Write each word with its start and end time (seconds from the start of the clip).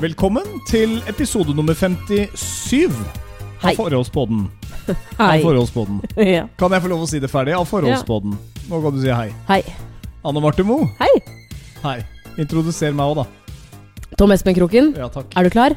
Velkommen 0.00 0.44
til 0.68 0.98
episode 1.08 1.54
nummer 1.56 1.74
57 1.74 2.92
Hei. 3.62 3.72
av 3.72 3.78
Forholdspodden. 3.80 4.42
Hei. 4.86 5.38
Av 5.38 5.44
Forholdspodden. 5.46 6.00
Ja. 6.20 6.42
Kan 6.60 6.74
jeg 6.76 6.84
få 6.84 6.90
lov 6.92 7.06
å 7.06 7.08
si 7.10 7.20
det 7.22 7.30
ferdig? 7.32 7.54
Av 7.56 7.64
Forholdspodden. 7.70 8.36
Nå 8.68 8.80
kan 8.84 8.94
du 8.96 9.00
si 9.02 9.08
hei. 9.14 9.30
Hei. 9.48 9.62
Anne 10.26 10.42
Marte 10.44 10.66
Moe. 10.68 10.90
Hei. 11.00 11.10
Hei. 11.82 11.96
Introduser 12.42 12.92
meg 12.96 13.14
òg, 13.14 13.22
da. 13.22 14.16
Tom 14.20 14.32
Espen 14.34 14.56
Kroken, 14.56 14.92
Ja, 14.96 15.08
takk. 15.12 15.32
er 15.36 15.48
du 15.48 15.52
klar? 15.52 15.74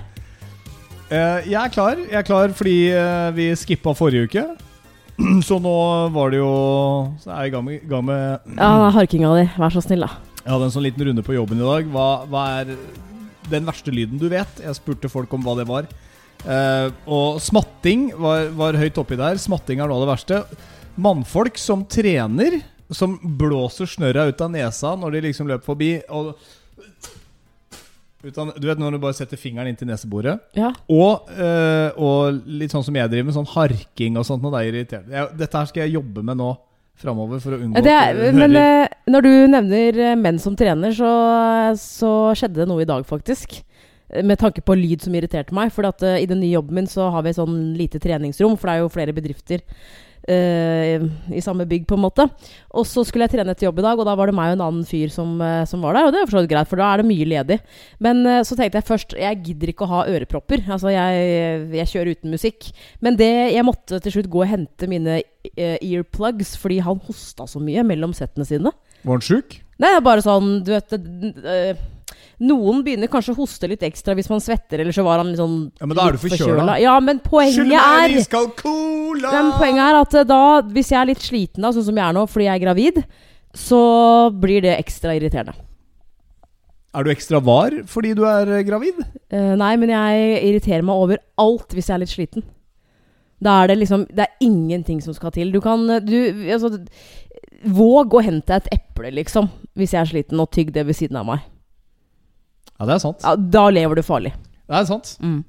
Uh, 1.09 1.39
jeg 1.47 1.55
er 1.57 1.71
klar. 1.73 1.97
Jeg 2.03 2.19
er 2.19 2.27
klar 2.27 2.51
fordi 2.55 2.75
uh, 2.93 3.29
vi 3.35 3.47
skippa 3.57 3.95
forrige 3.97 4.27
uke. 4.29 4.43
Så 5.47 5.59
nå 5.61 5.75
var 6.15 6.31
det 6.31 6.39
jo 6.39 6.49
Så 7.19 7.31
er 7.33 7.43
jeg 7.43 7.51
i 7.51 7.53
gang 7.55 7.65
med, 7.65 7.85
gang 7.89 8.05
med 8.07 8.55
Ja, 8.57 8.89
harkinga 8.95 9.31
di. 9.35 9.45
Vær 9.59 9.73
så 9.73 9.83
snill, 9.83 10.05
da. 10.07 10.13
Jeg 10.39 10.53
hadde 10.53 10.69
en 10.69 10.73
sånn 10.73 10.85
liten 10.85 11.05
runde 11.09 11.23
på 11.25 11.35
jobben 11.35 11.59
i 11.59 11.65
dag. 11.67 11.89
Hva, 11.93 12.07
hva 12.31 12.43
er 12.61 12.75
den 13.49 13.67
verste 13.67 13.91
lyden 13.93 14.21
du 14.21 14.29
vet? 14.31 14.61
Jeg 14.63 14.77
spurte 14.77 15.11
folk 15.11 15.31
om 15.35 15.43
hva 15.45 15.57
det 15.59 15.67
var. 15.69 15.89
Eh, 16.47 16.87
og 17.09 17.41
smatting 17.43 18.09
var, 18.15 18.47
var 18.55 18.77
høyt 18.79 18.97
oppi 19.01 19.17
der. 19.19 19.39
Smatting 19.41 19.81
er 19.81 19.89
noe 19.89 19.99
av 19.99 20.05
det 20.05 20.11
verste. 20.13 20.41
Mannfolk 20.99 21.59
som 21.61 21.83
trener, 21.89 22.61
som 22.89 23.17
blåser 23.19 23.89
snørra 23.91 24.29
ut 24.31 24.41
av 24.41 24.53
nesa 24.55 24.95
når 24.97 25.17
de 25.17 25.25
liksom 25.27 25.51
løper 25.51 25.67
forbi. 25.67 25.91
Og 26.09 26.31
ut 28.23 28.39
av, 28.41 28.51
du 28.59 28.67
vet 28.67 28.79
når 28.81 28.95
du 28.95 29.01
bare 29.03 29.15
setter 29.15 29.39
fingeren 29.39 29.69
inntil 29.71 29.87
neseboret? 29.89 30.41
Ja. 30.57 30.73
Og, 30.91 31.29
øh, 31.31 31.99
og 31.99 32.41
litt 32.59 32.73
sånn 32.73 32.83
som 32.85 32.97
jeg 32.97 33.11
driver 33.11 33.29
med, 33.29 33.37
sånn 33.37 33.53
harking 33.53 34.19
og 34.19 34.27
sånt. 34.27 34.43
Når 34.43 34.55
det 34.55 34.59
er 34.59 34.71
irriterende. 34.73 35.15
Jeg, 35.15 35.37
dette 35.39 35.61
her 35.61 35.69
skal 35.71 35.85
jeg 35.85 35.95
jobbe 35.95 36.25
med 36.27 36.39
nå 36.41 36.49
framover 36.99 37.39
for 37.39 37.55
å 37.55 37.61
unngå 37.63 37.79
Det 37.85 37.93
at 37.95 38.09
er, 38.09 38.17
du 38.17 38.35
men 38.35 38.57
hører 38.57 38.83
eh, 38.83 38.97
når 39.07 39.23
du 39.23 39.31
nevner 39.53 40.01
eh, 40.03 40.17
menn 40.19 40.41
som 40.43 40.57
trener, 40.59 40.91
så, 40.95 41.11
så 41.79 42.11
skjedde 42.35 42.63
det 42.63 42.67
noe 42.71 42.83
i 42.83 42.89
dag, 42.89 43.07
faktisk. 43.07 43.61
Med 44.25 44.41
tanke 44.41 44.65
på 44.65 44.75
lyd 44.75 45.05
som 45.05 45.15
irriterte 45.15 45.55
meg. 45.55 45.71
For 45.71 45.87
at, 45.87 46.03
i 46.19 46.27
den 46.27 46.41
nye 46.43 46.57
jobben 46.57 46.81
min 46.81 46.91
så 46.91 47.07
har 47.13 47.23
vi 47.23 47.35
sånn 47.37 47.57
lite 47.79 48.01
treningsrom, 48.03 48.57
for 48.59 48.67
det 48.67 48.75
er 48.75 48.83
jo 48.83 48.93
flere 48.93 49.15
bedrifter 49.15 49.63
i 50.29 51.41
samme 51.41 51.65
bygg, 51.69 51.87
på 51.89 51.97
en 51.97 52.03
måte. 52.03 52.25
Og 52.77 52.85
så 52.87 53.03
skulle 53.07 53.25
jeg 53.25 53.33
trene 53.33 53.53
etter 53.55 53.65
jobb 53.67 53.79
i 53.81 53.85
dag, 53.85 53.99
og 53.99 54.05
da 54.07 54.15
var 54.17 54.29
det 54.29 54.35
meg 54.37 54.51
og 54.51 54.57
en 54.57 54.65
annen 54.67 54.87
fyr 54.87 55.11
som, 55.13 55.35
eh, 55.41 55.63
som 55.69 55.81
var 55.83 55.97
der. 55.97 56.07
Og 56.07 56.13
det 56.13 56.21
er 56.21 56.27
for 56.27 56.37
så 56.37 56.43
vidt 56.43 56.51
greit, 56.53 56.69
for 56.69 56.81
da 56.81 56.89
er 56.91 57.01
det 57.01 57.09
mye 57.09 57.29
ledig. 57.29 57.59
Men 57.99 58.21
eh, 58.25 58.41
så 58.45 58.57
tenkte 58.57 58.79
jeg 58.79 58.89
først 58.89 59.15
Jeg 59.17 59.41
gidder 59.45 59.73
ikke 59.73 59.87
å 59.87 59.93
ha 59.93 60.01
ørepropper. 60.11 60.65
Altså, 60.69 60.91
jeg, 60.93 61.69
jeg 61.79 61.91
kjører 61.93 62.13
uten 62.17 62.35
musikk. 62.35 62.69
Men 63.01 63.17
det, 63.19 63.31
jeg 63.55 63.65
måtte 63.67 64.01
til 64.03 64.17
slutt 64.17 64.29
gå 64.31 64.43
og 64.43 64.51
hente 64.51 64.89
mine 64.91 65.21
eh, 65.55 65.77
earplugs 65.77 66.55
fordi 66.59 66.81
han 66.85 67.01
hosta 67.07 67.47
så 67.49 67.61
mye 67.63 67.85
mellom 67.87 68.13
settene 68.17 68.47
sine. 68.47 68.73
Var 69.03 69.17
han 69.17 69.25
sjuk? 69.25 69.61
Nei, 69.79 69.93
bare 70.03 70.19
sånn 70.19 70.57
Du 70.67 70.73
vet 70.73 70.91
øh, 70.91 71.77
Noen 72.39 72.83
begynner 72.85 73.09
kanskje 73.11 73.33
å 73.33 73.39
hoste 73.41 73.67
litt 73.67 73.81
ekstra 73.83 74.13
hvis 74.15 74.29
man 74.31 74.39
svetter, 74.39 74.79
eller 74.79 74.95
så 74.95 75.03
var 75.03 75.19
han 75.19 75.31
litt 75.33 75.41
sånn 75.41 75.57
Ja, 75.81 75.87
men 75.89 75.97
da 75.97 76.05
er 76.07 76.15
du 76.15 76.21
forkjøla. 76.23 76.77
Ja, 76.79 76.93
men 77.03 77.19
poenget 77.23 77.73
er 77.75 78.13
men 79.33 79.49
poenget 79.59 79.83
er 79.83 79.97
at 79.99 80.19
eh, 80.21 80.27
da, 80.27 80.43
hvis 80.71 80.93
jeg 80.93 81.01
er 81.01 81.09
litt 81.11 81.25
sliten, 81.25 81.65
da, 81.65 81.73
sånn 81.75 81.89
som 81.89 81.99
jeg 81.99 82.05
er 82.05 82.15
nå 82.15 82.23
fordi 82.31 82.47
jeg 82.47 82.55
er 82.55 82.63
gravid, 82.63 83.01
så 83.57 83.81
blir 84.31 84.63
det 84.63 84.77
ekstra 84.77 85.17
irriterende. 85.17 85.57
Er 86.95 87.05
du 87.05 87.11
ekstra 87.13 87.41
var 87.43 87.75
fordi 87.89 88.15
du 88.17 88.23
er 88.25 88.49
eh, 88.55 88.63
gravid? 88.65 89.03
Eh, 89.29 89.51
nei, 89.59 89.73
men 89.81 89.91
jeg 89.93 90.39
irriterer 90.47 90.85
meg 90.85 91.03
over 91.03 91.21
alt 91.41 91.75
hvis 91.75 91.91
jeg 91.91 91.97
er 91.97 92.03
litt 92.05 92.13
sliten. 92.13 92.47
Da 93.39 93.61
er 93.61 93.71
det 93.71 93.77
liksom 93.79 94.01
Det 94.11 94.25
er 94.25 94.43
ingenting 94.43 94.99
som 95.03 95.15
skal 95.15 95.31
til. 95.31 95.51
Du 95.51 95.61
kan 95.63 95.85
eh, 95.89 96.01
du, 96.03 96.17
altså, 96.51 96.73
Våg 97.59 98.15
å 98.15 98.23
hente 98.23 98.55
et 98.55 98.67
eple, 98.71 99.11
liksom, 99.17 99.49
hvis 99.75 99.91
jeg 99.91 100.01
er 100.01 100.07
sliten, 100.07 100.39
og 100.39 100.47
tygg 100.55 100.71
det 100.71 100.85
ved 100.87 100.95
siden 100.95 101.19
av 101.19 101.25
meg. 101.27 101.41
Ja, 102.79 102.87
det 102.87 102.95
er 102.95 103.01
sant. 103.03 103.23
Ja, 103.25 103.35
da 103.35 103.65
lever 103.75 103.99
du 103.99 104.03
farlig. 104.07 104.31
Det 104.69 104.77
er 104.79 104.85
sant. 104.87 105.17
Mm. 105.19 105.41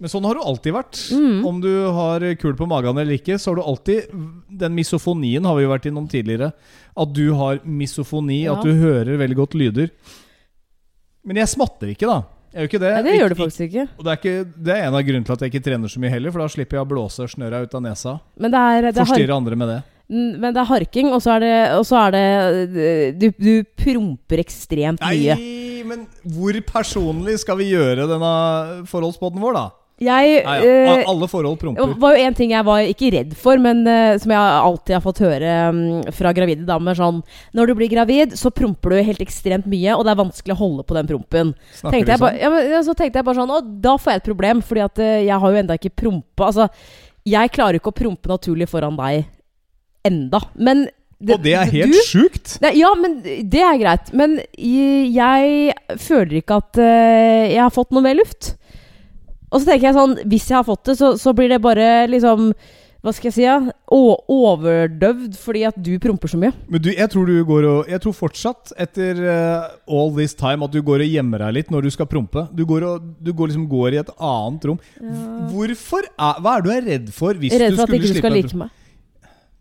Men 0.00 0.08
sånn 0.08 0.24
har 0.24 0.38
du 0.38 0.40
alltid 0.48 0.72
vært. 0.72 0.98
Mm. 1.12 1.40
Om 1.44 1.58
du 1.60 1.70
har 1.92 2.24
kul 2.40 2.54
på 2.56 2.68
magen 2.70 2.96
eller 2.96 3.18
ikke, 3.18 3.36
så 3.36 3.50
har 3.50 3.58
du 3.60 3.66
alltid 3.68 4.14
Den 4.62 4.72
misofonien 4.72 5.44
har 5.44 5.58
vi 5.58 5.66
jo 5.66 5.72
vært 5.74 5.90
innom 5.90 6.06
tidligere. 6.08 6.52
At 6.96 7.12
du 7.12 7.26
har 7.36 7.60
misofoni, 7.64 8.44
Ja. 8.46 8.54
at 8.56 8.64
du 8.64 8.72
hører 8.72 9.20
veldig 9.20 9.36
godt 9.36 9.54
lyder. 9.60 9.90
Men 11.24 11.36
jeg 11.36 11.52
smatter 11.52 11.92
ikke, 11.92 12.08
da. 12.08 12.22
Jeg 12.50 12.64
gjør 12.64 12.70
ikke 12.70 12.80
det. 12.82 12.90
Nei, 12.96 13.02
det 13.04 13.18
gjør 13.20 13.28
du 13.28 13.38
faktisk 13.38 13.60
ikke. 13.68 13.84
Og 13.98 14.04
det 14.06 14.10
er, 14.10 14.16
ikke, 14.18 14.52
det 14.56 14.72
er 14.74 14.86
en 14.88 14.96
av 14.98 15.04
grunnene 15.06 15.28
til 15.28 15.36
at 15.36 15.44
jeg 15.44 15.52
ikke 15.52 15.64
trener 15.68 15.92
så 15.92 16.00
mye 16.02 16.10
heller, 16.10 16.32
for 16.32 16.42
da 16.42 16.48
slipper 16.50 16.80
jeg 16.80 16.86
å 16.86 16.90
blåse 16.90 17.28
snørra 17.30 17.60
ut 17.62 17.76
av 17.76 17.84
nesa. 17.84 18.16
Men 18.40 18.54
det 18.56 18.62
er, 18.64 18.86
det 18.88 18.96
har, 18.96 19.06
Forstyrre 19.06 19.36
andre 19.36 19.58
med 19.60 19.68
det. 19.70 19.80
Men 20.10 20.48
det 20.48 20.58
er 20.58 20.66
harking, 20.66 21.12
og 21.14 21.20
så 21.22 21.36
er 21.36 21.44
det, 21.44 21.52
og 21.76 21.84
så 21.86 22.00
er 22.08 22.16
det 22.16 23.20
du, 23.20 23.28
du 23.38 23.52
promper 23.78 24.42
ekstremt 24.42 25.04
mye. 25.04 25.36
Nei, 25.36 25.69
men 25.90 26.06
hvor 26.24 26.56
personlig 26.68 27.40
skal 27.42 27.58
vi 27.60 27.72
gjøre 27.74 28.08
denne 28.10 28.32
forholdsbåten 28.90 29.42
vår, 29.42 29.58
da? 29.58 29.66
Jeg 30.00 30.28
Nei, 30.46 30.54
eh, 30.64 30.86
ja. 30.86 30.92
Alle 31.10 31.26
forhold 31.28 31.58
promper. 31.60 31.90
Det 31.90 32.00
var 32.00 32.14
jo 32.16 32.24
en 32.24 32.36
ting 32.36 32.54
jeg 32.54 32.64
var 32.64 32.86
ikke 32.88 33.10
redd 33.12 33.34
for, 33.36 33.60
men 33.60 33.82
uh, 33.84 34.16
som 34.20 34.32
jeg 34.32 34.54
alltid 34.64 34.94
har 34.96 35.02
fått 35.04 35.20
høre 35.20 35.56
um, 35.68 35.80
fra 36.16 36.32
gravide 36.36 36.64
damer. 36.64 36.96
Sånn 36.96 37.18
Når 37.56 37.68
du 37.68 37.74
blir 37.76 37.90
gravid, 37.92 38.32
så 38.40 38.48
promper 38.54 38.94
du 38.94 39.02
helt 39.10 39.20
ekstremt 39.20 39.68
mye, 39.68 39.92
og 39.92 40.06
det 40.06 40.14
er 40.14 40.22
vanskelig 40.22 40.56
å 40.56 40.60
holde 40.62 40.86
på 40.88 40.96
den 40.96 41.10
prompen. 41.10 41.52
Snakker 41.82 41.98
Tenkte 41.98 42.14
jeg 42.14 42.22
sånn? 42.22 42.38
ja, 42.40 42.52
men, 42.54 42.70
ja, 42.72 42.80
så 42.86 42.94
tenkte 42.96 43.20
jeg 43.20 43.28
bare 43.28 43.40
sånn 43.42 43.52
Å, 43.52 43.60
da 43.84 43.94
får 44.00 44.14
jeg 44.14 44.22
et 44.22 44.30
problem, 44.30 44.64
fordi 44.70 44.86
at 44.86 45.02
uh, 45.04 45.10
jeg 45.18 45.40
har 45.44 45.52
jo 45.52 45.60
enda 45.64 45.76
ikke 45.76 45.92
prompa. 46.06 46.48
Altså, 46.48 46.70
jeg 47.28 47.52
klarer 47.58 47.76
ikke 47.76 47.92
å 47.92 48.00
prompe 48.00 48.32
naturlig 48.32 48.70
foran 48.72 48.96
deg 48.96 49.28
enda. 50.08 50.40
Men 50.56 50.86
Og 51.20 51.42
det 51.44 51.52
er 51.52 51.68
helt 51.68 51.92
du, 51.92 52.00
sjukt! 52.08 52.54
Nei, 52.64 52.72
ja, 52.80 52.90
men 52.96 53.18
det 53.20 53.60
er 53.60 53.80
greit. 53.80 54.10
Men 54.16 54.38
jeg 54.56 55.74
føler 56.00 56.40
ikke 56.40 56.60
at 56.62 56.80
eh, 56.80 57.52
jeg 57.52 57.60
har 57.60 57.74
fått 57.74 57.92
noe 57.92 58.04
mer 58.04 58.16
luft. 58.16 58.54
Og 59.50 59.60
så 59.60 59.72
tenker 59.72 59.88
jeg 59.88 59.96
sånn 59.96 60.12
Hvis 60.30 60.44
jeg 60.46 60.60
har 60.60 60.66
fått 60.66 60.84
det, 60.86 60.94
så, 61.00 61.16
så 61.18 61.34
blir 61.36 61.50
det 61.50 61.58
bare 61.62 62.06
liksom 62.10 62.52
Hva 63.02 63.14
skal 63.16 63.30
jeg 63.30 63.34
si? 63.34 63.44
Ja? 63.46 63.56
Overdøvd 63.90 65.36
fordi 65.40 65.64
at 65.68 65.78
du 65.80 65.94
promper 66.02 66.30
så 66.30 66.40
mye. 66.40 66.52
Men 66.70 66.84
du, 66.84 66.90
jeg 66.92 67.10
tror 67.12 67.28
du 67.28 67.38
går 67.48 67.68
og 67.68 67.90
Jeg 67.90 68.04
tror 68.04 68.16
fortsatt, 68.16 68.74
etter 68.80 69.22
uh, 69.24 69.70
all 69.90 70.12
this 70.16 70.36
time, 70.38 70.64
at 70.64 70.74
du 70.74 70.82
går 70.84 71.06
og 71.06 71.14
gjemmer 71.18 71.44
deg 71.46 71.56
litt 71.58 71.72
når 71.74 71.88
du 71.88 71.94
skal 71.96 72.08
prompe. 72.10 72.44
Du 72.54 72.66
går, 72.68 72.86
og, 72.86 73.14
du 73.20 73.32
går 73.34 73.52
liksom 73.52 73.64
går 73.70 73.96
i 73.96 74.02
et 74.02 74.12
annet 74.16 74.68
rom. 74.70 74.82
Hvorfor 75.50 76.04
er, 76.06 76.44
Hva 76.44 76.58
er 76.58 76.66
du 76.66 76.70
er 76.76 76.84
redd 76.92 77.08
for 77.16 77.40
hvis 77.40 77.56
du 77.56 77.56
skulle 77.56 77.72
slippe 77.72 77.72
redd 77.72 77.80
for 77.80 77.88
at 77.88 77.98
ikke 77.98 78.12
du 78.12 78.20
skal 78.20 78.38
like 78.38 78.62
meg. 78.64 78.76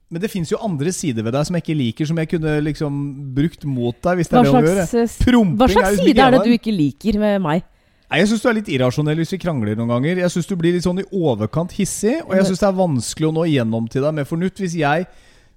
Men 0.10 0.24
det 0.24 0.32
fins 0.34 0.50
jo 0.50 0.58
andre 0.66 0.90
sider 0.96 1.22
ved 1.26 1.36
deg 1.38 1.46
som 1.46 1.56
jeg 1.58 1.64
ikke 1.68 1.78
liker, 1.78 2.08
som 2.10 2.18
jeg 2.18 2.30
kunne 2.32 2.54
liksom 2.66 2.94
brukt 3.36 3.66
mot 3.70 3.94
deg. 3.94 4.18
Hvis 4.18 4.32
det 4.32 4.38
Hva 4.38 4.42
er 4.42 4.48
det 4.48 4.54
å 4.54 4.64
gjøre. 4.64 4.86
slags, 4.90 5.18
Promping 5.22 5.60
hva 5.60 5.68
slags 5.70 5.92
liksom 5.92 6.08
side 6.10 6.24
er 6.26 6.34
det 6.34 6.40
du 6.48 6.54
ikke 6.56 6.74
liker 6.74 7.20
med 7.22 7.44
meg? 7.46 7.68
Nei, 8.10 8.20
Jeg 8.24 8.30
syns 8.32 8.42
du 8.42 8.48
er 8.50 8.56
litt 8.58 8.72
irrasjonell 8.74 9.20
hvis 9.22 9.36
vi 9.36 9.42
krangler 9.44 9.78
noen 9.78 9.92
ganger. 9.94 10.24
Jeg 10.24 10.34
syns 10.34 10.50
du 10.50 10.56
blir 10.58 10.74
litt 10.74 10.86
sånn 10.88 11.04
i 11.04 11.06
overkant 11.14 11.76
hissig, 11.78 12.16
og 12.26 12.34
jeg 12.34 12.48
syns 12.50 12.64
det 12.64 12.70
er 12.72 12.80
vanskelig 12.80 13.30
å 13.30 13.36
nå 13.36 13.44
igjennom 13.52 13.90
til 13.92 14.02
deg 14.08 14.18
med 14.18 14.26
fornuft. 14.30 14.58
Hvis 14.64 14.80
jeg, 14.82 15.06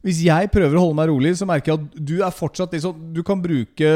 hvis 0.05 0.21
jeg 0.27 0.53
prøver 0.53 0.77
å 0.77 0.85
holde 0.85 0.99
meg 1.01 1.09
rolig, 1.09 1.33
så 1.41 1.49
merker 1.49 1.73
jeg 1.73 1.81
at 1.81 1.97
du 2.13 2.15
er 2.21 2.37
fortsatt 2.37 2.77
sånn 2.85 3.09
Du 3.17 3.23
kan 3.25 3.41
bruke 3.41 3.89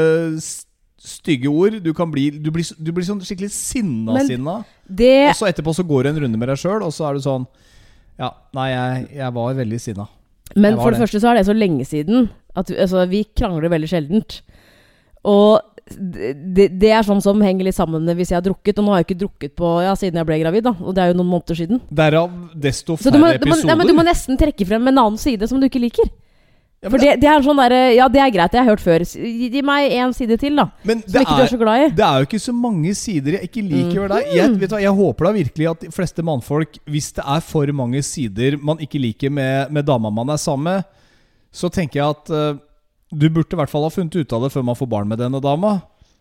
stygge 0.97 1.53
ord. 1.53 1.77
Du 1.85 1.93
kan 1.93 2.09
bli 2.09 2.31
Du 2.33 2.49
blir, 2.49 2.65
du 2.81 2.89
blir 2.91 3.05
sånn 3.05 3.21
skikkelig 3.21 3.53
sinna-sinna. 3.53 4.63
Det 4.89 5.29
Og 5.29 5.37
så 5.37 5.51
etterpå 5.53 5.77
så 5.77 5.85
går 5.85 6.09
du 6.09 6.15
en 6.15 6.21
runde 6.25 6.41
med 6.41 6.49
deg 6.49 6.57
sjøl, 6.57 6.81
og 6.81 6.89
så 6.97 7.11
er 7.11 7.21
du 7.21 7.25
sånn 7.29 7.45
Ja, 8.17 8.33
nei, 8.57 8.71
jeg, 8.73 9.09
jeg 9.21 9.33
var 9.37 9.53
veldig 9.53 9.85
sinna. 9.85 10.09
Men 10.55 10.77
for 10.79 10.91
det 10.91 10.97
det. 10.97 11.05
første 11.05 11.21
så 11.23 11.31
er 11.31 11.39
det 11.39 11.47
så 11.47 11.55
lenge 11.55 11.85
siden 11.87 12.29
at 12.57 12.69
altså, 12.71 13.03
vi 13.09 13.25
krangler 13.37 13.69
veldig 13.73 13.89
sjeldent. 13.91 14.41
Og 15.27 15.59
det, 15.87 16.67
det 16.81 16.91
er 16.91 17.05
sånn 17.07 17.21
som 17.23 17.41
henger 17.43 17.67
litt 17.67 17.77
sammen 17.77 18.07
hvis 18.17 18.31
jeg 18.33 18.39
har 18.39 18.45
drukket. 18.45 18.79
Og 18.79 18.85
nå 18.85 18.93
har 18.93 19.01
jeg 19.01 19.09
ikke 19.09 19.19
drukket 19.23 19.55
på 19.59 19.73
ja, 19.85 19.93
siden 19.99 20.19
jeg 20.21 20.29
ble 20.29 20.39
gravid, 20.41 20.65
da. 20.67 20.73
Og 20.81 20.95
det 20.95 21.03
er 21.03 21.11
jo 21.11 21.19
noen 21.19 21.31
måneder 21.31 21.59
siden. 21.59 21.81
Derav 21.89 22.31
desto 22.53 22.97
Så 22.97 23.11
episoder. 23.11 23.17
du 23.17 23.23
må, 23.23 23.33
du, 23.43 23.49
må, 23.51 23.75
men 23.81 23.91
du 23.91 23.95
må 23.97 24.07
nesten 24.07 24.39
trekke 24.39 24.67
frem 24.67 24.89
en 24.89 25.03
annen 25.03 25.21
side 25.21 25.49
som 25.49 25.61
du 25.61 25.67
ikke 25.69 25.83
liker. 25.83 26.09
Ja, 26.77 26.91
For 26.93 27.01
det, 27.01 27.15
det 27.23 27.25
er 27.25 27.41
sånn 27.41 27.57
der, 27.57 27.73
Ja, 27.97 28.05
det 28.11 28.19
er 28.21 28.29
greit, 28.33 28.51
det 28.53 28.59
har 28.59 28.67
jeg 28.67 28.75
hørt 28.75 28.83
før. 28.83 29.03
Gi, 29.07 29.47
gi 29.49 29.61
meg 29.65 29.95
én 29.97 30.11
side 30.13 30.35
til, 30.37 30.59
da. 30.59 30.67
men 30.85 30.99
Som 31.01 31.15
det 31.15 31.23
er, 31.23 31.31
du 31.31 31.41
er 31.41 31.49
så 31.49 31.57
glad 31.57 31.81
i. 31.81 31.87
Det 31.97 32.05
er 32.05 32.21
jo 32.21 32.27
ikke 32.27 32.41
så 32.43 32.53
mange 32.53 32.93
sider 32.99 33.37
jeg 33.39 33.49
ikke 33.49 33.63
liker 33.65 34.03
ved 34.03 34.13
deg. 34.13 34.29
Jeg, 34.37 34.51
vet 34.61 34.73
du, 34.75 34.77
jeg 34.83 34.93
håper 34.99 35.27
da 35.27 35.31
virkelig 35.39 35.69
at 35.71 35.87
de 35.87 35.89
fleste 35.95 36.25
mannfolk, 36.27 36.77
hvis 36.85 37.09
det 37.17 37.25
er 37.25 37.41
for 37.47 37.73
mange 37.79 38.03
sider 38.05 38.59
man 38.61 38.83
ikke 38.83 39.01
liker 39.01 39.33
med, 39.33 39.73
med 39.73 39.89
dama 39.89 40.13
man 40.13 40.29
er 40.35 40.41
sammen 40.41 40.69
med, 40.69 40.85
så 41.49 41.71
tenker 41.73 42.03
jeg 42.03 42.13
at 42.13 42.29
uh, 42.29 42.61
du 43.09 43.25
burde 43.25 43.55
i 43.55 43.57
hvert 43.57 43.71
fall 43.71 43.87
ha 43.87 43.93
funnet 43.93 44.13
ut 44.13 44.37
av 44.37 44.45
det 44.45 44.53
før 44.53 44.67
man 44.67 44.77
får 44.77 44.91
barn 44.91 45.09
med 45.09 45.17
denne 45.23 45.41
dama. 45.41 45.79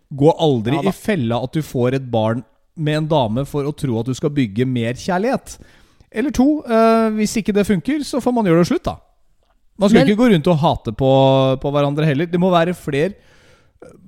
Gå 0.09 0.33
aldri 0.41 0.79
Ja 0.79 0.87
da. 0.87 0.93
i 0.95 0.97
fella 0.97 1.43
at 1.45 1.53
du 1.53 1.61
får 1.67 1.99
et 1.99 2.07
barn 2.09 2.47
med 2.77 3.03
en 3.03 3.11
dame 3.11 3.45
for 3.49 3.69
å 3.69 3.75
tro 3.77 4.01
at 4.01 4.09
du 4.09 4.17
skal 4.17 4.33
bygge 4.33 4.65
mer 4.69 4.97
kjærlighet. 4.97 5.59
Eller 6.17 6.33
to, 6.33 6.63
uh, 6.65 7.13
hvis 7.19 7.37
ikke 7.43 7.53
det 7.53 7.67
funker, 7.69 8.01
så 8.09 8.23
får 8.25 8.33
man 8.33 8.49
gjøre 8.49 8.65
det 8.65 8.71
slutt, 8.71 8.89
da. 8.89 8.97
Man 9.77 9.91
skal 9.91 10.01
Men- 10.01 10.09
ikke 10.09 10.21
gå 10.23 10.31
rundt 10.33 10.47
og 10.53 10.61
hate 10.63 10.93
på, 10.97 11.11
på 11.61 11.73
hverandre 11.75 12.07
heller. 12.09 12.27
Det 12.27 12.41
må 12.41 12.51
være 12.51 12.75
flere 12.77 13.15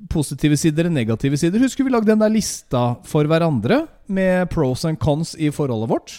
positive 0.09 0.57
sider 0.57 0.89
enn 0.89 0.97
negative 0.97 1.37
sider. 1.37 1.61
Husker 1.61 1.85
vi 1.85 1.93
lagde 1.93 2.09
den 2.09 2.23
der 2.23 2.33
lista 2.33 2.97
for 3.05 3.29
hverandre 3.29 3.87
med 4.09 4.49
pros 4.51 4.87
and 4.89 4.99
cons 4.99 5.35
i 5.37 5.51
forholdet 5.53 5.91
vårt? 5.91 6.17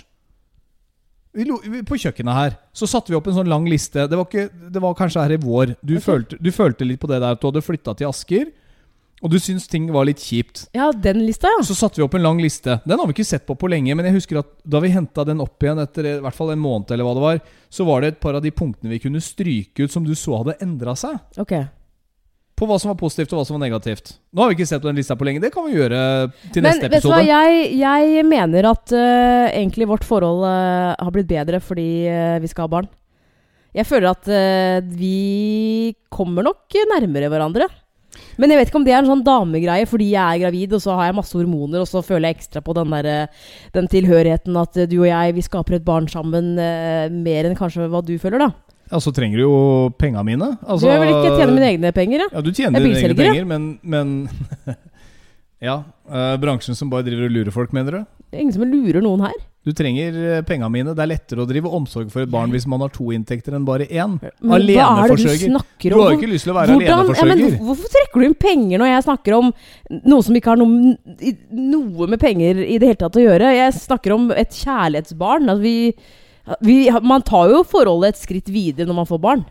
På 1.88 1.98
kjøkkenet 1.98 2.36
her 2.36 2.56
så 2.74 2.88
satte 2.90 3.12
vi 3.12 3.18
opp 3.18 3.28
en 3.30 3.38
sånn 3.38 3.50
lang 3.50 3.68
liste. 3.70 4.08
Det 4.10 4.18
var, 4.18 4.26
ikke, 4.26 4.50
det 4.74 4.82
var 4.82 4.98
kanskje 4.98 5.24
her 5.24 5.36
i 5.36 5.42
vår. 5.42 5.76
Du, 5.82 5.96
okay. 5.98 6.06
følte, 6.06 6.40
du 6.42 6.50
følte 6.54 6.88
litt 6.88 7.02
på 7.02 7.10
det 7.10 7.22
der 7.22 7.38
at 7.38 7.42
du 7.42 7.48
hadde 7.50 7.66
flytta 7.66 7.96
til 7.98 8.10
Asker, 8.10 8.50
og 9.20 9.32
du 9.34 9.40
syns 9.42 9.68
ting 9.68 9.90
var 9.92 10.08
litt 10.08 10.22
kjipt. 10.24 10.68
Ja, 10.76 10.90
den 10.96 11.24
lista, 11.26 11.50
ja. 11.52 11.64
Så 11.66 11.76
satte 11.76 12.00
vi 12.00 12.06
opp 12.06 12.16
en 12.16 12.24
lang 12.24 12.40
liste. 12.40 12.78
Den 12.88 13.00
har 13.00 13.10
vi 13.10 13.18
ikke 13.18 13.28
sett 13.28 13.46
på 13.48 13.58
på 13.60 13.70
lenge, 13.72 13.96
men 13.98 14.08
jeg 14.08 14.16
husker 14.16 14.40
at 14.40 14.54
da 14.64 14.80
vi 14.84 14.94
henta 14.94 15.26
den 15.28 15.42
opp 15.44 15.60
igjen 15.64 15.82
etter 15.84 16.08
i 16.08 16.14
hvert 16.24 16.38
fall 16.38 16.54
en 16.54 16.62
måned, 16.62 16.94
eller 16.96 17.08
hva 17.08 17.18
det 17.18 17.26
var, 17.26 17.42
så 17.70 17.88
var 17.88 18.02
det 18.02 18.14
et 18.14 18.22
par 18.24 18.38
av 18.40 18.46
de 18.46 18.54
punktene 18.56 18.94
vi 18.94 19.02
kunne 19.04 19.24
stryke 19.24 19.84
ut 19.84 19.92
som 19.92 20.06
du 20.08 20.14
så 20.16 20.40
hadde 20.40 20.56
endra 20.64 20.96
seg. 21.00 21.20
Ok. 21.42 21.58
På 22.60 22.68
hva 22.68 22.78
som 22.80 22.92
var 22.92 23.00
positivt 23.00 23.34
og 23.36 23.42
hva 23.42 23.48
som 23.48 23.58
var 23.58 23.66
negativt. 23.66 24.14
Nå 24.32 24.44
har 24.44 24.52
vi 24.52 24.58
ikke 24.58 24.70
sett 24.72 24.84
på 24.84 24.90
den 24.90 25.00
lista 25.00 25.16
på 25.20 25.28
lenge. 25.28 25.44
Det 25.44 25.52
kan 25.52 25.68
vi 25.68 25.76
gjøre 25.76 26.00
til 26.54 26.64
Men 26.64 26.72
neste 26.72 26.92
vet 26.92 27.04
du 27.04 27.12
hva, 27.12 27.20
jeg, 27.24 27.68
jeg 27.80 28.24
mener 28.28 28.70
at 28.72 28.96
uh, 28.96 29.46
egentlig 29.52 29.88
vårt 29.92 30.08
forhold 30.08 30.44
uh, 30.48 30.96
har 30.96 31.12
blitt 31.16 31.30
bedre 31.30 31.60
fordi 31.64 31.90
uh, 32.08 32.40
vi 32.44 32.52
skal 32.52 32.68
ha 32.68 32.74
barn. 32.78 32.90
Jeg 33.76 33.86
føler 33.86 34.10
at 34.10 34.26
vi 34.98 35.94
kommer 36.10 36.42
nok 36.48 36.74
nærmere 36.90 37.28
hverandre. 37.30 37.68
Men 38.40 38.54
jeg 38.54 38.62
vet 38.62 38.72
ikke 38.72 38.80
om 38.80 38.88
det 38.88 38.94
er 38.96 39.02
en 39.02 39.10
sånn 39.10 39.26
damegreie 39.26 39.88
fordi 39.90 40.14
jeg 40.14 40.24
er 40.24 40.44
gravid, 40.46 40.78
og 40.78 40.84
så 40.84 40.96
har 40.96 41.10
jeg 41.10 41.18
masse 41.20 41.36
hormoner, 41.36 41.84
og 41.84 41.90
så 41.90 42.04
føler 42.06 42.30
jeg 42.30 42.40
ekstra 42.40 42.64
på 42.64 42.76
den, 42.78 42.96
der, 42.96 43.10
eh, 43.12 43.52
den 43.76 43.90
tilhørigheten 43.92 44.60
at 44.62 44.80
eh, 44.80 44.90
du 44.90 45.02
og 45.02 45.10
jeg 45.10 45.36
vi 45.36 45.46
skaper 45.46 45.78
et 45.80 45.86
barn 45.88 46.08
sammen 46.12 46.56
eh, 46.62 47.12
mer 47.12 47.50
enn 47.50 47.60
kanskje 47.60 47.90
hva 47.92 48.04
du 48.06 48.16
føler, 48.22 48.48
da. 48.48 48.52
Ja, 48.90 48.98
så 49.04 49.12
trenger 49.14 49.38
du 49.38 49.44
jo 49.44 49.58
penga 50.02 50.24
mine. 50.26 50.56
Altså, 50.66 50.90
du 50.90 51.04
vil 51.04 51.12
ikke 51.12 51.36
tjene 51.36 51.54
mine 51.54 51.68
egne 51.76 51.92
penger, 51.94 52.24
ja. 52.24 52.30
Ja, 52.34 52.42
du 52.42 52.50
tjener 52.50 52.80
er 52.80 52.88
dine 52.88 53.04
egne 53.04 53.18
penger, 53.20 53.50
men, 53.52 53.68
men 53.84 54.16
Ja. 55.62 55.84
eh, 56.10 56.38
bransjen 56.40 56.76
som 56.76 56.90
bare 56.90 57.04
driver 57.04 57.26
og 57.28 57.32
lurer 57.36 57.52
folk, 57.52 57.74
mener 57.76 57.92
du? 57.92 58.06
Det 58.30 58.38
er 58.38 58.42
ingen 58.46 58.54
som 58.56 58.64
lurer 58.70 59.02
noen 59.04 59.22
her. 59.26 59.34
Du 59.68 59.74
trenger 59.76 60.16
eh, 60.16 60.42
penga 60.48 60.70
mine. 60.72 60.94
Det 60.96 61.04
er 61.04 61.10
lettere 61.12 61.44
å 61.44 61.48
drive 61.50 61.68
omsorg 61.76 62.08
for 62.14 62.24
et 62.24 62.32
barn 62.32 62.50
hvis 62.54 62.66
man 62.70 62.80
har 62.80 62.90
to 62.96 63.10
inntekter 63.12 63.54
enn 63.58 63.66
bare 63.68 63.88
én. 63.92 64.14
Men 64.22 64.32
hva 64.40 64.56
er 64.56 64.64
det 64.64 64.76
du 64.78 64.80
Aleneforsørger. 64.80 65.50
snakker 65.52 65.90
Du 65.92 65.96
om? 65.98 66.02
har 66.06 66.14
jo 66.14 66.20
ikke 66.22 66.30
lyst 66.32 66.48
til 66.48 66.54
å 66.54 66.56
være 66.56 66.78
Hvordan, 66.78 66.86
ja, 66.88 66.96
aleneforsørger. 66.96 67.58
hvorfor 67.68 67.92
trekker 67.98 68.22
du 68.24 68.26
inn 68.30 68.38
penger 68.40 68.80
når 68.80 68.92
jeg 68.94 69.04
snakker 69.10 69.38
om 69.40 69.52
noe 70.14 70.22
som 70.30 70.36
ikke 70.40 70.54
har 70.54 70.62
noe, 70.62 70.96
i- 71.20 71.36
noe 71.52 72.08
med 72.08 72.20
penger 72.24 72.64
i 72.64 72.78
det 72.80 72.88
hele 72.94 73.02
tatt 73.04 73.20
å 73.20 73.26
gjøre? 73.28 73.52
Jeg 73.60 73.74
snakker 73.82 74.16
om 74.16 74.32
et 74.32 74.50
kjærlighetsbarn. 74.64 75.50
Altså 75.52 75.62
vi, 75.62 75.94
vi, 76.64 76.78
man 77.04 77.22
tar 77.22 77.50
jo 77.52 77.64
forholdet 77.68 78.16
et 78.16 78.22
skritt 78.24 78.48
videre 78.48 78.88
når 78.88 78.96
man 79.04 79.06
får 79.12 79.20
barn. 79.28 79.46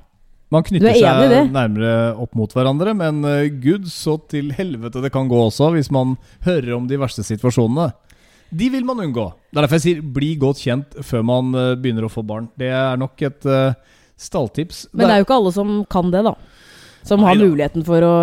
Man 0.55 0.65
knytter 0.65 0.95
er 0.95 0.97
seg 0.97 1.51
nærmere 1.53 1.95
opp 2.17 2.37
mot 2.39 2.53
hverandre, 2.57 2.95
men 2.97 3.21
eh, 3.29 3.51
gud 3.61 3.89
så 3.93 4.17
til 4.33 4.55
helvete 4.57 5.03
det 5.05 5.13
kan 5.13 5.29
gå 5.29 5.41
også, 5.49 5.69
hvis 5.75 5.91
man 5.93 6.17
hører 6.47 6.73
om 6.79 6.87
de 6.89 7.01
verste 7.01 7.25
situasjonene. 7.27 7.91
De 8.49 8.71
vil 8.73 8.87
man 8.89 9.03
unngå. 9.05 9.27
Det 9.53 9.59
er 9.59 9.67
derfor 9.67 9.77
jeg 9.77 9.85
sier 9.85 10.07
bli 10.17 10.31
godt 10.41 10.63
kjent 10.63 10.97
før 11.05 11.27
man 11.29 11.53
eh, 11.53 11.75
begynner 11.77 12.09
å 12.09 12.13
få 12.13 12.25
barn. 12.25 12.49
Det 12.57 12.71
er 12.73 12.97
nok 13.01 13.21
et 13.29 13.49
uh, 13.49 13.77
stalltips. 14.17 14.87
Men 14.95 15.05
det 15.05 15.19
er 15.19 15.21
jo 15.21 15.29
ikke 15.29 15.37
alle 15.37 15.53
som 15.53 15.75
kan 15.93 16.09
det, 16.15 16.25
da. 16.25 16.33
Som 17.09 17.25
har 17.25 17.39
muligheten 17.41 17.85
for 17.87 18.05
å 18.05 18.15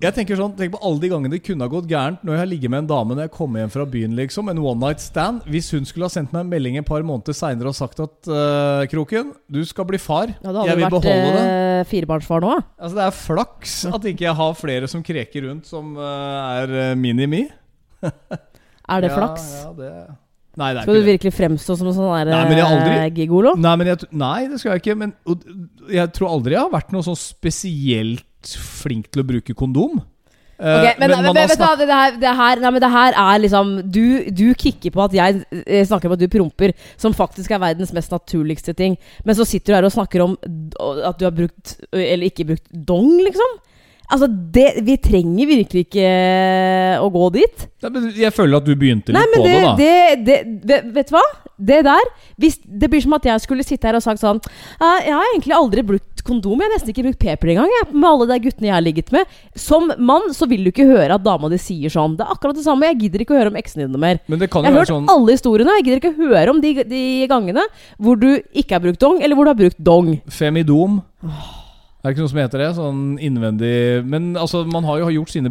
Jeg 0.00 0.14
tenker 0.16 0.38
sånn, 0.38 0.54
Tenk 0.56 0.72
på 0.72 0.80
alle 0.80 1.02
de 1.02 1.10
gangene 1.12 1.34
det 1.34 1.42
kunne 1.44 1.66
ha 1.66 1.72
gått 1.72 1.88
gærent 1.90 2.22
når 2.24 2.32
jeg 2.32 2.40
har 2.40 2.48
ligget 2.48 2.72
med 2.72 2.82
en 2.84 2.88
dame 2.88 3.16
når 3.16 3.26
jeg 3.26 3.34
kommer 3.34 3.60
hjem 3.60 3.72
fra 3.74 3.84
byen. 3.92 4.14
liksom 4.16 4.48
En 4.48 4.62
one 4.64 4.80
night 4.80 5.02
stand. 5.04 5.42
Hvis 5.50 5.68
hun 5.76 5.84
skulle 5.88 6.08
ha 6.08 6.14
sendt 6.14 6.32
meg 6.32 6.46
en 6.46 6.52
melding 6.54 6.78
et 6.80 6.88
par 6.88 7.04
måneder 7.04 7.36
seinere 7.36 7.72
og 7.72 7.76
sagt 7.76 8.00
at 8.00 8.30
uh, 8.32 8.86
Kroken, 8.90 9.34
du 9.52 9.60
skal 9.68 9.88
bli 9.90 10.00
far. 10.00 10.32
Ja, 10.40 10.48
jeg 10.48 10.56
hadde 10.62 10.78
vil 10.78 10.86
vært 10.86 10.96
beholde 10.96 11.34
det. 11.36 11.44
vært 11.44 11.92
firebarnsfar 11.92 12.46
nå. 12.46 12.54
Altså 12.80 13.00
Det 13.00 13.04
er 13.04 13.18
flaks 13.18 13.76
at 13.90 14.08
ikke 14.14 14.28
jeg 14.30 14.38
har 14.40 14.56
flere 14.56 14.88
som 14.88 15.04
kreker 15.04 15.46
rundt 15.50 15.68
som 15.68 15.92
uh, 16.00 16.56
er 16.56 16.74
uh, 16.78 16.96
mini-me. 16.96 17.44
Er 18.00 19.04
det 19.04 19.10
Ja, 19.12 19.16
flaks? 19.20 19.52
Ja, 19.60 19.76
det... 19.76 19.92
Nei, 20.60 20.70
det 20.76 20.82
er 20.82 20.84
Skal 20.84 20.94
du 20.94 21.00
ikke 21.00 21.06
det. 21.06 21.12
virkelig 21.14 21.32
fremstå 21.38 21.76
som 21.80 21.88
en 21.88 21.94
sånn 21.96 22.10
der, 22.18 22.30
Nei, 22.34 22.44
men 22.50 22.58
jeg 22.60 22.66
har 22.66 22.76
aldri- 22.76 22.96
eh, 23.00 23.10
gigolo? 23.16 23.54
Nei, 23.56 23.74
men 23.80 23.86
jeg, 23.94 23.98
t- 24.04 24.10
nei, 24.12 24.38
det 24.52 24.60
skal 24.60 24.74
jeg 24.76 24.82
ikke. 24.84 24.96
Men 25.02 25.14
og, 25.24 25.44
jeg 25.90 26.12
tror 26.16 26.28
aldri 26.36 26.56
jeg 26.58 26.60
har 26.66 26.72
vært 26.74 26.92
noe 26.92 27.06
sånn 27.06 27.16
spesielt 27.18 28.56
flink 28.60 29.10
til 29.12 29.22
å 29.22 29.28
bruke 29.28 29.54
kondom. 29.56 30.00
Eh, 30.60 30.76
Ok, 30.76 30.98
men, 31.00 31.08
men, 31.08 31.22
man 31.24 31.34
vet 31.38 31.54
du 31.56 31.62
hva, 31.64 31.70
det 31.80 31.86
her, 31.88 32.16
det, 32.20 32.32
her, 32.36 32.60
nei, 32.60 32.70
men 32.76 32.82
det 32.84 32.90
her 32.92 33.14
er 33.16 33.38
liksom 33.40 33.70
Du, 33.88 34.02
du 34.28 34.42
kikker 34.60 34.92
på 34.92 35.04
at 35.06 35.14
jeg 35.16 35.38
eh, 35.64 35.86
snakker 35.88 36.10
om 36.10 36.12
at 36.18 36.20
du 36.20 36.28
promper, 36.28 36.74
som 37.00 37.14
faktisk 37.16 37.54
er 37.56 37.62
verdens 37.62 37.94
mest 37.96 38.12
naturligste 38.12 38.74
ting. 38.76 38.98
Men 39.24 39.38
så 39.38 39.46
sitter 39.48 39.72
du 39.72 39.76
her 39.78 39.88
og 39.88 39.94
snakker 39.96 40.20
om 40.26 40.36
d- 40.44 40.76
at 41.08 41.16
du 41.16 41.24
har 41.24 41.32
brukt, 41.32 41.78
eller 41.96 42.28
ikke 42.28 42.44
brukt, 42.52 42.68
dong, 42.92 43.08
liksom. 43.24 43.56
Altså, 44.10 44.26
det, 44.54 44.82
vi 44.86 44.96
trenger 44.98 45.46
virkelig 45.46 45.84
ikke 45.86 46.08
å 47.04 47.10
gå 47.14 47.28
dit. 47.38 47.66
Jeg 48.18 48.32
føler 48.34 48.58
at 48.60 48.66
du 48.66 48.74
begynte 48.76 49.14
litt 49.14 49.16
Nei, 49.16 49.26
på 49.36 49.44
det, 49.44 49.52
det, 49.54 49.62
da. 49.62 49.74
det, 50.26 50.38
det, 50.66 50.78
vet- 50.96 51.12
du 51.12 51.14
hva? 51.16 51.22
Det 51.60 51.78
der 51.84 52.06
hvis, 52.40 52.54
Det 52.64 52.88
blir 52.88 53.02
som 53.04 53.12
at 53.18 53.26
jeg 53.28 53.40
skulle 53.44 53.64
sitte 53.68 53.84
her 53.84 53.98
og 53.98 54.00
sagt 54.00 54.22
sånn 54.22 54.38
Jeg 54.80 55.12
har 55.12 55.26
egentlig 55.34 55.52
aldri 55.52 55.82
brukt 55.84 56.22
kondom. 56.24 56.56
Jeg 56.60 56.70
har 56.70 56.72
nesten 56.72 56.92
ikke 56.94 57.04
brukt 57.04 57.20
p-piller 57.20 57.52
engang. 57.54 57.68
jeg, 57.74 57.88
Med 57.92 58.08
alle 58.10 58.26
de 58.30 58.38
guttene 58.46 58.68
jeg 58.70 58.74
har 58.74 58.84
ligget 58.84 59.12
med. 59.12 59.28
Som 59.60 59.92
mann 60.00 60.32
så 60.36 60.48
vil 60.48 60.64
du 60.64 60.70
ikke 60.72 60.88
høre 60.88 61.16
at 61.18 61.24
dama 61.24 61.50
di 61.52 61.58
sier 61.60 61.92
sånn. 61.92 62.16
Det 62.16 62.24
er 62.26 62.32
akkurat 62.34 62.56
det 62.56 62.64
samme. 62.64 62.88
Jeg 62.90 63.00
gidder 63.04 63.24
ikke 63.26 63.36
å 63.36 63.40
høre 63.42 63.52
om 63.52 63.60
eksene 63.60 63.86
dine 63.86 64.00
mer. 64.00 64.20
Men 64.26 64.40
det 64.40 64.48
kan 64.52 64.64
Jeg 64.64 64.72
har 64.72 64.80
hørt 64.82 64.92
sånn 64.94 65.08
alle 65.12 65.36
historiene. 65.36 65.76
Jeg 65.80 65.86
gidder 65.90 66.02
ikke 66.02 66.14
å 66.16 66.28
høre 66.32 66.54
om 66.56 66.60
de, 66.64 66.74
de 66.96 67.04
gangene 67.30 67.64
hvor 68.00 68.20
du 68.20 68.30
ikke 68.56 68.76
har 68.78 68.84
brukt 68.88 69.00
dong, 69.04 69.20
eller 69.20 69.36
hvor 69.36 69.48
du 69.48 69.52
har 69.52 69.60
brukt 69.60 69.80
dong. 69.92 70.14
femidom. 70.32 71.02
Er 71.24 71.59
det 72.00 72.08
er 72.08 72.14
ikke 72.14 72.24
noe 72.24 72.32
som 72.32 72.38
heter 72.40 72.62
det? 72.62 72.68
Sånn 72.78 73.00
innvendig 73.20 73.72
Men 74.08 74.30
altså, 74.40 74.62
man 74.64 74.86
har 74.88 75.02
jo 75.02 75.10
gjort 75.18 75.32
sine 75.34 75.50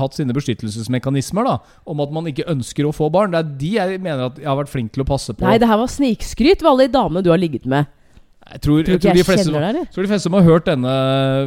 hatt 0.00 0.16
sine 0.16 0.34
beskyttelsesmekanismer 0.34 1.46
da 1.46 1.52
om 1.86 2.02
at 2.02 2.14
man 2.14 2.26
ikke 2.26 2.48
ønsker 2.50 2.88
å 2.88 2.94
få 2.96 3.06
barn. 3.14 3.30
Det 3.30 3.38
er 3.38 3.52
de 3.60 3.70
jeg 3.76 4.00
mener 4.02 4.24
at 4.26 4.40
jeg 4.42 4.48
har 4.50 4.58
vært 4.58 4.72
flink 4.72 4.90
til 4.96 5.04
å 5.04 5.06
passe 5.06 5.30
på. 5.36 5.46
Nei, 5.46 5.60
det 5.62 5.68
her 5.70 5.78
var 5.78 5.92
snikskryt 5.92 6.64
ved 6.64 6.70
alle 6.72 6.88
de 6.88 6.96
damene 6.96 7.22
du 7.22 7.30
har 7.30 7.38
ligget 7.38 7.68
med. 7.70 7.86
Jeg 8.42 8.64
tror, 8.64 8.80
Tror 8.82 8.96
jeg 8.96 9.02
tror, 9.04 9.20
de 9.20 9.26
fleste, 9.28 9.52
deg, 9.54 9.84
tror 9.94 10.02
de 10.02 10.10
fleste 10.10 10.26
som 10.26 10.34
har 10.34 10.48
hørt 10.48 10.66
denne 10.66 10.94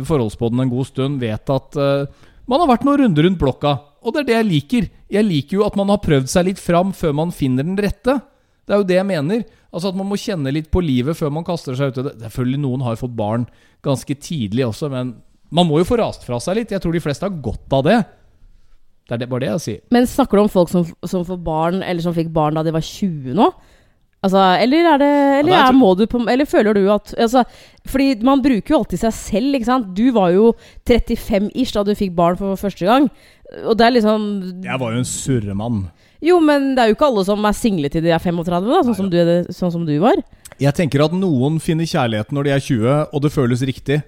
forholdsbåten 0.08 0.64
en 0.64 0.72
god 0.72 0.88
stund, 0.88 1.20
vet 1.20 1.52
at 1.52 1.76
uh, 1.76 2.30
man 2.48 2.64
har 2.64 2.72
vært 2.72 2.86
noen 2.88 3.02
runder 3.04 3.28
rundt 3.28 3.42
blokka. 3.42 3.74
Og 4.06 4.16
det 4.16 4.22
er 4.24 4.30
det 4.30 4.38
jeg 4.38 4.48
liker. 4.48 4.88
Jeg 5.12 5.28
liker 5.28 5.60
jo 5.60 5.66
at 5.68 5.76
man 5.76 5.92
har 5.92 6.00
prøvd 6.00 6.32
seg 6.32 6.48
litt 6.48 6.62
fram 6.62 6.96
før 6.96 7.18
man 7.20 7.36
finner 7.36 7.68
den 7.68 7.76
rette. 7.84 8.16
Det 8.66 8.74
er 8.74 8.82
jo 8.82 8.88
det 8.90 8.96
jeg 8.98 9.06
mener. 9.06 9.44
Altså 9.76 9.92
At 9.92 9.96
man 10.00 10.08
må 10.10 10.18
kjenne 10.18 10.52
litt 10.54 10.72
på 10.74 10.82
livet 10.82 11.18
før 11.18 11.32
man 11.36 11.44
kaster 11.46 11.76
seg 11.78 11.92
ut 11.94 11.98
i 12.02 12.06
det. 12.08 12.14
Selvfølgelig 12.26 12.60
noen 12.64 12.82
har 12.88 12.96
fått 13.00 13.16
barn 13.16 13.46
ganske 13.86 14.16
tidlig 14.18 14.66
også, 14.66 14.90
men 14.90 15.16
man 15.54 15.68
må 15.70 15.78
jo 15.82 15.86
få 15.86 16.00
rast 16.02 16.24
fra 16.26 16.40
seg 16.42 16.56
litt. 16.58 16.72
Jeg 16.74 16.82
tror 16.82 16.96
de 16.96 17.04
fleste 17.04 17.28
har 17.28 17.36
godt 17.46 17.72
av 17.78 17.84
det. 17.86 18.00
Det 19.06 19.14
er 19.14 19.22
det, 19.22 19.30
bare 19.30 19.44
det 19.46 19.50
jeg 19.52 19.62
sier. 19.62 19.82
Men 19.94 20.08
snakker 20.10 20.40
du 20.40 20.42
om 20.48 20.50
folk 20.50 20.72
som, 20.72 20.86
som 21.06 21.26
får 21.28 21.38
barn, 21.46 21.84
eller 21.86 22.02
som 22.02 22.16
fikk 22.16 22.32
barn 22.34 22.58
da 22.58 22.64
de 22.66 22.74
var 22.74 22.82
20 22.82 23.36
nå? 23.38 23.52
Altså, 24.26 24.42
eller 24.64 24.88
er 24.90 24.98
det 24.98 25.10
Eller, 25.12 25.52
Ja, 25.52 25.58
det 25.60 25.68
er- 25.68 25.70
er, 25.70 25.78
må 25.78 25.92
du 25.96 26.08
på, 26.10 26.18
eller 26.28 26.46
føler 26.50 26.74
du 26.74 26.88
at 26.90 27.14
altså, 27.20 27.44
Fordi 27.86 28.24
man 28.26 28.42
bruker 28.42 28.74
jo 28.74 28.80
alltid 28.80 28.98
seg 29.04 29.14
selv, 29.14 29.54
ikke 29.60 29.66
sant? 29.70 29.92
Du 29.94 30.07
var 30.16 30.31
jo 30.34 30.56
35 30.88 31.52
ish 31.54 31.74
da 31.76 31.84
du 31.84 31.94
fikk 31.94 32.16
barn 32.16 32.36
for 32.40 32.56
første 32.57 32.88
gang. 32.88 33.06
Og 33.68 33.78
det 33.78 33.86
er 33.86 33.92
liksom 34.00 34.64
Jeg 34.64 34.80
var 34.81 34.92
jo 34.95 34.98
en 34.98 35.06
surremann. 35.06 35.92
Jo, 36.22 36.40
men 36.40 36.76
det 36.76 36.84
er 36.84 36.88
jo 36.92 36.95
ikke 36.95 37.07
alle 37.12 37.26
som 37.28 37.45
er 37.45 37.52
single 37.57 37.90
til 37.92 38.04
de 38.06 38.10
er 38.16 38.19
35, 38.24 38.68
da, 38.72 38.81
sånn 38.88 38.95
som, 38.95 39.10
du, 39.12 39.19
sånn 39.54 39.72
som 39.74 39.86
du 39.86 39.95
var. 40.00 40.22
Jeg 40.62 40.74
tenker 40.78 41.04
at 41.04 41.12
noen 41.14 41.60
finner 41.60 41.86
kjærligheten 41.86 42.36
når 42.38 42.44
de 42.48 42.52
er 42.56 42.60
20, 42.64 42.94
og 43.12 43.22
det 43.26 43.31
føles 43.36 43.62
riktig. 43.68 44.02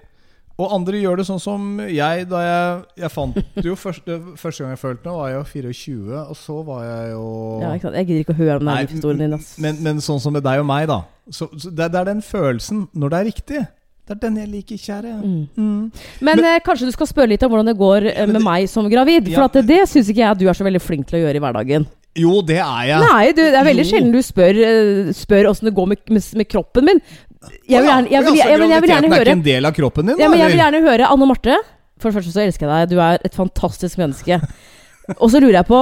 Og 0.58 0.72
andre 0.74 0.98
gjør 0.98 1.20
det 1.20 1.24
sånn 1.28 1.38
som 1.38 1.66
jeg, 1.86 2.24
da 2.26 2.38
jeg 2.42 3.02
Jeg 3.04 3.10
fant 3.14 3.36
jo 3.62 3.76
første, 3.78 4.16
første 4.40 4.64
gang 4.64 4.72
jeg 4.74 4.80
følte 4.80 5.06
noe, 5.06 5.18
var 5.20 5.28
jeg 5.30 5.36
jo 5.38 5.44
24, 5.52 6.22
og 6.32 6.36
så 6.40 6.56
var 6.66 6.80
jeg 6.88 7.12
jo 7.12 7.26
Ja, 7.62 7.70
ikke 7.76 7.86
sant? 7.86 7.98
Jeg 8.00 8.06
gidder 8.08 8.24
ikke 8.24 8.34
å 8.34 8.38
høre 8.40 8.56
om 8.56 8.64
den 8.64 8.72
Nei, 8.72 8.86
historien 8.90 9.22
din. 9.22 9.36
Ass. 9.38 9.52
Men, 9.62 9.78
men 9.86 10.00
sånn 10.02 10.18
som 10.24 10.34
med 10.34 10.42
deg 10.42 10.58
og 10.58 10.66
meg, 10.66 10.88
da. 10.90 11.02
Så, 11.30 11.46
så 11.54 11.70
det, 11.70 11.92
det 11.94 12.00
er 12.00 12.08
den 12.10 12.24
følelsen 12.26 12.88
når 12.98 13.12
det 13.14 13.20
er 13.20 13.28
riktig. 13.30 13.62
Det 14.08 14.16
er 14.16 14.20
den 14.24 14.40
jeg 14.40 14.48
liker, 14.50 14.80
kjære. 14.80 15.14
Mm. 15.20 15.40
Mm. 15.60 16.04
Men, 16.24 16.40
eh, 16.48 16.58
kanskje 16.64 16.88
du 16.88 16.94
skal 16.96 17.06
spørre 17.10 17.28
litt 17.28 17.42
om 17.44 17.52
hvordan 17.52 17.68
det 17.70 17.76
går 17.78 18.06
eh, 18.08 18.22
med 18.26 18.38
det- 18.40 18.44
meg 18.48 18.66
som 18.72 18.88
gravid? 18.90 19.28
For 19.30 19.44
Ja. 19.44 19.48
at 19.52 19.58
det, 19.60 19.66
det 19.68 19.82
syns 19.92 20.08
ikke 20.10 20.24
jeg 20.24 20.30
at 20.32 20.38
du 20.40 20.46
er 20.48 20.56
så 20.58 20.64
veldig 20.66 20.80
flink 20.82 21.06
til 21.06 21.20
å 21.20 21.22
gjøre 21.26 21.36
i 21.38 21.44
hverdagen. 21.44 21.86
Jo, 22.18 22.40
det 22.42 22.58
er 22.58 22.84
jeg. 22.90 23.00
Nei, 23.04 23.24
du, 23.32 23.42
det 23.44 23.58
er 23.60 23.66
veldig 23.68 23.86
sjelden 23.88 24.12
du 24.14 24.20
spør, 24.26 24.58
eh, 24.68 25.10
spør 25.16 25.50
åssen 25.52 25.70
det 25.70 25.74
går 25.76 25.90
med, 25.94 26.02
med, 26.10 26.28
med 26.42 26.48
kroppen 26.50 26.88
min. 26.90 27.02
Jeg 27.68 27.82
vil 27.84 27.88
gjerne, 27.88 28.10
jeg 28.10 28.24
vil, 28.26 28.38
jeg, 28.38 28.48
jeg, 28.50 28.58
vil- 28.58 28.68
gjerne 28.68 28.80
Graviditeten 28.82 29.12
er 29.12 29.16
høre 29.18 29.28
ikke 29.28 29.36
en 29.38 29.44
del 29.46 29.68
av 29.70 29.76
kroppen 29.76 30.10
din? 30.10 30.18
ja, 30.18 30.28
men 30.32 30.40
Jeg 30.42 30.50
vil 30.52 30.62
gjerne 30.64 30.80
høre 30.88 31.10
Anne 31.14 31.28
Marte. 31.30 31.58
For 31.98 32.10
det 32.10 32.18
første 32.20 32.32
så 32.34 32.42
elsker 32.44 32.66
jeg 32.68 32.88
deg. 32.88 32.92
Du 32.94 33.00
er 33.02 33.18
et 33.26 33.34
fantastisk 33.34 33.98
menneske. 33.98 34.40
Og 35.16 35.30
så 35.32 35.40
lurer 35.40 35.56
jeg 35.62 35.66
på 35.68 35.78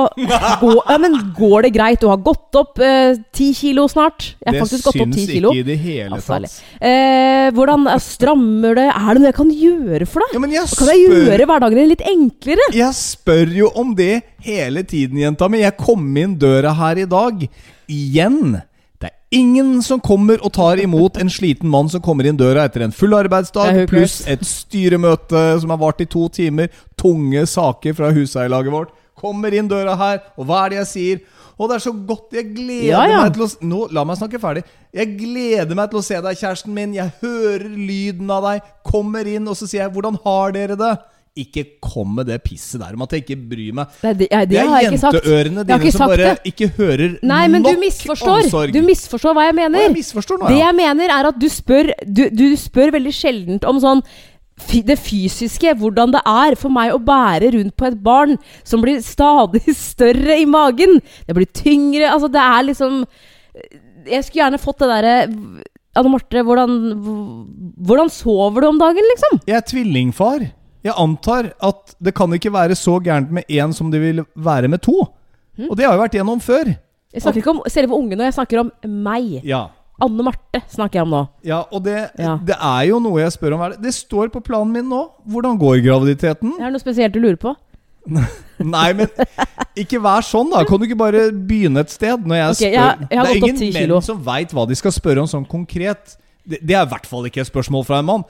går, 0.61 0.77
ja, 0.87 0.97
men 1.03 1.17
går 1.35 1.67
det 1.67 1.73
greit? 1.75 1.99
Du 2.03 2.07
har 2.07 2.21
gått 2.23 2.55
opp 2.59 2.79
eh, 2.79 3.17
ti 3.35 3.49
kilo 3.59 3.89
snart. 3.91 4.29
Jeg 4.39 4.47
har 4.47 4.55
det 4.55 4.61
faktisk 4.63 4.87
gått 4.87 5.01
opp 5.03 5.09
syns 5.09 5.17
ti 5.19 5.27
kilo. 5.33 5.51
ikke 5.51 5.65
i 5.65 5.67
det 5.67 5.77
hele 5.83 6.21
tatt. 6.23 6.61
Eh, 6.79 7.49
hvordan 7.57 7.89
eh, 7.91 7.99
strammer 8.05 8.79
det? 8.79 8.87
Er 8.93 9.09
det 9.11 9.25
noe 9.25 9.31
jeg 9.33 9.39
kan 9.41 9.51
gjøre 9.51 10.07
for 10.11 10.23
deg? 10.23 10.37
Ja, 10.37 10.43
Kan 10.47 10.55
jeg 10.55 10.71
spør 10.77 11.01
gjøre 11.03 11.49
hverdagen 11.51 11.81
din 11.83 11.91
litt 11.91 12.07
enklere? 12.07 12.69
Jeg 12.77 12.99
spør 13.01 13.57
jo 13.59 13.73
om 13.83 13.95
det 13.99 14.13
hele 14.47 14.87
tiden, 14.87 15.19
jenta 15.25 15.51
mi. 15.51 15.65
Jeg 15.65 15.75
kom 15.81 16.07
inn 16.23 16.39
døra 16.39 16.77
her 16.79 17.03
i 17.03 17.09
dag. 17.11 17.43
Igjen. 17.91 18.61
Det 18.97 19.11
er 19.11 19.37
ingen 19.37 19.83
som 19.85 20.01
kommer 20.01 20.41
og 20.41 20.55
tar 20.57 20.81
imot 20.81 21.19
en 21.21 21.29
sliten 21.31 21.69
mann 21.69 21.91
som 21.93 22.01
kommer 22.05 22.29
inn 22.31 22.39
døra 22.39 22.65
etter 22.65 22.87
en 22.87 22.95
full 22.95 23.13
arbeidsdag, 23.19 23.83
pluss 23.91 24.23
et 24.31 24.45
styremøte 24.47 25.43
som 25.61 25.75
har 25.75 25.83
vart 25.83 26.01
i 26.01 26.07
to 26.09 26.29
timer, 26.33 26.71
tunge 26.97 27.43
saker 27.51 27.97
fra 27.99 28.13
huseierlaget 28.17 28.73
vårt. 28.73 28.95
Kommer 29.19 29.55
inn 29.57 29.69
døra 29.71 29.97
her, 29.97 30.23
og 30.37 30.47
hva 30.49 30.65
er 30.67 30.75
det 30.75 30.81
jeg 30.85 30.91
sier? 30.93 31.25
Og 31.57 31.71
det 31.71 31.79
er 31.79 31.85
så 31.87 31.93
godt. 32.07 32.35
Jeg 32.37 32.51
gleder 32.53 32.91
Ja, 32.91 33.03
ja. 33.09 33.21
meg 33.25 33.33
til 33.33 33.47
å 33.47 33.49
Nå, 33.65 33.87
La 33.97 34.05
meg 34.05 34.19
snakke 34.21 34.37
ferdig. 34.43 34.63
Jeg 34.93 35.15
gleder 35.17 35.75
meg 35.79 35.89
til 35.91 36.03
å 36.03 36.05
se 36.05 36.19
deg, 36.21 36.37
kjæresten 36.37 36.75
min. 36.77 36.93
Jeg 36.95 37.15
hører 37.23 37.65
lyden 37.73 38.31
av 38.31 38.45
deg. 38.45 38.67
Kommer 38.85 39.25
inn, 39.31 39.49
og 39.49 39.57
så 39.57 39.65
sier 39.69 39.87
jeg 39.87 39.93
'Hvordan 39.95 40.19
har 40.25 40.53
dere 40.53 40.77
det?' 40.77 40.97
Ikke 41.37 41.65
kom 41.85 42.15
med 42.17 42.27
det 42.29 42.39
pisset 42.45 42.81
der 42.81 42.95
om 42.95 43.03
at 43.03 43.11
jeg 43.13 43.25
ikke 43.27 43.37
bryr 43.49 43.73
meg. 43.77 43.87
Det, 44.01 44.19
det, 44.19 44.29
det, 44.31 44.49
Det 44.49 44.59
er 44.59 44.85
jenteørene 44.89 45.65
dine 45.69 45.93
som 45.93 46.09
bare 46.09 46.39
ikke 46.49 46.69
hører 46.79 47.19
Nei, 47.23 47.43
men 47.49 47.63
du 47.63 47.77
misforstår. 47.77 48.45
omsorg. 48.45 48.73
Du 48.73 48.81
misforstår 48.81 49.35
hva 49.37 49.45
jeg 49.45 49.55
mener. 49.55 49.79
Hva 49.79 49.85
jeg 49.85 49.97
misforstår 49.99 50.39
nå, 50.41 50.49
ja. 50.49 50.55
Det 50.55 50.63
jeg 50.65 50.75
mener, 50.75 51.13
er 51.13 51.29
at 51.29 51.39
du 51.39 51.47
spør 51.53 51.93
Du, 52.09 52.23
du 52.33 52.57
spør 52.57 52.91
veldig 52.97 53.13
sjeldent 53.13 53.65
om 53.69 53.77
sånn 53.81 54.01
det 54.57 54.97
fysiske, 54.99 55.75
hvordan 55.79 56.15
det 56.15 56.23
er 56.27 56.57
for 56.59 56.73
meg 56.73 56.95
å 56.95 57.01
bære 57.03 57.53
rundt 57.55 57.77
på 57.77 57.87
et 57.89 57.99
barn 58.03 58.37
som 58.65 58.83
blir 58.83 59.03
stadig 59.05 59.63
større 59.91 60.39
i 60.41 60.47
magen. 60.49 61.01
Det 61.27 61.37
blir 61.37 61.49
tyngre. 61.53 62.09
Altså, 62.11 62.29
det 62.33 62.43
er 62.43 62.69
liksom 62.71 63.05
Jeg 64.07 64.25
skulle 64.25 64.43
gjerne 64.45 64.63
fått 64.63 64.83
det 64.85 64.89
derre 64.91 65.15
Anne 65.97 66.13
Marte, 66.13 66.43
hvordan, 66.45 66.73
hvordan 67.89 68.11
sover 68.13 68.61
du 68.61 68.69
om 68.69 68.81
dagen, 68.81 69.07
liksom? 69.15 69.39
Jeg 69.49 69.57
er 69.57 69.65
tvillingfar. 69.65 70.43
Jeg 70.85 70.95
antar 71.01 71.49
at 71.65 71.95
det 72.05 72.13
kan 72.15 72.33
ikke 72.37 72.53
være 72.53 72.77
så 72.77 72.99
gærent 73.03 73.33
med 73.33 73.49
én 73.49 73.73
som 73.75 73.89
det 73.91 74.03
vil 74.03 74.21
være 74.37 74.69
med 74.69 74.85
to. 74.85 75.07
Mm. 75.57 75.71
Og 75.71 75.79
det 75.79 75.87
har 75.87 75.97
jo 75.97 76.03
vært 76.03 76.19
gjennom 76.19 76.43
før. 76.45 76.69
Jeg 77.17 77.25
snakker 77.25 77.41
ikke 77.41 77.55
om 77.55 77.63
selve 77.73 77.97
ungen 77.97 78.21
jeg 78.27 78.37
snakker 78.37 78.61
om 78.61 78.71
meg. 78.85 79.39
Ja. 79.49 79.71
Anne 80.03 80.25
Marte 80.27 80.61
snakker 80.69 80.99
jeg 81.01 81.07
om 81.07 81.13
nå. 81.15 81.21
Ja, 81.47 81.63
og 81.73 81.85
det, 81.87 82.11
Ja. 82.21 82.35
det 82.45 82.57
er 82.61 82.83
jo 82.91 82.99
noe 83.01 83.21
jeg 83.23 83.33
spør 83.33 83.55
om. 83.57 83.63
Det 83.81 83.95
står 83.97 84.29
på 84.35 84.43
planen 84.45 84.73
min 84.75 84.89
nå. 84.93 85.07
Hvordan 85.27 85.57
går 85.59 85.81
graviditeten? 85.87 86.53
Er 86.61 86.69
det 86.69 86.75
noe 86.77 86.83
spesielt 86.85 87.15
du 87.17 87.21
lurer 87.23 87.39
på? 87.41 87.55
Nei, 88.63 88.93
men 88.95 89.09
ikke 89.77 89.99
vær 90.05 90.23
sånn, 90.23 90.53
da. 90.53 90.63
Kan 90.69 90.79
du 90.79 90.87
ikke 90.87 90.99
bare 91.01 91.25
begynne 91.33 91.81
et 91.83 91.91
sted? 91.91 92.23
Når 92.29 92.37
jeg 92.39 92.51
okay, 92.53 92.61
spør 92.61 92.77
jeg 92.77 93.09
jeg 93.09 93.09
Det 93.11 93.31
er 93.33 93.41
ingen 93.41 93.57
10 93.63 93.73
menn 93.75 94.03
som 94.05 94.21
veit 94.29 94.53
hva 94.55 94.67
de 94.69 94.77
skal 94.79 94.95
spørre 94.95 95.25
om 95.25 95.31
sånn 95.33 95.49
konkret. 95.49 96.17
Det, 96.47 96.61
det 96.63 96.77
er 96.77 96.85
i 96.87 96.91
hvert 96.93 97.09
fall 97.09 97.27
ikke 97.27 97.43
et 97.43 97.49
spørsmål 97.51 97.87
fra 97.89 97.99
en 98.05 98.07
mann. 98.13 98.27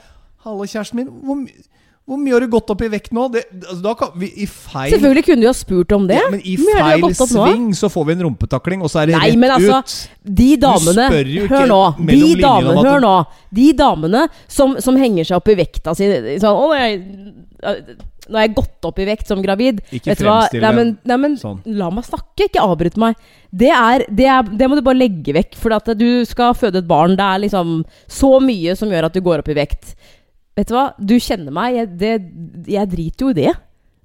Hallo, 0.47 0.65
kjæresten 0.65 1.03
min. 1.03 1.11
Hvor, 1.27 1.43
my- 1.43 1.67
hvor 2.07 2.21
mye 2.23 2.37
har 2.37 2.45
du 2.45 2.51
gått 2.53 2.69
opp 2.71 2.83
i 2.87 2.89
vekt 2.91 3.11
nå? 3.17 3.25
Det, 3.35 3.41
altså, 3.67 3.93
kan 3.99 4.13
vi 4.21 4.29
i 4.39 4.47
feil 4.47 4.93
Selvfølgelig 4.95 5.25
kunne 5.27 5.43
du 5.43 5.49
ha 5.49 5.55
spurt 5.59 5.95
om 5.97 6.05
det. 6.07 6.21
Ja, 6.21 6.29
men 6.31 6.43
i 6.47 6.55
feil 6.61 7.03
du 7.03 7.15
sving 7.19 7.65
så 7.75 7.91
får 7.91 8.07
vi 8.07 8.15
en 8.15 8.23
rumpetakling, 8.29 8.85
og 8.87 8.93
så 8.93 9.03
er 9.03 9.11
det 9.11 9.17
Nei, 9.17 9.33
rett 9.33 9.41
men 9.43 9.55
altså, 9.57 9.81
ut. 9.83 10.21
De 10.39 10.49
damene 10.63 11.09
spør 11.11 11.33
jo 11.35 11.47
ikke 11.49 11.57
Hør 11.57 11.73
nå. 11.73 11.81
De 12.13 12.21
damene, 12.39 12.85
hør 12.87 13.03
nå. 13.03 13.15
De 13.59 13.71
damene 13.83 14.27
som, 14.47 14.77
som 14.83 15.01
henger 15.01 15.27
seg 15.27 15.41
opp 15.41 15.51
i 15.51 15.59
vekta 15.59 15.97
si 15.99 16.07
sånn 16.43 16.63
Å, 16.63 16.69
jeg, 16.79 17.03
nå 18.27 18.39
har 18.39 18.47
jeg 18.47 18.57
gått 18.57 18.87
opp 18.89 18.99
i 18.99 19.07
vekt 19.07 19.31
som 19.31 19.43
gravid. 19.43 19.83
Ikke 19.91 20.11
Vet 20.13 20.23
fremstille? 20.23 20.63
Nei, 20.63 20.73
men, 20.79 20.93
nei, 21.07 21.19
men 21.23 21.37
sånn. 21.41 21.61
la 21.79 21.91
meg 21.95 22.07
snakke. 22.07 22.49
Ikke 22.49 22.65
avbryt 22.65 22.99
meg. 23.01 23.19
Det, 23.51 23.71
er, 23.71 24.07
det, 24.11 24.27
er, 24.31 24.51
det 24.59 24.69
må 24.69 24.79
du 24.79 24.83
bare 24.87 24.99
legge 24.99 25.35
vekk. 25.37 25.55
For 25.61 25.75
at 25.77 25.91
du 25.99 26.25
skal 26.29 26.57
føde 26.59 26.83
et 26.83 26.91
barn. 26.91 27.15
Det 27.19 27.27
er 27.27 27.45
liksom 27.47 27.79
så 28.11 28.33
mye 28.43 28.75
som 28.79 28.91
gjør 28.91 29.09
at 29.09 29.17
du 29.17 29.23
går 29.25 29.45
opp 29.45 29.51
i 29.55 29.59
vekt. 29.59 29.95
Vet 30.57 30.71
du 30.71 30.77
hva? 30.77 30.89
Du 30.97 31.17
kjenner 31.21 31.53
meg. 31.53 31.77
Jeg, 31.77 31.89
det, 32.01 32.13
jeg 32.73 32.93
driter 32.93 33.27
jo 33.27 33.33
i 33.35 33.39
det. 33.43 33.55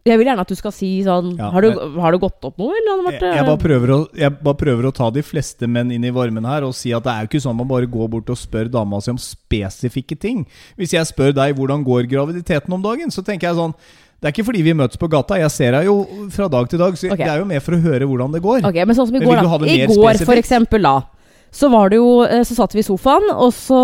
Jeg 0.02 0.18
vil 0.18 0.32
gjerne 0.32 0.42
at 0.42 0.50
du 0.50 0.58
skal 0.58 0.74
si 0.74 0.90
sånn 1.06 1.36
Ja, 1.38 1.52
har, 1.54 1.62
du, 1.62 1.70
jeg- 1.70 2.00
har 2.02 2.16
du 2.16 2.18
gått 2.24 2.46
opp 2.48 2.58
nå, 2.58 2.72
eller? 2.74 2.94
Anne 2.96 3.12
Jeg, 3.14 3.36
jeg, 3.38 3.46
bare 3.46 3.62
prøver 3.62 3.92
å, 3.94 3.98
jeg 4.18 4.34
bare 4.42 4.58
prøver 4.58 4.88
å 4.90 4.92
ta 4.98 5.10
de 5.14 5.22
fleste 5.22 5.70
menn 5.70 5.92
inn 5.94 6.08
i 6.08 6.14
varmen 6.16 6.48
her 6.50 6.66
og 6.66 6.74
si 6.74 6.90
at 6.98 7.06
det 7.06 7.14
er 7.14 7.22
jo 7.22 7.30
ikke 7.30 7.44
sånn 7.44 7.60
man 7.60 7.70
bare 7.70 7.86
går 7.86 8.10
bort 8.10 8.32
og 8.34 8.40
spør 8.40 8.72
dama 8.74 8.98
si 9.02 9.14
om 9.14 9.20
spesifikke 9.22 10.18
ting. 10.18 10.48
Hvis 10.80 10.96
jeg 10.98 11.06
spør 11.06 11.36
deg 11.38 11.54
hvordan 11.54 11.86
går 11.86 12.10
graviditeten 12.10 12.74
om 12.74 12.82
dagen, 12.82 13.14
så 13.14 13.22
tenker 13.22 13.52
jeg 13.52 13.60
sånn 13.62 13.78
Det 14.22 14.30
er 14.30 14.34
ikke 14.34 14.50
fordi 14.50 14.66
vi 14.66 14.74
møtes 14.78 14.98
på 15.02 15.10
gata, 15.10 15.38
jeg 15.38 15.54
ser 15.54 15.78
deg 15.78 15.86
jo 15.86 15.96
fra 16.34 16.50
dag 16.50 16.68
til 16.70 16.82
dag, 16.82 16.98
så 16.98 17.14
okay. 17.14 17.22
det 17.22 17.32
er 17.36 17.40
jo 17.42 17.50
mer 17.54 17.62
for 17.62 17.78
å 17.78 17.82
høre 17.82 18.06
hvordan 18.10 18.34
det 18.34 18.42
går. 18.42 18.66
Ok, 18.70 18.78
men 18.86 18.98
sånn 18.98 19.10
som 19.10 19.18
i 19.18 19.22
går, 19.22 19.38
da. 19.38 19.58
I 19.66 19.86
går, 19.86 19.96
spesifikt? 19.98 20.30
for 20.30 20.42
eksempel, 20.42 20.86
da. 20.86 21.21
Så 21.52 21.68
var 21.72 21.92
det 21.92 22.00
jo 22.00 22.22
eh, 22.24 22.44
Så 22.48 22.56
satt 22.56 22.74
vi 22.76 22.80
i 22.80 22.86
sofaen, 22.88 23.28
og 23.34 23.52
så 23.56 23.80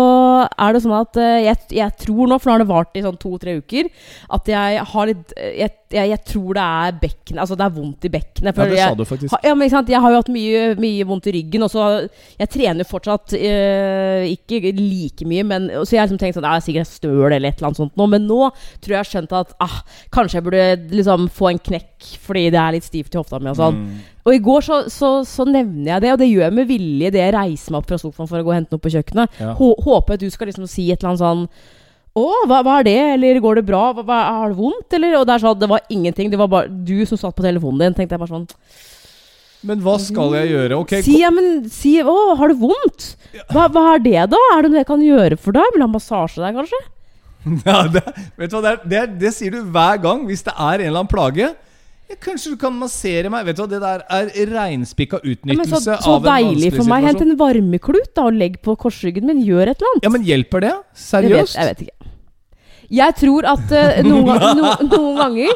er 0.48 0.74
det 0.74 0.82
sånn 0.84 0.96
at 0.96 1.18
eh, 1.20 1.42
jeg, 1.44 1.58
jeg 1.76 1.96
tror 2.04 2.30
nå, 2.30 2.38
for 2.40 2.50
nå 2.50 2.56
har 2.56 2.64
det 2.64 2.70
vart 2.70 2.96
i 2.96 3.04
sånn 3.04 3.18
to-tre 3.20 3.58
uker, 3.60 3.90
at 4.34 4.48
jeg 4.48 4.86
har 4.92 5.10
litt 5.10 5.34
eh, 5.36 5.58
jeg, 5.60 5.74
jeg, 5.92 6.10
jeg 6.14 6.22
tror 6.28 6.56
det 6.56 6.64
er 6.64 6.96
bekkenet 7.02 7.42
Altså 7.44 7.56
det 7.58 7.66
er 7.66 7.74
vondt 7.76 8.08
i 8.08 8.12
bekkenet. 8.12 8.58
Ja, 8.58 8.66
det 8.68 8.80
sa 8.80 8.96
du 8.96 9.04
faktisk. 9.08 9.32
ha, 9.34 9.40
ja, 9.44 9.54
men 9.56 9.68
ikke 9.68 9.76
sant? 9.76 9.92
Jeg 9.92 10.02
har 10.04 10.14
jo 10.14 10.20
hatt 10.22 10.32
mye, 10.32 10.64
mye 10.80 11.08
vondt 11.08 11.28
i 11.30 11.36
ryggen, 11.38 11.64
og 11.66 11.72
så 11.72 11.86
Jeg 12.40 12.52
trener 12.56 12.88
fortsatt 12.88 13.36
øh, 13.36 14.24
ikke 14.32 14.72
like 14.78 15.28
mye, 15.28 15.44
men 15.48 15.70
Så 15.82 15.96
jeg 15.96 16.02
har 16.02 16.08
liksom 16.08 16.20
tenkt 16.20 16.38
sånn 16.38 16.48
Jeg 16.48 16.62
er 16.62 16.66
sikkert 16.66 16.92
støl 16.92 17.28
eller 17.28 17.50
et 17.50 17.60
eller 17.60 17.70
annet 17.70 17.82
sånt 17.84 17.96
nå, 18.00 18.08
men 18.10 18.24
nå 18.28 18.40
tror 18.48 18.92
jeg 18.92 18.96
jeg 18.98 19.04
har 19.04 19.10
skjønt 19.12 19.34
at 19.36 19.52
ah, 19.62 19.80
kanskje 20.14 20.40
jeg 20.40 20.46
burde 20.48 20.64
liksom 20.90 21.28
få 21.32 21.52
en 21.52 21.60
knekk 21.68 22.08
fordi 22.24 22.48
det 22.54 22.58
er 22.60 22.74
litt 22.76 22.86
stivt 22.86 23.14
i 23.14 23.18
hofta 23.18 23.40
mi 23.42 23.50
og 23.50 23.58
sånn. 23.58 23.78
Mm. 23.82 24.17
Og 24.28 24.36
i 24.36 24.42
går 24.44 24.64
så, 24.66 24.78
så, 24.92 25.10
så 25.24 25.46
nevner 25.48 25.94
jeg 25.94 26.04
det, 26.04 26.12
og 26.12 26.20
det 26.20 26.28
gjør 26.28 26.44
jeg 26.44 26.56
med 26.58 26.68
vilje 26.68 27.12
det 27.14 27.22
jeg 27.22 27.32
reiser 27.32 27.72
meg 27.72 27.80
opp 27.80 27.88
fra 27.88 28.00
sofaen 28.00 28.28
for 28.28 28.36
å 28.36 28.44
gå 28.44 28.52
og 28.52 28.58
hente 28.58 28.76
noe 28.76 28.84
på 28.84 28.92
kjøkkenet. 28.92 29.38
Ja. 29.40 29.54
Håper 29.56 30.18
at 30.18 30.24
du 30.24 30.28
skal 30.34 30.50
liksom 30.50 30.68
si 30.68 30.90
et 30.92 31.00
eller 31.00 31.14
annet 31.14 31.24
sånn 31.24 31.46
å, 32.18 32.26
hva, 32.50 32.60
hva 32.66 32.80
er 32.80 32.88
det? 32.88 32.98
Eller 33.14 33.40
går 33.42 33.60
det 33.60 33.64
bra? 33.68 33.88
Hva, 33.94 34.04
hva, 34.06 34.18
har 34.40 34.52
det 34.52 34.58
vondt? 34.58 34.94
Eller? 34.96 35.16
Og 35.20 35.26
det 35.28 35.36
er 35.36 35.44
sånn, 35.44 35.58
det 35.60 35.70
var 35.70 35.84
ingenting. 35.92 36.30
Det 36.32 36.40
var 36.40 36.50
bare 36.50 36.68
du 36.68 36.96
som 37.06 37.20
satt 37.20 37.36
på 37.36 37.44
telefonen 37.46 37.84
din. 37.84 37.96
Tenkte 37.98 38.16
jeg 38.16 38.22
bare 38.24 38.32
sånn 38.32 38.48
Men 39.70 39.82
hva 39.84 39.96
skal 40.02 40.34
jeg 40.40 40.52
gjøre? 40.52 40.80
Ok, 40.82 40.96
Si, 41.06 41.18
ja, 41.22 41.30
men 41.34 41.68
si 41.72 41.98
Å, 42.02 42.16
har 42.40 42.52
du 42.52 42.58
vondt? 42.64 43.10
Hva, 43.52 43.68
hva 43.70 43.84
er 43.94 44.04
det, 44.04 44.18
da? 44.34 44.42
Er 44.56 44.64
det 44.64 44.72
noe 44.72 44.82
jeg 44.82 44.90
kan 44.90 45.04
gjøre 45.04 45.38
for 45.40 45.56
deg? 45.56 45.72
Vil 45.74 45.84
du 45.84 45.86
ha 45.86 45.92
massasje 45.94 46.42
der, 46.44 46.56
kanskje? 46.58 46.84
Ja, 47.64 47.84
det, 47.88 48.02
vet 48.36 48.50
du 48.50 48.56
hva, 48.58 48.60
det, 48.64 48.70
er, 48.72 48.80
det, 48.82 49.02
det 49.22 49.30
sier 49.32 49.54
du 49.54 49.70
hver 49.72 50.00
gang 50.02 50.24
hvis 50.28 50.42
det 50.44 50.52
er 50.52 50.82
en 50.82 50.88
eller 50.90 51.04
annen 51.04 51.12
plage. 51.12 51.52
Ja, 52.08 52.16
kanskje 52.24 52.54
du 52.54 52.56
kan 52.60 52.72
massere 52.80 53.28
meg? 53.32 53.44
Vet 53.44 53.58
du 53.58 53.62
hva, 53.62 53.68
Det 53.68 53.80
der 53.82 54.04
er 54.08 54.30
reinspikka 54.54 55.18
Ja, 55.20 55.26
men 55.28 55.34
utnyttelse 55.60 55.80
så, 55.84 55.96
så 56.00 56.14
av 56.16 56.24
en 56.24 56.30
deilig 56.32 56.70
for 56.76 56.88
meg. 56.88 57.04
Hent 57.04 57.20
en 57.26 57.34
varmeklut 57.40 58.10
da, 58.16 58.24
og 58.30 58.38
legg 58.40 58.60
på 58.64 58.74
korsryggen 58.80 59.28
min. 59.28 59.42
Gjør 59.44 59.74
et 59.74 59.76
eller 59.82 59.92
annet. 59.94 60.06
Ja, 60.08 60.12
men 60.14 60.24
hjelper 60.24 60.64
det? 60.64 60.70
Jeg 60.72 60.82
vet, 60.88 61.04
Seriøst? 61.04 61.58
jeg 61.58 61.68
vet 61.72 61.82
ikke. 61.86 61.94
Jeg 62.98 63.14
tror 63.20 63.44
at 63.50 63.72
uh, 63.76 63.98
noen, 64.08 64.44
no, 64.56 64.68
noen 64.88 65.18
ganger 65.20 65.50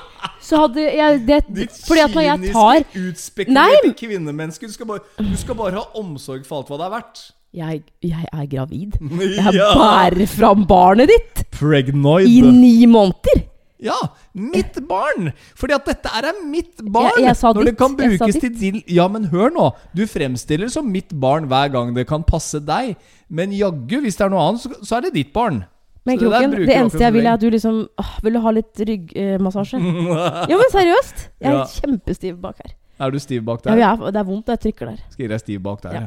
så 0.45 0.59
hadde 0.67 0.83
jeg 0.85 1.21
det 1.25 1.39
Ditt 1.57 1.79
Fordi 1.87 2.03
at 2.05 2.13
når 2.19 2.27
jeg 2.27 2.51
tar 2.53 2.83
kyniske, 2.83 3.05
utspekulerte 3.09 3.93
kvinnemenneske. 4.03 4.69
Du 4.69 4.75
skal, 4.75 4.91
bare, 4.91 5.07
du 5.17 5.37
skal 5.41 5.57
bare 5.57 5.79
ha 5.79 5.87
omsorg 6.03 6.45
for 6.45 6.61
alt 6.61 6.69
hva 6.75 6.81
det 6.83 6.89
er 6.91 6.93
verdt. 6.99 7.23
jeg, 7.63 7.81
jeg 8.05 8.27
er 8.33 8.47
gravid. 8.53 8.99
Jeg 9.39 9.55
Ja. 9.57 9.71
bærer 9.79 10.29
fram 10.29 10.67
barnet 10.69 11.09
ditt 11.09 11.43
Pregnoid. 11.57 12.29
i 12.29 12.41
ni 12.45 12.85
måneder. 12.87 13.42
Ja, 13.83 13.97
mitt 14.35 14.77
barn! 14.89 15.33
Fordi 15.59 15.75
at 15.75 15.85
dette 15.91 16.09
er 16.15 16.33
mitt 16.47 16.77
barn! 16.85 17.11
Jeg- 17.19 17.27
jeg 17.27 17.37
sa 17.37 17.53
når 17.53 17.65
det 17.65 17.73
ditt. 17.73 17.79
kan 17.79 17.97
brukes 17.99 18.39
til 18.41 18.55
din 18.61 18.83
Ja, 18.87 19.09
men 19.09 19.25
hør 19.33 19.51
nå. 19.51 19.73
Du 19.95 20.05
fremstiller 20.07 20.71
som 20.71 20.87
mitt 20.91 21.11
barn 21.19 21.49
hver 21.51 21.73
gang 21.73 21.93
det 21.95 22.07
kan 22.07 22.23
passe 22.23 22.61
deg. 22.65 22.97
Men 23.29 23.51
jaggu, 23.51 24.01
hvis 24.05 24.17
det 24.17 24.27
er 24.27 24.31
noe 24.31 24.45
annet, 24.49 24.61
så, 24.87 24.97
er 24.97 25.01
det 25.09 25.13
ditt 25.15 25.33
barn. 25.33 25.65
Men 26.05 26.19
Så 26.19 26.25
det 26.25 26.31
Kroken, 26.33 26.51
bruker 26.51 26.67
det 26.67 26.77
eneste 26.77 26.99
jeg 27.01 27.13
vil, 27.13 27.27
er 27.27 27.33
at 27.35 27.41
du 27.41 27.51
liksom 27.51 27.89
åh, 27.99 28.13
Vil 28.23 28.33
du 28.33 28.41
ha 28.41 28.51
litt 28.51 28.75
ryggmassasje? 28.89 29.79
ja, 30.51 30.57
men 30.57 30.71
seriøst. 30.73 31.29
Jeg 31.41 31.53
er 31.53 31.59
Ja. 31.59 31.65
kjempestiv 31.67 32.41
bak 32.41 32.57
her. 32.65 32.73
Er 33.01 33.11
du 33.11 33.19
stiv 33.19 33.43
bak 33.45 33.61
Ja, 33.67 33.71
der? 33.71 33.79
jeg 33.79 33.99
er, 34.01 34.11
det 34.11 34.17
er 34.21 34.25
vondt 34.25 34.47
når 34.47 34.59
jeg 34.59 34.61
trykker 34.75 34.87
der. 34.91 34.99
Skal 35.11 35.25
gi 35.25 35.29
deg 35.29 35.41
stiv 35.41 35.61
bak 35.63 35.81
der, 35.83 35.93
Ja. 35.93 36.07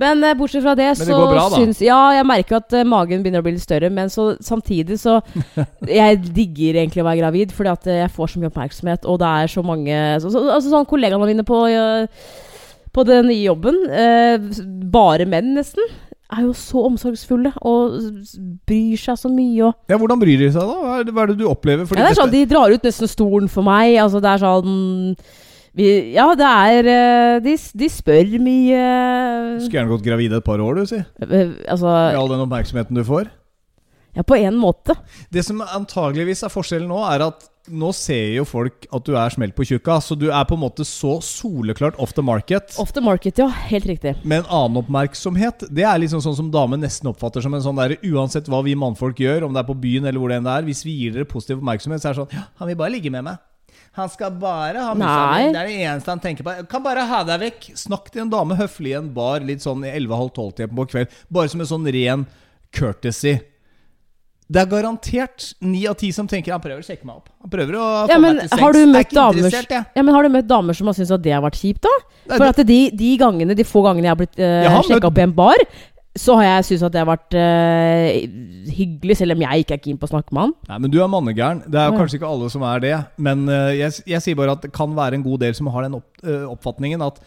Men 0.00 0.22
eh, 0.24 0.36
bortsett 0.38 0.64
fra 0.64 0.74
det, 0.78 0.88
det 0.98 1.06
så 1.08 1.18
bra, 1.28 1.46
syns 1.52 1.82
Ja, 1.84 1.98
jeg 2.16 2.28
merker 2.28 2.60
at 2.60 2.76
eh, 2.76 2.86
magen 2.88 3.24
begynner 3.24 3.42
å 3.42 3.46
bli 3.46 3.56
litt 3.56 3.64
større, 3.64 3.90
men 3.92 4.12
så 4.12 4.32
samtidig 4.44 5.00
så 5.02 5.18
Jeg 6.00 6.22
digger 6.32 6.80
egentlig 6.82 7.04
å 7.04 7.08
være 7.08 7.22
gravid, 7.24 7.56
fordi 7.56 7.72
at 7.72 7.90
eh, 7.90 8.00
jeg 8.04 8.14
får 8.14 8.32
så 8.32 8.42
mye 8.42 8.52
oppmerksomhet, 8.52 9.08
og 9.08 9.20
det 9.22 9.34
er 9.42 9.52
så 9.52 9.66
mange 9.66 9.98
så, 10.22 10.32
så, 10.32 10.46
Altså 10.56 10.72
sånn 10.72 10.88
kollegaene 10.88 11.28
mine 11.28 11.46
på 11.46 11.64
uh, 11.68 12.30
På 12.92 13.04
den 13.08 13.28
nye 13.30 13.42
jobben, 13.44 13.78
eh, 13.88 14.48
bare 14.92 15.28
menn 15.28 15.54
nesten, 15.58 15.92
er 16.32 16.46
jo 16.46 16.54
så 16.56 16.86
omsorgsfulle 16.88 17.52
og 17.68 17.96
bryr 18.68 19.00
seg 19.00 19.18
så 19.20 19.30
mye 19.32 19.68
og 19.68 19.92
Ja, 19.92 19.98
Hvordan 20.00 20.20
bryr 20.20 20.40
de 20.40 20.48
seg, 20.52 20.64
da? 20.64 20.76
Hva 20.80 20.98
er 20.98 21.06
det, 21.08 21.14
hva 21.14 21.24
er 21.24 21.32
det 21.32 21.38
du 21.42 21.46
opplever? 21.50 21.88
Fordi 21.88 22.00
ja, 22.00 22.08
det 22.08 22.14
er 22.14 22.20
sånn, 22.22 22.32
De 22.32 22.44
drar 22.48 22.72
ut 22.72 22.86
nesten 22.88 23.10
stolen 23.10 23.50
for 23.52 23.66
meg. 23.66 23.98
Altså, 24.00 24.22
det 24.22 24.30
er 24.32 24.40
sånn 24.40 25.16
vi, 25.78 25.88
Ja, 26.14 26.26
det 26.38 26.48
er 26.48 26.88
eh, 26.92 27.36
De, 27.44 27.54
de 27.56 27.88
spør 27.92 28.34
mye 28.42 28.80
skulle 29.62 29.78
gjerne 29.78 29.92
gått 29.94 30.04
gravid 30.06 30.34
et 30.36 30.44
par 30.46 30.60
år, 30.62 30.80
du, 30.82 30.88
si. 30.90 30.98
Eh, 31.00 31.54
Altså 31.68 31.88
Med 31.88 32.18
all 32.20 32.34
den 32.34 32.44
oppmerksomheten 32.46 32.98
du 32.98 33.04
får. 33.06 33.30
Ja, 34.12 34.20
på 34.28 34.36
en 34.36 34.58
måte. 34.60 34.92
Det 35.32 35.40
som 35.46 35.62
antageligvis 35.64 36.42
er 36.44 36.52
forskjellen 36.52 36.90
nå, 36.90 36.98
er 37.08 37.24
at 37.30 37.46
nå 37.72 37.92
ser 37.94 38.34
jo 38.34 38.44
folk 38.44 38.88
at 38.92 39.04
du 39.06 39.14
er 39.16 39.30
smelt 39.32 39.54
på 39.56 39.64
tjukka, 39.64 40.00
så 40.02 40.16
du 40.18 40.26
er 40.34 40.42
på 40.48 40.56
en 40.58 40.64
måte 40.64 40.84
så 40.84 41.14
soleklart 41.24 41.96
off 42.02 42.12
the 42.16 42.24
market. 42.26 42.74
Off 42.82 42.92
the 42.92 43.00
market, 43.00 43.38
ja. 43.38 43.46
Helt 43.70 43.86
riktig. 43.88 44.16
Med 44.26 44.42
en 44.42 44.50
annen 44.50 44.80
oppmerksomhet. 44.82 45.64
Det 45.70 45.86
er 45.86 46.02
liksom 46.02 46.20
sånn 46.24 46.36
som 46.36 46.50
damer 46.52 46.80
nesten 46.82 47.08
oppfatter 47.12 47.44
som 47.44 47.54
en 47.54 47.62
sånn 47.64 47.78
derre 47.78 48.00
Uansett 48.02 48.50
hva 48.50 48.60
vi 48.66 48.74
mannfolk 48.76 49.22
gjør, 49.22 49.46
om 49.46 49.54
det 49.54 49.62
er 49.62 49.70
på 49.70 49.78
byen 49.80 50.10
eller 50.10 50.20
hvor 50.20 50.34
det 50.34 50.42
enn 50.42 50.50
er, 50.50 50.66
hvis 50.66 50.82
vi 50.84 50.98
gir 50.98 51.16
dere 51.16 51.30
positiv 51.30 51.62
oppmerksomhet, 51.62 52.02
så 52.02 52.10
er 52.10 52.16
det 52.16 52.22
sånn 52.24 52.36
ja, 52.36 52.44
Han 52.60 52.72
vil 52.72 52.80
bare 52.82 52.96
ligge 52.98 53.14
med 53.14 53.30
meg. 53.30 53.40
Han 53.98 54.08
skal 54.08 54.32
bare 54.40 54.80
ha 54.80 54.94
musa 54.96 55.16
mi. 55.36 55.48
Det 55.52 55.60
er 55.60 55.68
det 55.68 55.78
eneste 55.84 56.12
han 56.14 56.20
tenker 56.22 56.46
på. 56.46 56.54
Kan 56.70 56.84
bare 56.84 57.04
ha 57.10 57.20
deg 57.28 57.42
vekk. 57.44 57.70
Snakk 57.76 58.08
til 58.12 58.24
en 58.24 58.32
dame 58.32 58.56
høflig 58.56 58.94
i 58.94 58.98
en 58.98 59.10
bar 59.12 59.44
litt 59.44 59.64
sånn 59.64 59.84
i 59.84 59.92
11.30-12-tiden 59.92 60.76
på 60.78 60.86
kveld. 60.94 61.16
Bare 61.28 61.52
som 61.52 61.60
en 61.60 61.68
sånn 61.74 61.90
ren 61.92 62.24
courtesy. 62.72 63.36
Det 64.52 64.60
er 64.60 64.68
garantert 64.68 65.52
ni 65.64 65.84
av 65.88 65.94
ti 66.00 66.10
som 66.12 66.26
tenker 66.28 66.52
han 66.52 66.60
prøver 66.60 66.82
å 66.82 66.84
sjekke 66.84 67.06
meg 67.08 67.20
opp. 67.20 67.30
Han 67.44 67.52
prøver 67.52 67.76
å 67.78 67.84
få 67.84 68.10
Ja, 68.10 68.18
men 68.20 68.40
meg 68.40 68.50
til 68.50 68.62
har 68.64 68.74
du 68.74 68.80
møtt 68.82 69.06
ikke 69.06 69.16
damer 69.16 69.38
interessert. 69.40 69.72
Ja, 69.96 70.02
men 70.02 70.16
Har 70.16 70.26
du 70.26 70.32
møtt 70.34 70.48
damer 70.50 70.76
som 70.76 70.90
har 70.90 70.96
syntes 70.98 71.14
at 71.14 71.24
det 71.24 71.32
har 71.32 71.44
vært 71.44 71.60
kjipt, 71.60 71.86
da? 71.86 71.92
For 72.34 72.48
at 72.48 72.60
de, 72.68 72.80
de 72.96 73.12
gangene, 73.20 73.56
de 73.56 73.66
få 73.66 73.84
gangene 73.86 74.08
jeg 74.08 74.12
har 74.12 74.20
blitt 74.20 74.42
uh, 74.42 74.80
sjekka 74.88 75.08
opp 75.08 75.20
i 75.20 75.24
en 75.24 75.34
bar, 75.36 75.64
så 76.18 76.34
har 76.36 76.44
jeg 76.44 76.64
syntes 76.68 76.82
at 76.84 76.92
det 76.92 77.00
har 77.00 77.08
vært 77.08 77.36
uh, 77.40 78.72
hyggelig, 78.76 79.16
selv 79.16 79.32
om 79.36 79.44
jeg 79.46 79.64
ikke 79.64 79.76
er 79.78 79.82
keen 79.86 79.98
på 80.00 80.08
å 80.08 80.12
snakke 80.12 80.34
med 80.36 80.42
han. 80.44 80.54
Nei, 80.68 80.78
men 80.84 80.92
du 80.92 80.98
er 81.00 81.08
mannegæren. 81.08 81.62
Det 81.64 81.78
er 81.80 81.88
jo 81.88 81.94
Ja. 81.94 82.00
kanskje 82.02 82.18
ikke 82.20 82.28
alle 82.28 82.50
som 82.52 82.64
er 82.68 82.82
det. 82.84 82.94
Men 83.16 83.46
uh, 83.48 83.70
jeg, 83.72 84.02
jeg 84.06 84.20
sier 84.24 84.36
bare 84.36 84.52
at 84.58 84.66
det 84.66 84.72
kan 84.76 84.92
være 84.96 85.16
en 85.16 85.24
god 85.24 85.40
del 85.40 85.54
som 85.56 85.70
har 85.72 85.86
den 85.86 85.96
opp, 85.96 86.10
uh, 86.26 86.44
oppfatningen 86.52 87.00
at 87.06 87.20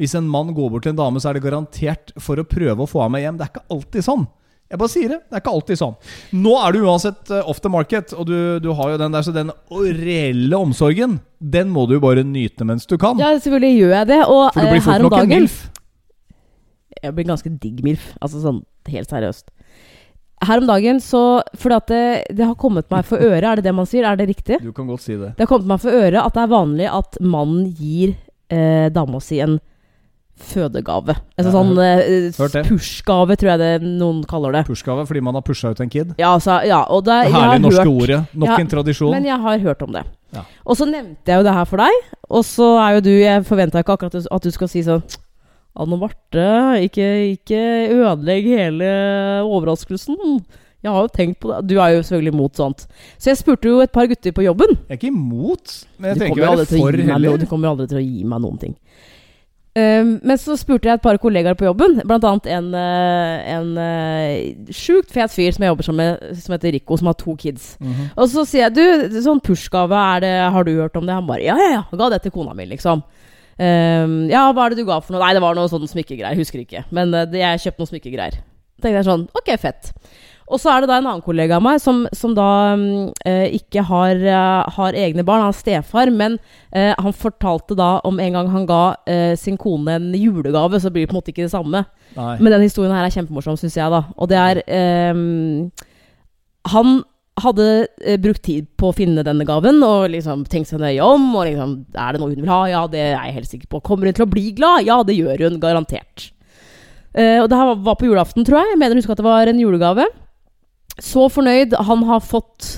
hvis 0.00 0.14
en 0.18 0.26
mann 0.26 0.50
går 0.56 0.70
bort 0.72 0.82
til 0.86 0.94
en 0.94 0.98
dame, 0.98 1.20
så 1.22 1.30
er 1.30 1.38
det 1.38 1.44
garantert 1.44 2.14
for 2.18 2.40
å 2.40 2.46
prøve 2.48 2.82
å 2.82 2.88
få 2.90 3.04
henne 3.04 3.14
med 3.14 3.22
hjem. 3.26 3.38
Det 3.38 3.46
er 3.46 3.52
ikke 3.52 3.66
alltid 3.76 4.06
sånn. 4.08 4.26
Jeg 4.72 4.80
bare 4.80 4.88
sier 4.88 5.10
det. 5.12 5.18
Det 5.28 5.36
er 5.36 5.42
ikke 5.42 5.52
alltid 5.52 5.78
sånn. 5.78 5.96
Nå 6.32 6.52
er 6.64 6.72
du 6.72 6.78
uansett 6.88 7.30
off 7.44 7.60
the 7.60 7.68
market, 7.68 8.14
og 8.16 8.24
du, 8.24 8.38
du 8.64 8.70
har 8.72 8.94
jo 8.94 8.96
den 9.02 9.12
der, 9.12 9.22
så 9.26 9.34
den 9.36 9.52
reelle 9.68 10.56
omsorgen, 10.56 11.18
den 11.38 11.68
må 11.68 11.84
du 11.86 11.98
jo 11.98 12.00
bare 12.00 12.24
nyte 12.24 12.64
mens 12.64 12.88
du 12.88 12.96
kan. 12.96 13.20
Ja, 13.20 13.34
selvfølgelig 13.36 13.74
gjør 13.82 13.94
jeg 13.98 14.08
det. 14.14 14.20
Og 14.24 14.46
For 14.56 14.64
du 14.64 14.72
blir 14.72 14.84
fort 14.86 15.04
nok 15.04 15.18
en 15.20 15.28
MILF. 15.28 15.58
Jeg 17.02 17.14
blir 17.16 17.28
ganske 17.28 17.52
digg 17.62 17.82
MILF. 17.84 18.12
Altså 18.20 18.42
sånn 18.42 18.62
helt 18.92 19.10
seriøst. 19.12 19.50
Her 20.42 20.58
om 20.58 20.66
dagen 20.66 20.98
så 20.98 21.42
Fordi 21.54 21.76
at 21.76 21.90
det, 21.92 22.04
det 22.34 22.46
har 22.48 22.56
kommet 22.58 22.88
meg 22.90 23.06
for 23.06 23.22
øre, 23.22 23.42
er 23.46 23.60
det 23.60 23.66
det 23.68 23.74
man 23.78 23.86
sier? 23.86 24.06
Er 24.08 24.18
det 24.18 24.26
riktig? 24.32 24.58
Du 24.62 24.72
kan 24.74 24.88
godt 24.90 25.04
si 25.04 25.14
det. 25.14 25.34
Det 25.36 25.44
har 25.46 25.50
kommet 25.50 25.70
meg 25.70 25.82
for 25.84 25.94
øre 25.94 26.24
at 26.24 26.34
det 26.34 26.42
er 26.42 26.50
vanlig 26.50 26.88
at 26.90 27.20
mannen 27.22 27.68
gir 27.78 28.16
eh, 28.50 28.88
dama 28.92 29.20
si 29.22 29.38
en 29.44 29.60
fødegave. 30.42 31.14
Altså 31.38 31.50
Ja, 31.50 31.54
sånn 31.54 31.78
eh, 31.78 32.64
push-gave, 32.66 33.36
tror 33.38 33.52
jeg 33.52 33.60
det 33.60 33.70
noen 33.86 34.22
kaller 34.28 34.56
det. 34.56 34.64
Pushgave 34.66 35.04
fordi 35.06 35.22
man 35.24 35.36
har 35.38 35.44
pusha 35.46 35.70
ut 35.70 35.82
en 35.84 35.92
kid. 35.92 36.14
Ja, 36.18 36.32
altså, 36.34 36.58
ja, 36.66 36.82
og 36.90 37.04
det, 37.06 37.18
Det 37.28 37.32
herlig 37.34 37.44
herlige 37.44 37.64
norske 37.66 37.84
hørt, 37.84 38.02
ordet. 38.02 38.20
Nok 38.34 38.52
Ja, 38.52 38.58
en 38.64 38.72
tradisjon. 38.72 39.12
Men 39.14 39.28
jeg 39.28 39.38
har 39.46 39.58
hørt 39.68 39.82
om 39.86 39.92
det. 39.94 40.04
Ja. 40.32 40.44
Og 40.64 40.78
så 40.80 40.88
nevnte 40.88 41.28
jeg 41.28 41.42
jo 41.42 41.46
det 41.46 41.54
her 41.54 41.68
for 41.68 41.82
deg, 41.84 42.06
og 42.32 42.44
så 42.48 42.68
er 42.80 42.96
jo 42.96 43.04
du 43.04 43.12
Jeg 43.12 43.44
forventa 43.44 43.82
ikke 43.84 43.98
akkurat 43.98 44.16
at 44.16 44.46
du 44.46 44.50
skal 44.54 44.70
si 44.72 44.82
sånn 44.86 45.04
Anne 45.72 45.96
Marte, 45.96 46.48
ikke, 46.84 47.06
ikke 47.38 47.62
ødelegg 47.94 48.48
hele 48.50 48.90
overraskelsen. 49.46 50.42
Jeg 50.82 50.90
har 50.90 51.06
jo 51.06 51.12
tenkt 51.14 51.38
på 51.40 51.48
det. 51.52 51.62
Du 51.70 51.78
er 51.78 51.94
jo 51.94 52.02
selvfølgelig 52.02 52.34
imot 52.34 52.58
sånt. 52.58 52.84
Så 53.16 53.30
jeg 53.30 53.38
spurte 53.38 53.70
jo 53.70 53.80
et 53.84 53.92
par 53.94 54.08
gutter 54.10 54.34
på 54.34 54.44
jobben. 54.44 54.74
Jeg 54.88 54.96
er 54.96 54.98
ikke 54.98 55.12
imot, 55.12 55.78
men 55.96 56.10
jeg 56.10 56.18
trenger 56.18 56.36
ikke 56.36 56.50
være 56.50 56.68
for 56.72 57.02
heller. 57.12 57.38
du 57.38 57.46
kommer 57.46 57.68
jo 57.68 57.74
aldri 57.76 57.88
til 57.92 58.00
å 58.00 58.04
gi 58.04 58.24
meg 58.28 58.42
noen 58.42 58.60
ting. 58.60 58.76
Um, 59.72 60.18
men 60.20 60.36
så 60.36 60.52
spurte 60.60 60.90
jeg 60.90 60.98
et 60.98 61.04
par 61.04 61.16
kollegaer 61.16 61.56
på 61.56 61.64
jobben, 61.64 62.02
annet 62.04 62.48
en, 62.52 62.66
eh, 62.76 63.52
en 63.54 63.70
eh, 63.80 64.66
sjukt 64.68 65.08
fet 65.14 65.32
fyr 65.32 65.54
som 65.56 65.64
jeg 65.64 65.72
jobber 65.72 65.86
sammen 65.86 66.10
med, 66.10 66.42
som 66.42 66.52
heter 66.52 66.74
Rico, 66.76 66.98
som 67.00 67.08
har 67.08 67.16
to 67.16 67.32
kids. 67.40 67.78
Mhm. 67.80 68.10
Og 68.12 68.28
så 68.28 68.44
sier 68.44 68.66
jeg 68.66 68.74
du, 68.76 69.16
sånn 69.24 69.40
pushgave, 69.40 69.96
har 69.96 70.68
du 70.68 70.74
hørt 70.76 70.98
om 71.00 71.08
det? 71.08 71.16
Han 71.16 71.30
bare 71.30 71.46
ja, 71.46 71.56
ja, 71.56 71.70
ja, 71.78 71.82
ga 71.96 72.10
det 72.12 72.20
til 72.26 72.34
kona 72.34 72.52
mi, 72.52 72.68
liksom. 72.68 73.00
Um, 73.60 74.26
ja, 74.32 74.46
hva 74.54 74.66
er 74.66 74.72
det 74.72 74.82
du 74.82 74.88
ga 74.88 74.98
for 75.02 75.14
noe? 75.14 75.22
Nei, 75.22 75.34
det 75.36 75.42
var 75.44 75.56
noe 75.58 75.70
sånn 75.70 75.84
smykkegreier, 75.90 76.38
husker 76.38 76.62
ikke. 76.62 76.86
Men 76.94 77.12
uh, 77.14 77.24
det, 77.28 77.42
jeg 77.42 77.64
kjøpte 77.66 77.82
noen 77.82 77.92
smykkegreier. 77.92 78.38
tenkte 78.82 78.98
jeg 78.98 79.08
sånn, 79.08 79.26
ok, 79.38 79.50
fett. 79.60 79.92
Og 80.52 80.60
så 80.60 80.72
er 80.72 80.82
det 80.82 80.88
da 80.90 80.96
en 80.98 81.06
annen 81.06 81.24
kollega 81.24 81.56
av 81.56 81.62
meg 81.64 81.78
som, 81.80 82.02
som 82.12 82.34
da 82.36 82.74
eh, 83.24 83.54
ikke 83.56 83.84
har, 83.88 84.18
uh, 84.20 84.72
har 84.74 84.98
egne 84.98 85.24
barn. 85.24 85.44
Han 85.44 85.54
er 85.54 85.56
stefar, 85.56 86.10
men 86.12 86.34
uh, 86.74 86.92
han 86.98 87.14
fortalte 87.16 87.76
da 87.78 87.94
om 88.08 88.20
en 88.20 88.36
gang 88.36 88.50
han 88.52 88.66
ga 88.68 88.82
sin 89.38 89.56
kone 89.60 89.94
en 89.96 90.10
julegave, 90.18 90.80
så 90.82 90.90
blir 90.92 91.06
det 91.06 91.12
på 91.12 91.16
en 91.16 91.20
måte 91.22 91.32
ikke 91.32 91.46
det 91.46 91.54
samme. 91.54 91.84
Nei. 92.18 92.34
Men 92.42 92.56
den 92.56 92.66
historien 92.66 92.92
her 92.92 93.06
er 93.06 93.14
kjempemorsom, 93.14 93.56
syns 93.60 93.78
jeg, 93.78 93.88
da. 93.94 94.02
Og 94.18 94.28
det 94.28 94.42
er 94.42 94.60
um, 95.14 95.70
Han 96.74 97.00
hadde 97.40 97.66
eh, 98.04 98.18
brukt 98.20 98.42
tid 98.44 98.66
på 98.76 98.90
å 98.90 98.96
finne 98.96 99.24
denne 99.24 99.46
gaven 99.48 99.80
og 99.86 100.10
liksom 100.12 100.44
tenkt 100.50 100.68
seg 100.68 100.82
nøye 100.82 101.00
om. 101.04 101.30
Og 101.38 101.46
liksom 101.48 101.74
Er 101.96 102.12
det 102.12 102.20
noe 102.20 102.32
hun 102.32 102.42
vil 102.42 102.52
ha? 102.52 102.62
Ja, 102.70 102.82
det 102.90 103.00
er 103.00 103.14
jeg 103.14 103.36
helt 103.38 103.50
sikker 103.50 103.70
på. 103.72 103.82
Kommer 103.86 104.08
hun 104.10 104.16
til 104.18 104.26
å 104.26 104.32
bli 104.32 104.50
glad? 104.56 104.84
Ja, 104.88 105.00
det 105.06 105.16
gjør 105.16 105.46
hun 105.46 105.60
garantert. 105.62 106.30
Eh, 107.14 107.38
og 107.42 107.48
det 107.52 107.58
her 107.58 107.72
var 107.86 107.96
på 108.00 108.08
julaften, 108.08 108.44
tror 108.44 108.60
jeg. 108.60 108.74
Jeg 108.74 108.82
mener 108.82 108.96
å 108.98 109.02
huske 109.02 109.16
at 109.16 109.22
det 109.22 109.28
var 109.28 109.48
en 109.48 109.62
julegave. 109.62 110.08
Så 111.00 111.28
fornøyd. 111.32 111.78
Han 111.88 112.04
har 112.10 112.24
fått 112.24 112.76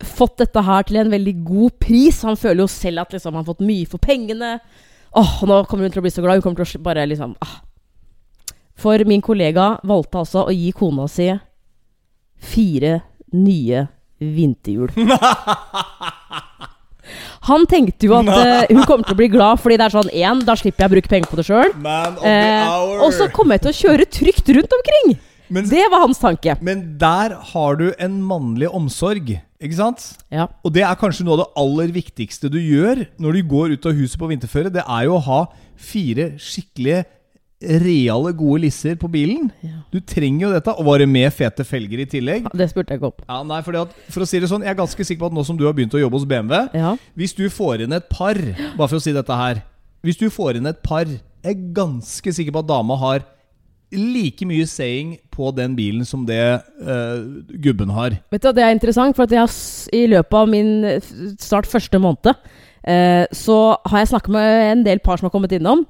Fått 0.00 0.38
dette 0.40 0.62
her 0.64 0.86
til 0.88 0.96
en 0.96 1.10
veldig 1.12 1.32
god 1.44 1.74
pris. 1.76 2.22
Han 2.24 2.38
føler 2.40 2.62
jo 2.62 2.70
selv 2.72 3.02
at 3.02 3.10
liksom, 3.12 3.34
han 3.34 3.42
har 3.42 3.50
fått 3.50 3.66
mye 3.68 3.84
for 3.84 4.00
pengene. 4.00 4.54
Åh, 5.12 5.34
nå 5.44 5.58
kommer 5.68 5.84
hun 5.84 5.92
til 5.92 6.00
å 6.00 6.04
bli 6.06 6.12
så 6.14 6.24
glad. 6.24 6.38
Hun 6.38 6.46
kommer 6.46 6.64
til 6.64 6.80
å 6.80 6.86
bare 6.86 7.04
liksom 7.04 7.34
ah. 7.44 7.58
For 8.80 9.04
min 9.04 9.20
kollega 9.20 9.74
valgte 9.84 10.22
altså 10.22 10.46
å 10.46 10.54
gi 10.56 10.70
kona 10.72 11.04
si 11.04 11.28
fire 12.40 12.94
nye 13.32 13.86
vinterhjul. 14.20 14.90
Han 17.48 17.64
tenkte 17.66 18.06
jo 18.06 18.14
at 18.18 18.28
eh, 18.30 18.70
hun 18.74 18.84
kommer 18.86 19.06
til 19.06 19.16
å 19.16 19.18
bli 19.18 19.30
glad, 19.32 19.58
fordi 19.62 19.78
det 19.80 19.86
er 19.88 19.94
sånn 19.94 20.10
én, 20.12 20.42
da 20.46 20.54
slipper 20.58 20.84
jeg 20.84 20.90
å 20.90 20.94
bruke 20.94 21.10
penger 21.10 21.30
på 21.30 21.38
det 21.40 21.46
sjøl. 21.48 21.72
Man 21.80 22.18
of 22.20 22.26
Eh, 22.28 23.00
og 23.00 23.14
så 23.16 23.26
kommer 23.32 23.56
jeg 23.56 23.64
til 23.64 23.72
å 23.72 23.78
kjøre 23.80 24.06
trygt 24.12 24.52
rundt 24.58 24.76
omkring. 24.76 25.14
Men, 25.50 25.66
Det 25.66 25.82
var 25.90 26.04
hans 26.04 26.20
tanke. 26.22 26.54
men 26.62 26.96
der 27.00 27.34
har 27.34 27.76
du 27.80 27.88
en 27.98 28.20
mannlig 28.22 28.68
omsorg, 28.70 29.32
ikke 29.58 29.74
sant? 29.74 30.04
Ja. 30.30 30.46
Og 30.62 30.70
det 30.76 30.84
er 30.86 30.94
kanskje 31.00 31.24
noe 31.26 31.34
av 31.34 31.40
det 31.42 31.48
aller 31.64 31.90
viktigste 31.96 32.50
du 32.52 32.60
gjør 32.60 33.02
når 33.18 33.32
du 33.32 33.42
går 33.50 33.74
ut 33.74 33.86
av 33.90 33.98
huset 33.98 34.20
på 34.20 34.28
vinterføre. 34.30 34.70
Det 34.70 34.84
er 34.86 35.08
jo 35.08 35.16
å 35.16 35.24
ha 35.26 35.40
fire 35.74 36.34
skikkelige, 36.38 37.02
reale, 37.60 38.32
gode 38.32 38.62
lisser 38.64 38.94
på 38.96 39.08
bilen. 39.12 39.50
Ja. 39.60 39.82
Du 39.92 40.00
trenger 40.00 40.46
jo 40.46 40.52
dette. 40.54 40.74
Og 40.80 40.86
var 40.86 41.02
det 41.02 41.08
med 41.10 41.28
fete 41.36 41.64
felger 41.66 42.00
i 42.00 42.06
tillegg? 42.08 42.46
Det 42.56 42.70
spurte 42.70 42.94
jeg 42.94 43.00
ikke 43.00 43.10
opp. 43.10 43.24
Ja, 43.26 43.42
nei, 43.44 43.60
fordi 43.66 43.82
at, 43.82 43.96
For 44.12 44.24
å 44.24 44.28
si 44.28 44.40
det 44.40 44.48
sånn, 44.48 44.64
jeg 44.64 44.72
er 44.72 44.78
ganske 44.78 45.06
sikker 45.06 45.24
på 45.24 45.30
at 45.30 45.36
nå 45.36 45.44
som 45.46 45.58
du 45.58 45.66
har 45.68 45.76
begynt 45.76 45.96
å 45.96 46.00
jobbe 46.00 46.16
hos 46.16 46.28
BMW 46.28 46.70
Ja. 46.78 46.94
Hvis 47.18 47.36
du 47.36 47.44
får 47.52 47.84
inn 47.84 47.92
et 47.96 48.08
par 48.12 48.38
Bare 48.38 48.88
for 48.88 48.96
å 48.98 49.02
si 49.02 49.12
dette 49.16 49.36
her 49.36 49.60
Hvis 50.06 50.20
du 50.20 50.30
får 50.32 50.60
inn 50.60 50.70
et 50.70 50.80
par 50.84 51.04
Jeg 51.04 51.52
er 51.52 51.68
ganske 51.76 52.32
sikker 52.36 52.56
på 52.56 52.64
at 52.64 52.70
dama 52.70 52.96
har 53.00 53.26
like 53.90 54.46
mye 54.46 54.66
saying 54.70 55.16
på 55.34 55.50
den 55.56 55.74
bilen 55.74 56.04
som 56.06 56.22
det 56.22 56.38
uh, 56.38 57.16
gubben 57.58 57.90
har. 57.90 58.14
Vet 58.30 58.44
du, 58.44 58.52
Det 58.54 58.62
er 58.62 58.70
interessant, 58.70 59.16
for 59.16 59.26
jeg 59.26 59.40
har 59.42 59.50
i 59.96 60.04
løpet 60.12 60.36
av 60.38 60.46
min 60.46 60.84
eh, 60.86 61.08
snart 61.42 61.66
første 61.66 61.98
måned 61.98 62.38
eh, 62.82 63.26
så 63.32 63.58
har 63.84 64.02
jeg 64.02 64.12
snakket 64.12 64.34
med 64.34 64.72
en 64.72 64.84
del 64.86 65.00
par 65.04 65.20
som 65.20 65.28
har 65.28 65.34
kommet 65.34 65.52
innom. 65.56 65.86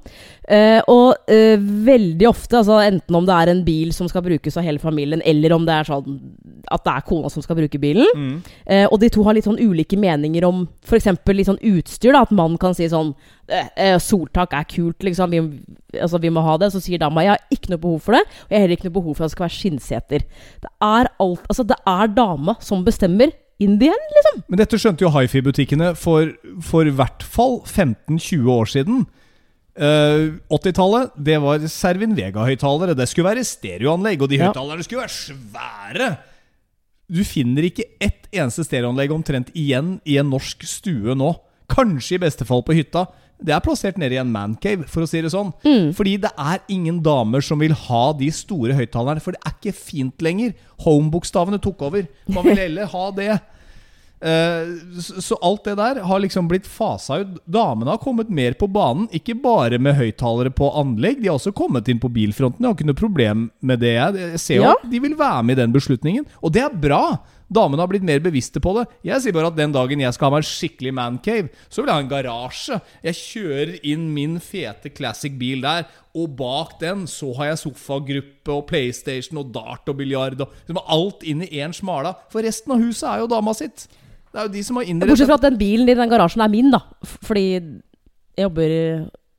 Eh, 0.51 0.81
og 0.91 1.31
eh, 1.31 1.59
veldig 1.59 2.27
ofte, 2.27 2.57
altså 2.59 2.79
enten 2.83 3.15
om 3.15 3.27
det 3.27 3.35
er 3.35 3.51
en 3.51 3.63
bil 3.65 3.93
som 3.95 4.09
skal 4.09 4.23
brukes 4.25 4.57
av 4.57 4.65
hele 4.65 4.81
familien, 4.81 5.21
eller 5.25 5.53
om 5.55 5.67
det 5.67 5.75
er 5.75 5.87
sånn 5.87 6.17
at 6.71 6.83
det 6.85 6.93
er 6.93 7.05
kona 7.07 7.29
som 7.31 7.43
skal 7.45 7.59
bruke 7.59 7.79
bilen. 7.81 8.41
Eh, 8.65 8.87
og 8.87 8.99
de 9.01 9.09
to 9.13 9.23
har 9.27 9.37
litt 9.37 9.47
sånn 9.47 9.59
ulike 9.61 9.99
meninger 9.99 10.45
om 10.47 10.65
f.eks. 10.83 11.11
litt 11.31 11.49
sånn 11.49 11.61
utstyr. 11.71 12.15
da 12.15 12.25
At 12.25 12.33
mannen 12.35 12.59
kan 12.61 12.75
si 12.77 12.89
sånn 12.91 13.13
eh, 13.47 13.97
'Soltak 13.99 14.53
er 14.57 14.67
kult, 14.69 15.03
liksom. 15.03 15.31
Vi, 15.31 15.41
altså, 15.99 16.19
vi 16.21 16.33
må 16.33 16.43
ha 16.45 16.57
det.' 16.57 16.71
Så 16.73 16.81
sier 16.83 17.01
dama 17.01 17.23
'Jeg 17.23 17.35
har 17.35 17.45
ikke 17.51 17.73
noe 17.73 17.83
behov 17.85 18.01
for 18.01 18.17
det', 18.17 18.25
og 18.25 18.49
jeg 18.49 18.57
har 18.57 18.65
heller 18.65 18.77
ikke 18.77 18.89
noe 18.89 18.99
behov 18.99 19.15
for 19.15 19.23
at 19.23 19.31
det 19.31 19.37
skal 19.37 19.47
være 19.47 19.59
skinnseter. 19.59 20.27
Det 20.61 20.71
er 20.81 21.11
alt 21.19 21.45
Altså, 21.51 21.63
det 21.67 21.77
er 21.87 22.07
dama 22.07 22.55
som 22.59 22.85
bestemmer. 22.85 23.31
In 23.61 23.77
liksom. 23.77 24.41
Men 24.49 24.57
dette 24.61 24.79
skjønte 24.81 25.05
jo 25.05 25.11
hifi-butikkene 25.13 25.91
for, 25.99 26.31
for 26.65 26.87
i 26.89 26.93
hvert 26.97 27.21
fall 27.21 27.59
15-20 27.69 28.47
år 28.49 28.71
siden. 28.71 29.03
Uh, 29.77 30.41
80-tallet, 30.51 31.13
det 31.15 31.37
var 31.43 31.63
Servin 31.71 32.15
Vega-høyttalere. 32.17 32.95
Det 32.97 33.07
skulle 33.07 33.29
være 33.29 33.45
stereoanlegg, 33.47 34.21
og 34.25 34.31
de 34.31 34.39
Ja. 34.41 34.49
høyttalerne 34.49 34.83
skulle 34.87 35.05
være 35.05 35.15
svære! 35.15 36.09
Du 37.11 37.23
finner 37.27 37.67
ikke 37.67 37.85
ett 37.99 38.29
eneste 38.31 38.63
stereoanlegg 38.63 39.11
omtrent 39.11 39.49
igjen 39.53 39.97
i 40.07 40.17
en 40.17 40.29
norsk 40.31 40.63
stue 40.67 41.15
nå. 41.15 41.33
Kanskje 41.71 42.15
i 42.15 42.23
beste 42.23 42.47
fall 42.47 42.63
på 42.63 42.75
hytta. 42.75 43.05
Det 43.43 43.53
er 43.55 43.63
plassert 43.65 43.97
nede 43.97 44.13
i 44.13 44.21
en 44.21 44.31
mancave, 44.31 44.85
for 44.87 45.01
å 45.03 45.09
si 45.09 45.21
det 45.21 45.31
sånn. 45.33 45.49
Fordi 45.97 46.17
det 46.21 46.29
er 46.37 46.59
ingen 46.69 46.99
damer 47.01 47.41
som 47.41 47.59
vil 47.59 47.73
ha 47.87 48.03
de 48.13 48.29
store 48.31 48.75
høyttalerne, 48.77 49.21
for 49.23 49.33
det 49.33 49.41
er 49.45 49.55
ikke 49.57 49.73
fint 49.77 50.21
lenger. 50.21 50.53
Home-bokstavene 50.85 51.59
tok 51.61 51.81
over. 51.89 52.05
Man 52.29 52.45
vil 52.45 52.61
heller 52.67 52.85
ha 52.93 53.07
det. 53.17 53.31
Eh, 54.21 54.67
så, 55.01 55.33
alt 55.41 55.63
det 55.65 55.73
der 55.79 55.99
har 56.05 56.19
liksom 56.21 56.45
blitt 56.45 56.67
fasa 56.69 57.15
ut. 57.23 57.39
Damene 57.49 57.89
har 57.95 57.97
kommet 58.03 58.29
mer 58.29 58.53
på 58.53 58.67
banen, 58.69 59.07
ikke 59.17 59.33
bare 59.41 59.79
med 59.81 59.95
høyttalere 59.97 60.51
på 60.53 60.67
anlegg. 60.77 61.23
De 61.23 61.31
har 61.31 61.39
også 61.39 61.49
kommet 61.57 61.89
inn 61.89 61.97
på 61.97 62.11
bilfronten. 62.13 62.61
Jeg 62.61 62.69
har 62.69 62.77
ikke 62.77 62.89
noe 62.91 62.99
problem 62.99 63.47
med 63.65 63.81
det. 63.81 63.95
Jeg 63.97 64.39
ser 64.43 64.59
jo 64.59 64.67
Ja. 64.67 64.75
at 64.77 64.85
de 64.91 64.99
vil 65.01 65.15
være 65.17 65.41
med 65.43 65.57
i 65.57 65.61
den 65.63 65.73
beslutningen, 65.73 66.27
og 66.43 66.53
det 66.53 66.61
er 66.61 66.69
bra. 66.69 67.01
Damene 67.51 67.83
har 67.83 67.89
blitt 67.91 68.05
mer 68.07 68.21
bevisste 68.23 68.61
på 68.63 68.71
det. 68.77 68.85
Jeg 69.03 69.23
sier 69.23 69.35
bare 69.35 69.49
at 69.51 69.57
den 69.57 69.73
dagen 69.75 69.99
jeg 70.03 70.15
skal 70.15 70.29
ha 70.29 70.35
meg 70.35 70.45
en 70.45 70.47
skikkelig 70.47 70.93
mancave, 70.95 71.49
så 71.67 71.81
vil 71.81 71.91
jeg 71.91 71.97
ha 71.97 72.03
en 72.05 72.11
garasje. 72.11 72.77
Jeg 73.03 73.19
kjører 73.19 73.73
inn 73.91 74.05
min 74.15 74.37
fete 74.43 74.93
classic 74.95 75.35
bil 75.39 75.65
der, 75.65 75.89
og 76.15 76.35
bak 76.39 76.77
den 76.81 77.03
så 77.11 77.33
har 77.37 77.51
jeg 77.51 77.61
sofagruppe 77.65 78.55
og 78.55 78.65
PlayStation 78.71 79.39
og 79.41 79.51
dart 79.55 79.91
og 79.91 79.99
biljard 79.99 80.39
og 80.43 80.55
liksom 80.63 80.81
alt 80.95 81.27
inn 81.27 81.43
i 81.43 81.51
én 81.59 81.75
smala. 81.75 82.15
For 82.31 82.43
resten 82.47 82.75
av 82.75 82.83
huset 82.83 83.07
er 83.11 83.23
jo 83.23 83.29
dama 83.31 83.55
sitt. 83.57 83.87
Det 84.31 84.39
er 84.39 84.47
jo 84.47 84.55
de 84.55 84.63
som 84.63 84.79
har 84.79 84.87
innrettet 84.87 85.11
Bortsett 85.11 85.31
fra 85.31 85.39
at 85.41 85.47
den 85.49 85.59
bilen 85.59 85.91
i 85.91 85.95
den 85.97 86.11
garasjen 86.11 86.43
er 86.43 86.51
min, 86.51 86.71
da. 86.71 86.85
Fordi 87.27 87.45
jeg 87.51 88.45
jobber 88.45 88.75
i, 88.75 88.83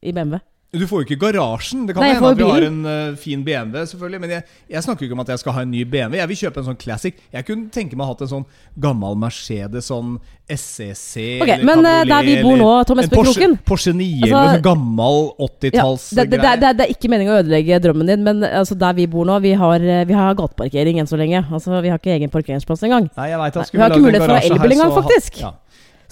i 0.04 0.12
BMW. 0.12 0.40
Du 0.72 0.86
får 0.88 1.02
jo 1.02 1.04
ikke 1.04 1.18
garasjen. 1.20 1.82
Det 1.84 1.92
kan 1.92 2.00
Nei, 2.00 2.14
hende 2.16 2.28
at 2.32 2.38
vi 2.38 2.46
har 2.48 2.64
en 2.64 2.78
uh, 2.88 3.16
fin 3.20 3.42
BMW, 3.44 3.82
selvfølgelig. 3.90 4.20
Men 4.22 4.30
jeg, 4.32 4.44
jeg 4.72 4.84
snakker 4.86 5.04
ikke 5.04 5.16
om 5.18 5.20
at 5.20 5.32
jeg 5.34 5.42
skal 5.42 5.52
ha 5.52 5.64
en 5.66 5.68
ny 5.68 5.82
BMW. 5.84 6.16
Jeg 6.16 6.30
vil 6.30 6.38
kjøpe 6.46 6.62
en 6.62 6.68
sånn 6.70 6.78
classic. 6.80 7.18
Jeg 7.28 7.44
kunne 7.44 7.68
tenke 7.74 7.98
meg 7.98 8.06
å 8.06 8.08
ha 8.08 8.14
hatt 8.14 8.22
en 8.24 8.30
sånn 8.30 8.46
gammel 8.80 9.18
Mercedes, 9.20 9.90
sånn 9.92 10.14
SCC 10.48 11.42
Ok, 11.44 11.48
eller 11.48 11.66
men, 11.68 11.84
eh, 11.84 11.98
Cabriolet, 12.00 12.08
der 12.08 12.24
vi 12.26 12.38
bor 12.40 12.56
nå, 12.56 12.70
Tom 12.88 12.98
en 12.98 13.04
Espen 13.04 13.20
Porsche, 13.20 13.34
Kroken. 13.36 13.58
Porsche 13.68 13.92
9 13.94 14.08
Altså, 14.24 14.40
sånn 14.40 14.64
gammel 14.64 15.20
80-talls 15.46 16.06
det, 16.16 16.24
det, 16.32 16.40
det, 16.42 16.54
det, 16.64 16.72
det 16.78 16.86
er 16.86 16.94
ikke 16.96 17.10
meningen 17.12 17.34
å 17.34 17.38
ødelegge 17.42 17.80
drømmen 17.84 18.10
din, 18.10 18.24
men 18.26 18.42
altså, 18.48 18.76
der 18.80 18.96
vi 18.96 19.06
bor 19.12 19.28
nå, 19.28 19.38
vi 19.44 19.52
har, 19.60 19.84
eh, 19.84 20.06
vi 20.08 20.16
har 20.16 20.36
gateparkering 20.40 21.02
enn 21.02 21.10
så 21.10 21.20
lenge. 21.20 21.44
Altså, 21.52 21.76
vi 21.84 21.92
har 21.92 22.00
ikke 22.00 22.16
egen 22.16 22.32
parkeringsplass 22.32 22.88
engang. 22.88 23.12
Nei, 23.12 23.28
jeg 23.34 23.44
vet 23.44 23.60
at 23.60 23.62
Nei, 23.62 23.76
vi 23.76 23.84
har 23.84 23.92
ikke 23.92 24.06
mulighet 24.08 24.24
for 24.24 24.56
elbil 24.56 24.76
engang, 24.78 24.96
så 24.96 25.04
faktisk. 25.04 25.42
Ja. 25.44 25.52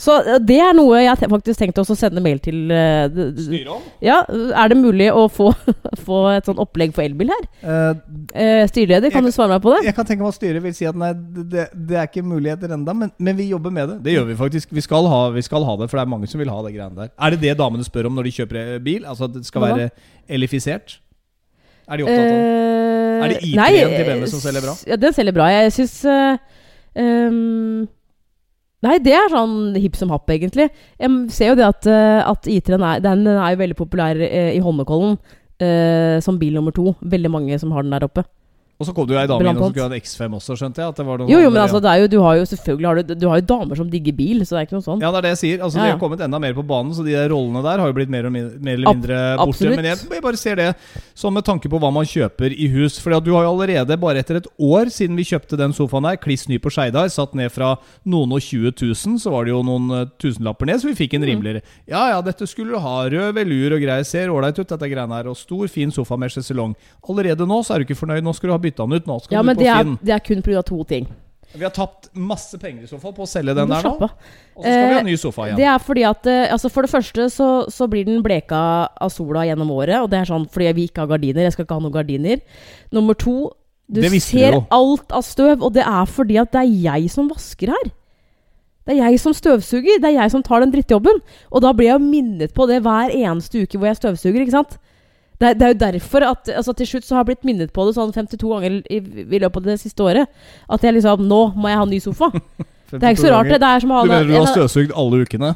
Så 0.00 0.14
eh, 0.24 0.38
det 0.40 0.56
er 0.64 0.72
noe 0.78 0.96
jeg 1.02 1.28
faktisk 1.28 1.60
tenkte 1.60 1.82
også 1.82 1.92
å 1.92 1.98
sende 2.00 2.22
mail 2.24 2.38
til 2.40 2.70
uh? 2.72 3.74
Ja, 4.00 4.22
er 4.30 4.70
det 4.72 4.78
mulig 4.80 5.10
å 5.12 5.26
få, 5.28 5.50
få 6.06 6.20
et 6.32 6.48
sånn 6.48 6.60
opplegg 6.62 6.94
for 6.96 7.04
elbil 7.04 7.32
her? 7.34 7.44
Uh, 7.60 7.92
Eh, 8.30 8.62
styreleder, 8.70 9.10
kan 9.10 9.24
Jeg 9.24 9.32
du 9.32 9.34
svare 9.34 9.50
meg 9.50 9.62
på 9.64 9.72
det? 9.74 9.80
jeg 9.88 9.94
kan 9.96 10.06
tenke 10.06 10.22
meg 10.22 10.30
at 10.30 10.36
styret 10.38 10.62
vil 10.62 10.74
si 10.76 10.86
at 10.86 10.96
nei, 10.96 11.10
det, 11.50 11.64
det 11.74 11.96
er 11.98 12.06
ikke 12.08 12.22
muligheter 12.22 12.70
ennå, 12.76 12.94
men, 12.94 13.10
men 13.18 13.36
vi 13.36 13.48
jobber 13.50 13.72
med 13.74 13.88
det. 13.90 13.96
Det 14.06 14.14
gjør 14.14 14.28
vi 14.30 14.36
faktisk. 14.38 14.70
Vi 14.76 14.84
skal, 14.86 15.08
ha, 15.10 15.20
vi 15.34 15.42
skal 15.42 15.66
ha 15.66 15.74
det, 15.80 15.88
for 15.90 15.98
det 15.98 16.04
er 16.06 16.12
mange 16.12 16.30
som 16.30 16.40
vil 16.40 16.52
ha 16.52 16.60
det 16.64 16.72
greiene 16.76 16.94
der. 16.96 17.10
Er 17.18 17.34
det 17.34 17.40
det 17.42 17.56
damene 17.58 17.84
spør 17.86 18.06
om 18.08 18.14
når 18.20 18.28
de 18.30 18.34
kjøper 18.38 18.78
bil? 18.86 19.02
Altså 19.10 19.26
at 19.26 19.34
det 19.36 19.42
skal 19.50 19.64
Hva 19.66 19.72
være 19.74 19.88
elifisert? 20.30 21.00
Er 21.90 21.98
de 21.98 22.06
opptatt 22.06 22.22
av 22.22 22.30
det? 22.30 22.42
Eh, 22.46 23.24
Er 23.24 23.32
det 23.34 23.40
i3-en 23.50 23.96
til 23.98 24.06
BMW 24.12 24.30
som 24.30 24.40
selger 24.46 24.64
bra? 24.68 24.76
Ja, 24.88 24.96
den 25.02 25.16
selger 25.18 25.34
bra. 25.36 25.48
Jeg 25.52 25.74
syns 25.74 25.96
ehm, 26.94 27.88
Nei, 28.80 28.96
det 29.04 29.12
er 29.12 29.28
sånn 29.28 29.74
hipp 29.76 29.98
som 29.98 30.12
happ, 30.14 30.30
egentlig. 30.32 30.70
Jeg 31.00 31.16
ser 31.34 31.52
jo 31.52 31.58
det 31.58 31.66
at, 31.66 31.88
eh, 31.90 32.20
at 32.24 32.48
I3-en 32.48 32.86
er, 32.88 33.02
den 33.04 33.26
er 33.28 33.52
jo 33.52 33.60
veldig 33.60 33.76
populær 33.76 34.20
eh, 34.24 34.54
i 34.56 34.62
Holmenkollen 34.64 35.18
eh, 35.60 36.16
som 36.24 36.38
bil 36.40 36.56
nummer 36.56 36.72
to. 36.72 36.94
Veldig 37.04 37.32
mange 37.32 37.58
som 37.60 37.74
har 37.76 37.84
den 37.84 37.92
der 37.92 38.06
oppe. 38.08 38.24
Og 38.80 38.86
så 38.88 38.94
kom 38.96 39.04
det 39.06 39.12
jo 39.14 39.20
ei 39.20 39.26
dame 39.28 39.44
inn 39.44 39.58
som 39.60 39.68
skulle 39.74 39.84
ha 39.84 39.92
en 39.92 40.00
X5 40.00 40.36
også, 40.40 40.54
skjønte 40.56 40.80
jeg. 40.80 40.88
At 40.88 40.96
det 40.96 41.04
var 41.04 41.18
Jo, 41.28 41.38
jo, 41.44 41.50
men 41.52 41.60
ja. 41.60 41.66
altså, 41.68 41.80
det 41.84 41.92
jo, 42.00 42.06
du 42.08 42.18
har 42.24 42.36
jo 42.40 42.44
selvfølgelig 42.48 42.86
har 42.88 43.00
du, 43.02 43.14
du 43.20 43.26
har 43.28 43.40
jo 43.42 43.46
damer 43.50 43.76
som 43.76 43.90
digger 43.92 44.14
bil, 44.16 44.40
så 44.48 44.56
det 44.56 44.60
er 44.62 44.66
ikke 44.70 44.78
noe 44.78 44.86
sånt. 44.86 45.02
Ja, 45.04 45.10
det 45.12 45.18
er 45.20 45.26
det 45.28 45.32
jeg 45.34 45.40
sier. 45.42 45.62
Altså, 45.66 45.76
Ja, 45.78 45.84
De 45.84 45.90
har 45.92 45.98
kommet 46.00 46.20
enda 46.24 46.38
mer 46.40 46.54
på 46.56 46.64
banen, 46.66 46.94
så 46.96 47.04
de 47.04 47.12
der 47.12 47.28
rollene 47.28 47.60
der 47.62 47.78
har 47.84 47.86
jo 47.92 47.96
blitt 47.98 48.08
mer, 48.08 48.24
og 48.24 48.32
mindre, 48.32 48.56
mer 48.58 48.74
eller 48.80 48.88
Ab- 48.88 48.96
mindre 48.96 49.18
borte. 49.36 49.48
absolutt. 49.50 49.76
Men 49.76 49.84
jeg, 49.90 49.98
jeg 50.16 50.22
bare 50.24 50.36
ser 50.40 50.56
det 50.56 50.68
som 51.14 51.34
med 51.36 51.44
tanke 51.44 51.68
på 51.68 51.78
hva 51.78 51.92
man 51.92 52.08
kjøper 52.08 52.56
i 52.56 52.70
hus. 52.72 52.96
Fordi 53.04 53.20
du 53.28 53.34
har 53.36 53.44
jo 53.44 53.52
allerede, 53.52 54.00
bare 54.00 54.18
etter 54.24 54.40
et 54.40 54.48
år 54.58 54.88
siden 54.88 55.14
vi 55.20 55.28
kjøpte 55.28 55.58
den 55.60 55.76
sofaen 55.76 56.08
her, 56.08 56.16
kliss 56.16 56.48
ny 56.48 56.56
på 56.58 56.72
Skeidar, 56.72 57.12
satt 57.12 57.34
ned 57.36 57.52
fra 57.52 57.74
noen 58.08 58.32
og 58.32 58.40
20 58.40 58.72
000, 58.80 59.18
så 59.20 59.30
var 59.30 59.44
det 59.44 59.52
jo 59.52 59.60
noen 59.62 59.90
eh, 60.00 60.06
tusenlapper 60.18 60.66
ned, 60.72 60.80
så 60.80 60.88
vi 60.88 60.96
fikk 60.96 61.10
Mm. 61.10 61.22
en 61.22 61.28
rimeligere. 61.28 61.60
Ja 61.90 62.08
ja, 62.14 62.20
dette 62.22 62.46
skulle 62.46 62.70
du 62.72 62.78
ha. 62.78 63.02
Rød 63.10 63.34
velur 63.34 63.74
og 63.74 63.80
greier. 63.82 64.04
Ser 64.06 64.28
ålreit 64.30 64.56
ut, 64.58 64.68
dette 64.70 64.88
greiene 64.88 65.10
her. 65.18 65.26
Og 65.28 65.36
stor, 65.36 65.66
fin 65.68 65.90
sofa 65.90 66.16
med 66.16 66.30
sjeselong. 66.30 66.76
Allerede 67.08 67.44
nå 67.50 67.58
så 67.66 67.74
er 67.74 67.82
du 67.82 67.88
ikke 67.88 67.98
fornøyd. 67.98 68.22
Nå 68.22 68.32
skal 68.36 68.48
du 68.48 68.52
ha 68.54 68.58
bytta 68.70 68.86
den 68.86 69.00
ut. 69.00 69.10
Nå 69.10 69.18
skal 69.24 69.36
Ja, 69.36 69.42
du 69.42 69.50
men 69.50 69.56
på 69.58 69.64
det 69.66 69.68
er, 69.74 69.82
Finn. 69.84 69.98
det 70.02 70.14
er 70.16 70.24
kun 70.30 70.42
pga. 70.46 70.62
to 70.70 70.80
ting. 70.84 71.10
Vi 71.50 71.64
har 71.66 71.72
tapt 71.74 72.06
masse 72.14 72.54
penger 72.62 72.84
i 72.84 72.86
så 72.86 72.98
fall 73.02 73.10
på 73.12 73.24
å 73.24 73.26
selge 73.26 73.56
den 73.58 73.66
der 73.72 73.82
nå. 73.82 73.90
Og 73.98 74.62
så 74.62 74.70
skal 74.70 74.84
vi 74.86 74.94
ha 74.94 75.00
en 75.00 75.08
ny 75.10 75.16
sofa 75.18 75.46
igjen. 75.48 75.56
Det 75.58 75.64
er 75.66 75.78
fordi 75.82 76.04
at 76.06 76.26
eh, 76.30 76.52
altså 76.54 76.70
For 76.70 76.86
det 76.86 76.90
første 76.92 77.24
så, 77.34 77.48
så 77.74 77.88
blir 77.90 78.04
den 78.06 78.22
bleka 78.22 78.60
av 78.94 79.10
sola 79.10 79.42
gjennom 79.48 79.72
året. 79.74 79.96
Og 79.98 80.10
det 80.12 80.20
er 80.20 80.30
sånn 80.30 80.46
fordi 80.46 80.68
vi 80.78 80.84
ikke 80.86 81.02
har 81.02 81.10
gardiner. 81.10 81.42
Jeg 81.48 81.56
skal 81.56 81.66
ikke 81.66 81.74
ha 81.74 81.82
noen 81.82 81.96
gardiner. 81.96 82.38
Nummer 82.94 83.18
to 83.18 83.50
Du 83.90 83.98
ser 84.22 84.60
alt 84.70 85.10
av 85.10 85.24
støv, 85.26 85.64
og 85.66 85.72
det 85.74 85.82
er 85.82 86.06
fordi 86.06 86.36
at 86.38 86.52
det 86.54 86.60
er 86.62 86.70
jeg 86.86 87.10
som 87.10 87.26
vasker 87.32 87.72
her. 87.74 87.90
Det 88.86 88.94
er 88.94 89.10
jeg 89.10 89.18
som 89.18 89.34
støvsuger. 89.34 89.98
Det 89.98 90.06
er 90.12 90.20
jeg 90.22 90.30
som 90.30 90.42
tar 90.46 90.62
den 90.62 90.70
drittjobben. 90.70 91.18
Og 91.50 91.62
da 91.66 91.72
blir 91.74 91.90
jeg 91.90 92.00
minnet 92.06 92.54
på 92.54 92.68
det 92.70 92.78
hver 92.86 93.10
eneste 93.10 93.64
uke 93.66 93.74
hvor 93.78 93.90
jeg 93.90 93.98
støvsuger. 93.98 94.40
ikke 94.46 94.54
sant? 94.54 94.78
Det 95.40 95.48
er, 95.48 95.54
det 95.56 95.64
er 95.66 95.72
jo 95.72 95.78
derfor 95.80 96.26
at 96.28 96.50
altså 96.52 96.74
til 96.76 96.86
slutt 96.90 97.06
så 97.08 97.14
har 97.16 97.22
jeg 97.24 97.30
blitt 97.32 97.46
minnet 97.48 97.70
på 97.72 97.86
det 97.88 97.94
sånn 97.96 98.12
52 98.12 98.50
ganger 98.52 98.74
i, 98.92 98.98
i 99.00 99.38
løpet 99.40 99.56
av 99.62 99.70
det 99.70 99.78
siste 99.80 100.04
året. 100.04 100.28
At 100.68 100.84
jeg 100.84 100.98
liksom 100.98 101.24
Nå 101.30 101.40
må 101.56 101.70
jeg 101.72 101.80
ha 101.80 101.86
ny 101.88 102.00
sofa. 102.04 102.28
Det 102.90 102.98
er 103.06 103.12
ikke 103.14 103.22
så 103.22 103.30
rart, 103.30 103.46
det. 103.46 103.60
Det 103.62 103.68
er 103.70 103.82
som 103.84 103.90
å 103.94 103.98
ha 104.00 104.02
Du 104.02 104.10
mener 104.10 104.26
du 104.26 104.34
har 104.34 104.48
støvsugd 104.50 104.92
alle 104.98 105.20
ukene? 105.22 105.52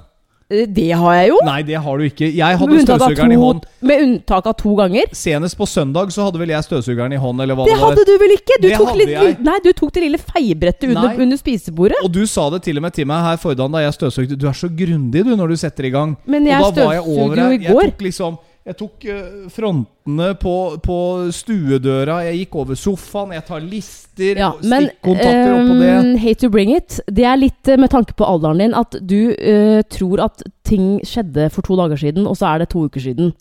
Eh, 0.52 0.66
Det 0.70 0.84
har 0.94 1.14
jeg 1.18 1.30
jo. 1.32 1.38
Nei, 1.48 1.56
det 1.66 1.80
har 1.82 1.98
du 1.98 2.04
ikke. 2.06 2.28
Jeg 2.30 2.58
hadde 2.60 2.76
støvsugeren 2.84 3.32
to, 3.32 3.34
i 3.34 3.38
hånd. 3.40 3.64
med 3.90 4.02
unntak 4.04 4.46
av 4.46 4.54
to 4.60 4.74
ganger. 4.78 5.08
Senest 5.18 5.58
på 5.58 5.66
søndag 5.66 6.12
så 6.14 6.28
hadde 6.28 6.38
vel 6.38 6.52
jeg 6.54 6.62
støvsugeren 6.68 7.16
i 7.16 7.18
hånd, 7.18 7.42
eller 7.42 7.58
hva 7.58 7.66
Det 7.66 7.74
det 7.74 7.80
var. 7.80 7.90
hadde 7.90 8.04
du 8.06 8.14
vel 8.22 8.34
ikke? 8.36 8.58
Du 8.62 8.68
Det 8.68 8.78
tok, 8.78 8.92
litt, 9.00 9.42
nei, 9.50 9.56
du 9.64 9.70
tok 9.72 9.92
det 9.96 10.04
lille 10.06 10.20
feiebrettet 10.22 10.92
under, 10.94 11.18
under 11.26 11.40
spisebordet. 11.42 11.98
Og 12.06 12.12
du 12.14 12.22
sa 12.30 12.46
det 12.54 12.62
til 12.68 12.78
og 12.78 12.86
med 12.86 12.94
til 12.94 13.10
meg 13.10 13.26
her 13.26 13.42
forrige 13.42 13.64
dag 13.64 13.74
da 13.74 13.82
jeg 13.88 13.98
støvsugde. 13.98 14.38
Du 14.38 14.46
er 14.46 14.58
så 14.62 14.70
grundig 14.70 15.24
du 15.26 15.34
når 15.34 15.56
du 15.56 15.56
setter 15.66 15.90
i 15.90 15.94
gang. 15.96 16.14
Men 16.24 16.46
jeg 16.46 16.70
støvsugde 16.70 17.50
jo 17.50 17.50
i 17.50 17.62
går. 17.66 17.82
Jeg 17.82 17.96
tok 17.98 18.06
liksom 18.12 18.38
Jeg 18.64 18.78
tok 18.80 19.04
eh, 19.12 19.24
frontene 19.52 20.30
på, 20.40 20.52
på 20.80 20.98
stuedøra, 21.36 22.22
jeg 22.30 22.38
gikk 22.38 22.54
over 22.62 22.78
sofaen, 22.80 23.34
jeg 23.36 23.44
tar 23.44 23.60
lister, 23.60 24.40
Ja, 24.40 24.48
men 24.64 24.86
stikkontakter 24.88 25.50
oppå 25.58 25.76
det. 25.82 25.90
ehm, 25.90 26.14
hate 26.22 26.40
to 26.40 26.48
bring 26.48 26.72
it. 26.72 26.96
Det 27.04 27.26
er 27.28 27.36
litt 27.36 27.68
eh, 27.68 27.76
med 27.76 27.92
tanke 27.92 28.16
på 28.16 28.24
alderen 28.24 28.62
din 28.64 28.76
at 28.78 28.96
du 29.04 29.34
uh, 29.36 29.82
tror 29.92 30.24
at 30.30 30.46
ting 30.64 30.96
skjedde 31.04 31.50
for 31.52 31.66
to 31.66 31.76
dager 31.76 32.00
siden, 32.00 32.24
og 32.24 32.40
så 32.40 32.54
er 32.54 32.64
det 32.64 32.70
to 32.72 32.86
uker 32.88 33.04
siden. 33.04 33.34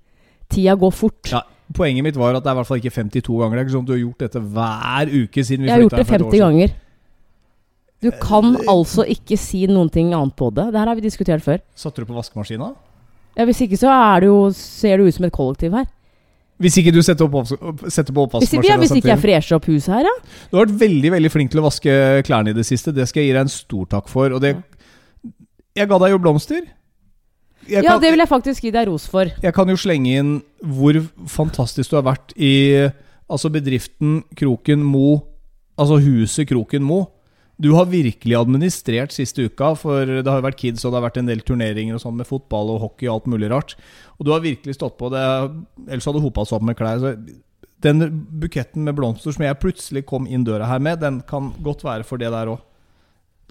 Tida 0.51 0.75
går 0.75 0.91
fort. 0.91 1.31
Ja, 1.31 1.45
Poenget 1.73 2.03
mitt 2.03 2.19
var 2.19 2.36
at 2.36 2.43
det 2.43 2.51
er 2.51 2.57
i 2.57 2.59
hvert 2.59 2.67
fall 2.67 2.81
ikke 2.83 2.91
52 2.91 3.39
ganger. 3.39 3.55
Det 3.55 3.62
er 3.62 3.65
ikke 3.65 3.77
sånn 3.77 3.86
at 3.86 3.89
du 3.89 3.95
har 3.95 4.03
gjort 4.03 4.23
dette 4.27 4.41
hver 4.53 5.13
uke 5.23 5.45
siden 5.47 5.63
vi 5.63 5.69
Jeg 5.69 5.73
har 5.73 5.86
gjort 5.86 5.95
det 5.95 6.03
her 6.03 6.09
for 6.09 6.19
et 6.19 6.25
år 6.27 6.33
50 6.36 6.43
ganger. 6.43 6.79
Du 8.03 8.09
kan 8.19 8.55
uh, 8.59 8.71
altså 8.75 9.07
ikke 9.07 9.39
si 9.39 9.63
noen 9.71 9.88
ting 9.88 10.12
annet 10.12 10.36
på 10.36 10.51
det. 10.51 10.67
Det 10.75 10.83
her 10.83 10.91
har 10.91 10.99
vi 10.99 11.05
diskutert 11.07 11.45
før. 11.45 11.63
Satte 11.79 12.03
du 12.03 12.12
på 12.12 12.19
vaskemaskina? 12.19 12.73
Ja, 13.37 13.45
Hvis 13.49 13.61
ikke 13.65 13.77
så 13.81 13.89
er 13.89 14.23
det 14.23 14.27
jo, 14.29 14.39
ser 14.55 14.97
det 15.01 15.07
ut 15.09 15.15
som 15.17 15.25
et 15.25 15.33
kollektiv 15.33 15.73
her. 15.73 15.87
Hvis 16.61 16.75
ikke 16.79 16.91
du 16.93 17.01
setter, 17.03 17.25
opp, 17.25 17.47
setter 17.89 18.13
på 18.13 18.23
Hvis, 18.23 18.29
oppvaskmaskina 18.29 18.67
ja, 18.69 18.75
hvis 18.79 18.93
ikke 18.95 19.09
jeg 19.09 19.19
fresher 19.23 19.57
opp 19.57 19.65
huset 19.67 19.89
her, 19.95 20.05
ja. 20.05 20.13
Du 20.51 20.57
har 20.59 20.67
vært 20.67 20.77
veldig 20.83 21.11
veldig 21.15 21.31
flink 21.33 21.51
til 21.51 21.59
å 21.63 21.65
vaske 21.65 21.95
klærne 22.27 22.53
i 22.53 22.55
det 22.55 22.65
siste. 22.67 22.93
Det 22.95 23.07
skal 23.09 23.23
jeg 23.23 23.31
gi 23.31 23.35
deg 23.35 23.41
en 23.47 23.51
stor 23.51 23.89
takk 23.95 24.07
for. 24.11 24.31
Og 24.37 24.41
det 24.43 24.53
Jeg 25.75 25.89
ga 25.89 25.97
deg 26.03 26.13
jo 26.13 26.21
blomster. 26.21 26.61
Jeg 27.67 27.83
Ja, 27.83 27.93
kan, 27.95 28.01
det 28.03 28.11
vil 28.13 28.19
jeg 28.21 28.29
faktisk 28.29 28.63
gi 28.67 28.71
deg 28.75 28.87
ros 28.87 29.07
for. 29.07 29.25
jeg 29.41 29.53
kan 29.55 29.67
jo 29.71 29.75
slenge 29.79 30.13
inn 30.19 30.31
hvor 30.61 30.99
fantastisk 31.31 31.89
du 31.89 31.95
har 31.95 32.03
vært 32.03 32.33
i 32.37 32.89
altså 33.31 33.49
bedriften 33.49 34.21
Kroken 34.35 34.83
Mo, 34.83 35.23
altså 35.79 35.97
huset 36.03 36.47
Kroken 36.47 36.83
Mo. 36.83 37.07
Du 37.63 37.69
har 37.78 37.88
virkelig 37.88 38.36
administrert 38.36 39.13
siste 39.15 39.45
uka, 39.47 39.71
for 39.80 40.10
det 40.10 40.28
har 40.28 40.41
jo 40.41 40.47
vært 40.49 40.60
kids, 40.60 40.84
og 40.84 40.91
det 40.91 40.99
har 40.99 41.06
vært 41.06 41.21
en 41.21 41.30
del 41.30 41.43
turneringer 41.47 41.95
og 41.95 42.04
sånn 42.04 42.17
med 42.19 42.28
fotball 42.28 42.73
og 42.73 42.82
hockey 42.84 43.08
og 43.08 43.13
alt 43.15 43.30
mulig 43.32 43.52
rart. 43.54 43.78
Og 44.17 44.28
du 44.28 44.34
har 44.34 44.43
virkelig 44.43 44.76
stått 44.76 44.97
på 44.99 45.08
det, 45.13 45.23
ellers 45.88 46.10
hadde 46.10 46.19
det 46.19 46.26
hopa 46.26 46.43
seg 46.43 46.60
opp 46.60 46.67
med 46.67 46.78
klær. 46.80 46.99
Så 46.99 47.13
den 47.84 48.04
buketten 48.41 48.84
med 48.88 48.97
blomster 48.97 49.36
som 49.36 49.45
jeg 49.45 49.60
plutselig 49.62 50.06
kom 50.10 50.28
inn 50.28 50.43
døra 50.47 50.67
her 50.67 50.84
med, 50.84 50.99
den 51.04 51.21
kan 51.28 51.54
godt 51.63 51.86
være 51.88 52.08
for 52.08 52.19
det 52.19 52.32
der 52.36 52.52
òg. 52.52 52.60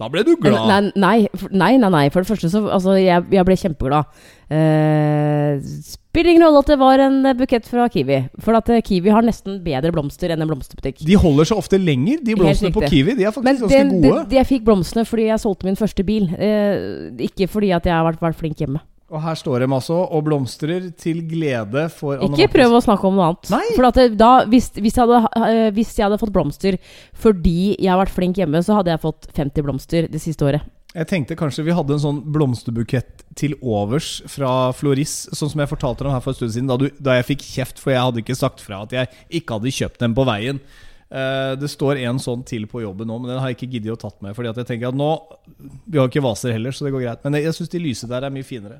Da 0.01 0.07
ble 0.09 0.23
du 0.25 0.33
glad. 0.41 0.89
Nei, 0.97 1.27
nei, 1.53 1.75
nei, 1.77 1.89
nei. 1.93 2.07
For 2.13 2.23
det 2.23 2.31
første 2.31 2.49
så 2.49 2.63
Altså, 2.65 2.95
jeg, 2.97 3.25
jeg 3.31 3.45
ble 3.45 3.57
kjempeglad. 3.59 4.09
Eh, 4.53 5.59
spiller 5.85 6.31
ingen 6.33 6.45
rolle 6.47 6.63
at 6.63 6.71
det 6.73 6.77
var 6.81 7.03
en 7.03 7.19
eh, 7.29 7.35
bukett 7.37 7.67
fra 7.69 7.85
Kiwi. 7.93 8.19
For 8.43 8.57
at 8.57 8.71
eh, 8.73 8.81
Kiwi 8.85 9.13
har 9.13 9.25
nesten 9.25 9.59
bedre 9.65 9.93
blomster 9.93 10.33
enn 10.33 10.41
en 10.43 10.49
blomsterbutikk. 10.49 11.03
De 11.05 11.17
holder 11.19 11.49
seg 11.51 11.61
ofte 11.61 11.79
lenger, 11.81 12.23
de 12.25 12.37
blomstene 12.39 12.73
på. 12.73 12.85
Kiwi. 12.89 13.17
De 13.19 13.27
er 13.29 13.35
faktisk 13.35 13.67
ganske 13.67 13.83
gode. 13.93 14.25
det, 14.31 14.39
jeg 14.41 14.49
fikk 14.49 14.65
blomstene 14.69 15.05
fordi 15.09 15.29
jeg 15.29 15.43
solgte 15.45 15.69
min 15.69 15.79
første 15.79 16.07
bil. 16.07 16.27
Eh, 16.37 17.13
ikke 17.29 17.49
fordi 17.51 17.71
at 17.77 17.85
jeg 17.89 17.93
har 17.93 18.07
vært, 18.09 18.21
vært 18.23 18.41
flink 18.41 18.65
hjemme. 18.65 18.81
Og 19.13 19.21
her 19.21 19.37
står 19.37 19.61
de 19.61 19.69
altså 19.69 19.99
og 20.03 20.23
blomstrer 20.25 20.87
til 20.97 21.21
glede 21.29 21.85
for 21.93 22.17
Anne 22.17 22.33
Ikke 22.33 22.55
prøv 22.55 22.79
å 22.79 22.81
snakke 22.81 23.05
om 23.05 23.19
noe 23.19 23.29
annet. 23.29 23.51
Nei. 23.53 23.65
For 23.75 23.87
at 23.89 23.99
det, 23.99 24.07
da, 24.17 24.31
hvis, 24.49 24.71
hvis, 24.79 24.97
jeg 24.97 25.05
hadde, 25.05 25.49
eh, 25.49 25.67
hvis 25.75 25.91
jeg 25.99 26.07
hadde 26.07 26.17
fått 26.21 26.33
blomster 26.33 26.79
fordi 27.21 27.75
jeg 27.75 27.91
har 27.91 28.01
vært 28.01 28.15
flink 28.15 28.41
hjemme, 28.41 28.63
så 28.65 28.79
hadde 28.79 28.93
jeg 28.93 29.03
fått 29.03 29.29
50 29.37 29.67
blomster 29.67 30.07
det 30.09 30.21
siste 30.23 30.47
året. 30.49 30.65
Jeg 30.93 31.09
tenkte 31.09 31.37
kanskje 31.37 31.65
vi 31.65 31.73
hadde 31.73 31.95
en 31.95 32.01
sånn 32.01 32.21
blomsterbukett 32.33 33.23
til 33.37 33.55
overs 33.65 34.19
fra 34.29 34.71
Floris, 34.77 35.23
sånn 35.33 35.49
som 35.53 35.61
jeg 35.63 35.71
fortalte 35.71 36.05
dem 36.05 36.13
her 36.13 36.21
for 36.21 36.33
en 36.33 36.37
stund 36.37 36.53
siden, 36.53 36.69
da, 36.69 36.77
du, 36.77 36.89
da 37.01 37.17
jeg 37.17 37.29
fikk 37.31 37.45
kjeft, 37.47 37.81
for 37.81 37.93
jeg 37.93 38.01
hadde 38.01 38.21
ikke 38.21 38.37
sagt 38.37 38.61
fra 38.61 38.83
at 38.85 38.93
jeg 38.93 39.09
ikke 39.41 39.57
hadde 39.57 39.73
kjøpt 39.73 40.01
dem 40.05 40.13
på 40.17 40.25
veien. 40.29 40.61
Uh, 41.13 41.53
det 41.61 41.69
står 41.69 41.99
en 42.01 42.21
sånn 42.21 42.41
til 42.45 42.65
på 42.69 42.81
jobben 42.81 43.09
nå, 43.09 43.19
men 43.21 43.29
den 43.29 43.41
har 43.41 43.51
jeg 43.51 43.59
ikke 43.59 43.71
giddet 43.75 43.93
å 43.93 43.99
tatt 44.05 44.21
med. 44.25 44.33
Fordi 44.37 44.49
at 44.49 44.61
jeg 44.61 44.69
tenker 44.69 44.89
at 44.89 44.97
nå 44.97 45.11
Vi 45.85 45.99
har 45.99 46.09
ikke 46.09 46.23
vaser 46.25 46.53
heller, 46.55 46.73
så 46.73 46.87
det 46.87 46.93
går 46.93 47.05
greit. 47.05 47.21
Men 47.25 47.37
jeg, 47.37 47.47
jeg 47.49 47.57
syns 47.57 47.73
de 47.73 47.81
lyse 47.81 48.09
der 48.09 48.25
er 48.25 48.33
mye 48.33 48.47
finere. 48.47 48.79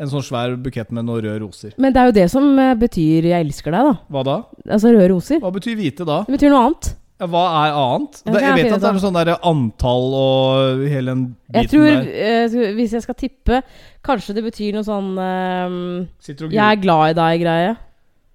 En 0.00 0.08
sånn 0.08 0.24
svær 0.24 0.54
bukett 0.56 0.90
med 0.96 1.04
noen 1.04 1.20
røde 1.26 1.40
roser. 1.42 1.74
Men 1.76 1.92
det 1.92 2.00
er 2.00 2.06
jo 2.08 2.14
det 2.16 2.30
som 2.32 2.46
eh, 2.58 2.74
betyr 2.80 3.26
'jeg 3.28 3.44
elsker 3.46 3.70
deg', 3.74 3.84
da. 3.90 3.94
Hva 4.10 4.22
da? 4.24 4.36
Altså 4.72 4.88
røde 4.94 5.10
roser. 5.12 5.40
Hva 5.42 5.52
betyr 5.52 5.76
hvite 5.76 6.06
da? 6.08 6.22
Det 6.24 6.38
betyr 6.38 6.50
noe 6.50 6.62
annet. 6.70 6.94
Ja, 7.20 7.26
Hva 7.28 7.42
er 7.68 7.74
annet? 7.76 8.22
Det, 8.24 8.40
jeg 8.40 8.54
vet 8.56 8.72
at 8.72 8.80
det 8.80 8.88
er 8.88 8.98
sånn 9.02 9.12
der 9.18 9.36
antall 9.44 10.14
og 10.16 10.88
hele 10.88 11.12
den 11.12 11.24
biten 11.52 11.60
Jeg 11.60 11.68
tror, 11.68 11.84
der. 11.84 12.64
eh, 12.64 12.72
hvis 12.78 12.92
jeg 12.96 13.02
skal 13.04 13.14
tippe, 13.14 13.62
kanskje 14.02 14.34
det 14.34 14.44
betyr 14.44 14.72
noe 14.72 14.82
sånn 14.88 15.18
eh, 15.20 16.06
'jeg 16.48 16.56
er 16.56 16.80
glad 16.80 17.10
i 17.10 17.20
deg'-greie. 17.20 17.76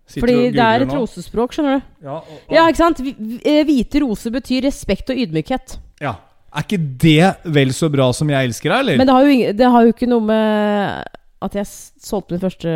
Fordi 0.07 0.51
det 0.53 0.59
er 0.61 0.83
et 0.85 0.93
rosespråk, 0.93 1.49
skjønner 1.51 1.79
du. 1.79 1.85
Ja, 2.05 2.15
og, 2.21 2.23
og, 2.29 2.53
Ja, 2.53 2.67
ikke 2.67 2.77
sant? 2.77 2.99
Vi- 3.01 3.15
vi- 3.17 3.63
Hvite 3.65 4.01
roser 4.05 4.29
betyr 4.29 4.61
respekt 4.69 5.09
og 5.09 5.17
ydmykhet. 5.17 5.77
ja. 5.99 6.15
Er 6.55 6.61
ikke 6.63 6.97
det 6.97 7.35
vel 7.51 7.67
så 7.73 7.89
bra 7.91 8.13
som 8.13 8.29
'jeg 8.29 8.47
elsker 8.47 8.69
deg', 8.69 8.79
eller? 8.79 8.97
Men 8.97 9.07
det 9.07 9.13
har, 9.13 9.23
jo, 9.25 9.51
det 9.53 9.65
har 9.71 9.81
jo 9.83 9.91
ikke 9.91 10.07
noe 10.07 10.21
med 10.21 11.05
at 11.43 11.55
jeg 11.57 11.67
solgte 11.67 12.35
min 12.35 12.43
første 12.43 12.75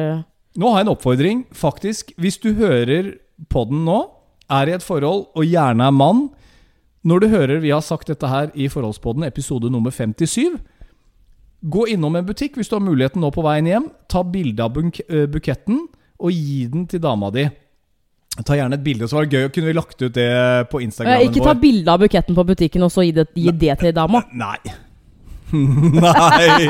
Nå 0.60 0.72
har 0.72 0.82
jeg 0.82 0.88
en 0.88 0.92
oppfordring, 0.96 1.44
faktisk. 1.54 2.10
Hvis 2.18 2.40
du 2.42 2.54
hører 2.58 3.14
podden 3.54 3.86
nå, 3.86 4.00
er 4.50 4.68
i 4.68 4.74
et 4.74 4.84
forhold 4.84 5.28
og 5.38 5.46
gjerne 5.46 5.86
er 5.86 5.94
mann 5.94 6.24
Når 7.06 7.22
du 7.22 7.28
hører 7.30 7.62
vi 7.62 7.70
har 7.70 7.86
sagt 7.86 8.10
dette 8.10 8.28
her 8.28 8.50
i 8.58 8.68
Forholdspodden, 8.68 9.24
episode 9.24 9.70
nummer 9.72 9.94
57 9.94 10.58
Gå 11.62 11.86
innom 11.94 12.16
en 12.16 12.26
butikk 12.26 12.56
hvis 12.58 12.70
du 12.72 12.78
har 12.78 12.84
muligheten 12.84 13.22
nå 13.22 13.30
på 13.36 13.44
veien 13.44 13.68
hjem. 13.68 13.90
Ta 14.08 14.24
bilde 14.24 14.64
av 14.64 14.72
buk 14.74 15.00
eh, 15.10 15.26
buketten 15.28 15.82
og 16.20 16.32
gi 16.32 16.66
den 16.72 16.86
til 16.88 17.02
dama 17.04 17.30
di. 17.36 17.46
Ta 18.48 18.56
gjerne 18.56 18.78
et 18.80 18.84
bilde, 18.84 19.08
så 19.12 19.18
var 19.20 19.28
det 19.28 19.36
gøy. 19.36 19.50
Kunne 19.52 19.68
vi 19.68 19.76
lagt 19.76 20.00
ut 20.00 20.14
det 20.16 20.30
på 20.72 20.80
Instagram 20.80 21.20
Instagramen 21.20 21.28
Ikke 21.28 21.44
ta 21.44 21.52
vår? 21.52 21.60
bilde 21.60 21.92
av 21.92 22.00
buketten 22.00 22.38
på 22.38 22.46
butikken 22.48 22.86
og 22.88 22.92
så 22.94 23.04
gi 23.04 23.12
det, 23.18 23.28
gi 23.36 23.52
det 23.52 23.76
til 23.82 23.92
dama. 23.96 24.24
Nei. 24.32 24.56
Nei. 26.00 26.68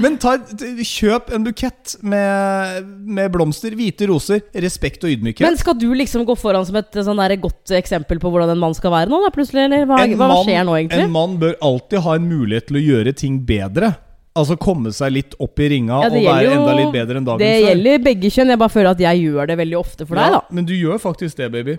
Men 0.00 0.16
ta, 0.20 0.34
kjøp 0.40 1.30
en 1.36 1.44
bukett 1.46 1.94
med, 2.02 2.86
med 3.06 3.30
blomster, 3.34 3.74
hvite 3.78 4.08
roser, 4.10 4.42
respekt 4.64 5.04
og 5.06 5.12
ydmykhet. 5.14 5.44
Men 5.46 5.58
skal 5.60 5.76
du 5.80 5.88
liksom 5.96 6.24
gå 6.28 6.36
foran 6.40 6.66
som 6.68 6.76
et 6.80 7.00
sånn 7.04 7.20
der 7.20 7.36
godt 7.42 7.72
eksempel 7.78 8.20
på 8.22 8.32
hvordan 8.32 8.52
en 8.54 8.60
mann 8.62 8.76
skal 8.76 8.92
være 8.94 9.12
nå, 9.12 9.20
da, 9.26 9.32
plutselig? 9.34 9.66
Eller 9.68 9.86
hva, 9.88 10.00
hva 10.04 10.30
mann- 10.34 10.44
skjer 10.48 10.64
nå, 10.68 10.76
egentlig? 10.80 11.04
En 11.08 11.14
mann 11.16 11.36
bør 11.42 11.56
alltid 11.70 12.04
ha 12.06 12.14
en 12.18 12.28
mulighet 12.30 12.68
til 12.70 12.80
å 12.80 12.84
gjøre 12.86 13.16
ting 13.16 13.40
bedre. 13.48 13.92
Altså 14.40 14.54
komme 14.62 14.92
seg 14.94 15.10
litt 15.12 15.32
opp 15.42 15.58
i 15.58 15.66
ringa 15.72 15.96
Ja, 16.04 16.08
og 16.08 16.14
være 16.22 16.44
jo- 16.46 16.52
enda 16.60 16.74
litt 16.78 16.92
bedre 16.94 17.18
enn 17.18 17.24
dagen 17.26 17.40
Det 17.42 17.48
før. 17.50 17.64
gjelder 17.68 18.04
begge 18.04 18.30
kjønn. 18.30 18.52
Jeg 18.54 18.60
bare 18.62 18.72
føler 18.76 18.90
at 18.94 19.00
jeg 19.02 19.24
gjør 19.26 19.48
det 19.50 19.56
veldig 19.58 19.78
ofte 19.80 20.06
for 20.06 20.20
deg, 20.20 20.36
da. 20.36 20.40
Men 20.54 20.68
du 20.68 20.74
gjør 20.78 21.00
faktisk 21.02 21.36
det, 21.42 21.48
baby. 21.52 21.74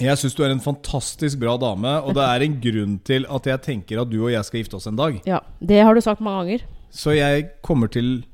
Jeg 0.00 0.16
syns 0.18 0.34
du 0.34 0.42
er 0.42 0.50
en 0.54 0.62
fantastisk 0.64 1.38
bra 1.42 1.56
dame, 1.60 1.90
og 2.02 2.14
det 2.16 2.24
er 2.24 2.44
en 2.46 2.54
grunn 2.64 2.94
til 3.06 3.26
at 3.28 3.46
jeg 3.46 3.60
tenker 3.62 4.00
at 4.02 4.10
du 4.10 4.16
og 4.24 4.30
jeg 4.32 4.44
skal 4.48 4.62
gifte 4.62 4.78
oss 4.78 4.86
en 4.90 4.96
dag. 4.98 5.18
ja. 5.28 5.40
Det 5.60 5.82
har 5.84 5.94
du 5.94 6.00
sagt 6.00 6.20
mange 6.24 6.44
ganger. 6.44 6.64
Så 6.92 7.14
jeg 7.16 7.50
kommer 7.64 7.88
til 7.88 8.24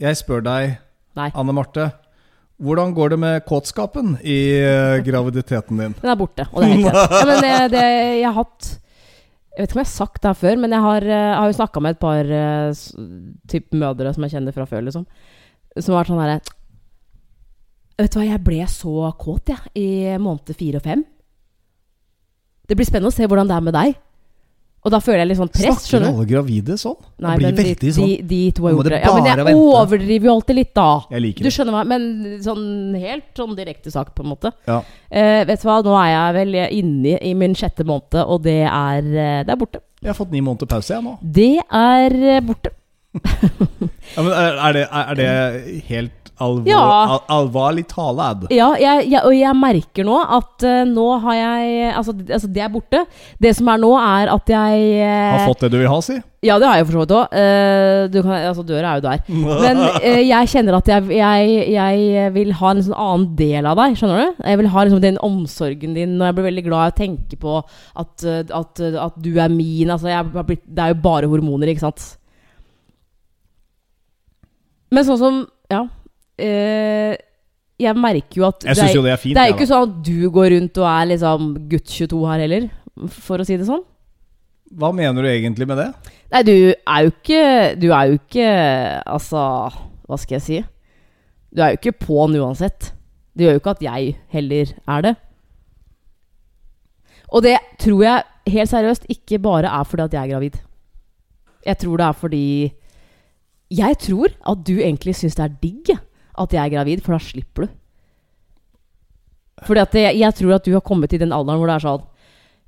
Jeg 0.00 0.16
spør 0.16 0.40
deg, 0.44 0.78
Nei. 1.16 1.30
Anne 1.36 1.52
Marte. 1.52 1.90
Hvordan 2.60 2.92
går 2.96 3.08
det 3.14 3.18
med 3.20 3.44
kåtskapen 3.48 4.18
i 4.20 4.36
eh, 4.60 5.00
graviditeten 5.04 5.78
din? 5.80 5.94
Den 6.00 6.10
er 6.12 6.16
borte, 6.20 6.44
og 6.52 6.60
det 6.62 6.68
er 6.68 6.74
helt 6.74 6.86
greit. 6.90 7.14
Ja, 7.16 7.24
men 7.28 7.40
det, 7.44 7.52
det 7.72 7.84
jeg 8.20 8.26
har 8.26 8.36
hatt 8.36 8.68
Jeg 9.56 9.64
vet 9.64 9.70
ikke 9.70 9.76
om 9.78 9.80
jeg 9.82 9.88
har 9.88 9.92
sagt 9.96 10.20
det 10.22 10.28
her 10.30 10.38
før, 10.42 10.56
men 10.60 10.72
jeg 10.76 10.84
har, 10.84 11.06
jeg 11.08 11.34
har 11.40 11.46
jo 11.52 11.56
snakka 11.60 11.80
med 11.84 11.96
et 11.96 12.00
par 12.04 12.32
eh, 12.40 12.82
typ 13.48 13.72
mødre 13.80 14.12
som 14.16 14.24
jeg 14.26 14.34
kjenner 14.36 14.56
fra 14.56 14.66
før, 14.68 14.84
liksom. 14.88 15.06
Som 15.78 15.94
har 15.94 16.02
vært 16.02 16.12
sånn 16.12 16.20
herre 16.24 16.40
Vet 18.00 18.12
du 18.14 18.18
hva, 18.20 18.26
jeg 18.30 18.40
ble 18.46 18.60
så 18.72 19.10
kåt, 19.20 19.50
jeg, 19.52 19.72
i 19.76 19.88
måned 20.22 20.54
fire 20.56 20.80
og 20.80 20.86
fem. 20.86 21.02
Det 22.70 22.76
blir 22.78 22.86
spennende 22.88 23.10
å 23.10 23.14
se 23.16 23.26
hvordan 23.28 23.48
det 23.50 23.56
er 23.58 23.66
med 23.66 23.74
deg. 23.76 23.98
Og 24.80 24.88
da 24.94 24.96
føler 25.04 25.20
jeg 25.20 25.28
litt 25.28 25.36
sånn 25.42 25.50
press, 25.52 25.82
Snakker 25.84 26.00
du. 26.00 26.06
alle 26.08 26.24
gravide 26.30 26.76
sånn? 26.80 26.94
Nei, 27.20 27.34
blir 27.36 27.50
men 27.50 27.56
de, 27.58 27.64
veldig 27.66 27.80
de, 27.82 27.90
sånn. 27.92 28.12
de 28.30 28.38
to 28.56 28.62
har 28.64 28.72
gjort 28.72 28.86
det. 28.88 29.00
Ja, 29.04 29.10
men 29.12 29.26
jeg 29.28 29.44
vente. 29.44 29.64
overdriver 29.74 30.28
jo 30.30 30.32
alltid 30.38 30.56
litt, 30.56 30.70
da. 30.78 30.86
Jeg 31.12 31.20
liker 31.26 31.44
Du 31.44 31.48
det. 31.50 31.52
skjønner 31.52 31.76
hva 31.76 31.82
Men 31.90 32.06
sånn 32.46 32.62
helt 33.02 33.26
sånn 33.42 33.52
direkte 33.58 33.92
sak, 33.92 34.14
på 34.16 34.24
en 34.24 34.30
måte. 34.32 34.54
Ja. 34.70 34.78
Eh, 35.10 35.42
vet 35.50 35.60
du 35.60 35.68
hva, 35.68 35.76
nå 35.84 35.98
er 36.00 36.08
jeg 36.14 36.38
vel 36.38 36.56
inne 36.80 37.18
i 37.28 37.34
min 37.36 37.58
sjette 37.60 37.84
måned, 37.84 38.16
og 38.24 38.40
det 38.48 38.56
er, 38.70 39.04
eh, 39.04 39.42
det 39.44 39.52
er 39.52 39.60
borte. 39.60 39.82
Jeg 40.00 40.14
har 40.14 40.16
fått 40.16 40.32
ni 40.32 40.40
måneder 40.40 40.70
pause, 40.72 40.94
jeg 40.96 41.04
nå. 41.04 41.18
Det 41.20 41.50
er 41.60 42.16
eh, 42.38 42.40
borte. 42.40 42.72
Ja, 44.20 44.26
men 44.26 44.36
er, 44.36 44.56
er, 44.68 44.76
det, 44.76 44.86
er 45.00 45.20
det 45.20 45.82
helt 45.88 46.20
alvor, 46.40 46.68
Ja. 46.68 46.80
al 47.14 47.20
alvorlig 47.36 47.86
tale? 47.90 48.30
Ja, 48.52 48.72
jeg, 48.80 49.06
jeg, 49.10 49.20
og 49.24 49.34
jeg 49.36 49.56
merker 49.58 50.06
nå 50.08 50.16
at 50.24 50.64
uh, 50.66 50.82
nå 50.88 51.06
har 51.24 51.38
jeg 51.38 51.92
altså, 51.92 52.14
altså, 52.16 52.50
det 52.50 52.64
er 52.64 52.72
borte. 52.72 53.04
Det 53.40 53.54
som 53.56 53.68
er 53.72 53.80
nå, 53.82 53.92
er 53.98 54.32
at 54.32 54.52
jeg 54.52 54.90
uh, 55.04 55.30
Har 55.36 55.46
fått 55.50 55.66
det 55.66 55.72
du 55.74 55.80
vil 55.82 55.90
ha, 55.92 56.00
si? 56.04 56.18
Ja, 56.40 56.56
det 56.56 56.70
har 56.70 56.78
jeg 56.78 56.86
for 56.88 56.96
så 56.96 57.02
vidt 57.02 57.12
òg. 57.12 57.34
altså, 58.48 58.62
døra 58.64 58.94
er 58.94 59.00
jo 59.00 59.04
der. 59.04 59.24
Men 59.60 59.82
uh, 59.84 60.22
jeg 60.24 60.52
kjenner 60.54 60.78
at 60.78 60.88
jeg, 60.88 61.10
jeg, 61.18 61.50
jeg 61.74 62.30
vil 62.36 62.54
ha 62.62 62.72
en 62.72 62.84
sånn 62.86 62.96
annen 62.96 63.26
del 63.36 63.68
av 63.68 63.76
deg. 63.82 63.98
Skjønner 64.00 64.22
du? 64.22 64.40
Jeg 64.48 64.62
vil 64.62 64.70
ha 64.72 64.86
liksom 64.86 65.02
den 65.04 65.20
omsorgen 65.26 65.98
din, 65.98 66.16
og 66.20 66.30
jeg 66.30 66.38
blir 66.38 66.48
veldig 66.48 66.64
glad 66.70 66.86
i 66.86 66.94
å 66.94 66.98
tenke 67.02 67.40
på 67.40 67.58
at, 67.60 68.24
eh, 68.24 68.40
at, 68.56 68.80
at 69.04 69.20
du 69.20 69.34
er 69.36 69.52
min. 69.52 69.92
Altså, 69.92 70.16
blitt, 70.48 70.64
det 70.64 70.86
er 70.86 70.94
jo 70.94 71.02
bare 71.04 71.28
hormoner, 71.28 71.74
ikke 71.74 71.84
sant? 71.84 72.08
Men 74.90 75.04
sånn 75.06 75.18
som 75.20 75.40
Ja. 75.70 75.84
eh, 76.38 77.16
jeg 77.80 77.96
merker 77.96 78.36
jo 78.40 78.46
at 78.48 78.64
Jeg 78.64 78.74
det 78.74 78.82
syns 78.84 78.94
jo 78.94 79.02
det 79.02 79.12
er 79.12 79.16
fint. 79.22 79.34
det 79.34 79.42
er 79.42 79.48
jo 79.52 79.54
ikke 79.56 79.68
sånn 79.70 79.88
at 79.88 80.02
du 80.04 80.30
går 80.30 80.50
rundt 80.56 80.78
og 80.78 80.84
er 80.90 81.06
liksom 81.14 81.68
gutt 81.70 81.86
22 81.86 82.26
her 82.28 82.38
heller, 82.40 82.70
for 83.08 83.38
å 83.38 83.46
si 83.46 83.56
det 83.56 83.66
sånn. 83.66 83.84
Hva 84.76 84.92
mener 84.94 85.22
du 85.22 85.28
egentlig 85.28 85.66
med 85.66 85.78
det? 85.78 85.94
Nei, 86.30 86.42
du 86.46 86.52
er 86.86 87.02
jo 87.02 87.10
ikke 87.10 87.78
Du 87.80 87.88
er 87.90 88.06
jo 88.06 88.18
ikke 88.20 89.02
Altså, 89.04 89.40
hva 90.06 90.16
skal 90.18 90.36
jeg 90.38 90.42
si? 90.42 90.64
Du 91.52 91.60
er 91.62 91.72
jo 91.72 91.78
ikke 91.80 91.98
på'n 92.06 92.36
uansett. 92.38 92.92
Det 93.34 93.46
gjør 93.48 93.56
jo 93.56 93.58
ikke 93.64 93.70
at 93.74 93.80
jeg 93.82 94.16
heller 94.30 94.66
er 94.86 95.02
det. 95.02 95.16
Og 97.32 97.42
det 97.42 97.56
tror 97.78 98.02
jeg 98.04 98.22
helt 98.54 98.70
seriøst 98.70 99.06
ikke 99.10 99.40
bare 99.42 99.66
er 99.70 99.84
fordi 99.86 100.02
at 100.06 100.12
jeg 100.14 100.22
er 100.22 100.32
gravid. 100.34 100.60
Jeg 101.66 101.78
tror 101.78 101.96
det 102.00 102.06
er 102.06 102.12
fordi 102.12 102.72
Jeg 103.70 103.98
tror 104.02 104.32
at 104.50 104.64
du 104.66 104.74
egentlig 104.80 105.14
syns 105.18 105.36
det 105.38 105.44
er 105.46 105.58
digg 105.62 105.92
at 106.40 106.54
jeg 106.54 106.62
er 106.62 106.72
gravid, 106.72 107.02
for 107.04 107.14
da 107.14 107.20
slipper 107.22 107.66
du. 107.66 107.76
Fordi 109.66 109.82
at 109.82 109.96
jeg, 109.98 110.18
jeg 110.22 110.36
tror 110.38 110.56
at 110.56 110.66
du 110.66 110.72
har 110.72 110.84
kommet 110.84 111.12
til 111.12 111.20
den 111.20 111.34
alderen 111.36 111.60
hvor 111.60 111.68
det 111.68 111.74
er 111.76 111.84
sånn 111.84 112.04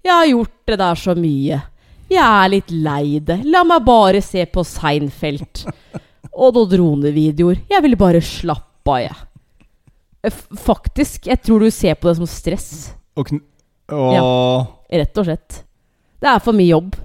Jeg 0.05 0.13
har 0.13 0.27
gjort 0.29 0.57
det 0.69 0.79
der 0.83 0.99
så 1.01 1.15
mye. 1.17 1.61
Jeg 2.13 2.21
er 2.21 2.51
litt 2.53 2.73
lei 2.75 3.21
det. 3.25 3.39
La 3.49 3.63
meg 3.65 3.85
bare 3.87 4.21
se 4.25 4.45
på 4.51 4.65
Seinfeld. 4.67 5.63
Og 6.33 6.57
noen 6.57 6.69
dronevideoer. 6.73 7.63
Jeg 7.71 7.85
vil 7.87 7.97
bare 8.01 8.21
slappe 8.25 8.93
av, 8.93 9.01
jeg. 9.07 10.35
Faktisk. 10.67 11.31
Jeg 11.31 11.41
tror 11.43 11.65
du 11.65 11.71
ser 11.73 11.97
på 11.99 12.11
det 12.11 12.19
som 12.19 12.29
stress. 12.29 12.69
Og, 13.17 13.33
og 13.93 14.93
Rett 14.93 15.23
og 15.23 15.29
slett. 15.29 15.63
Det 16.23 16.29
er 16.31 16.43
for 16.45 16.57
mye 16.57 16.71
jobb. 16.75 16.99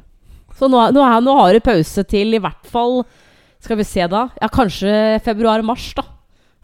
Så 0.57 0.67
nå, 0.71 0.81
nå, 0.93 1.05
nå 1.23 1.37
har 1.39 1.53
du 1.55 1.63
pause 1.63 2.03
til 2.09 2.35
i 2.35 2.41
hvert 2.41 2.67
fall 2.67 3.01
Skal 3.63 3.79
vi 3.79 3.85
se, 3.87 4.03
da? 4.11 4.27
Ja, 4.41 4.49
kanskje 4.53 4.91
februar-mars, 5.25 5.89
da. 5.97 6.05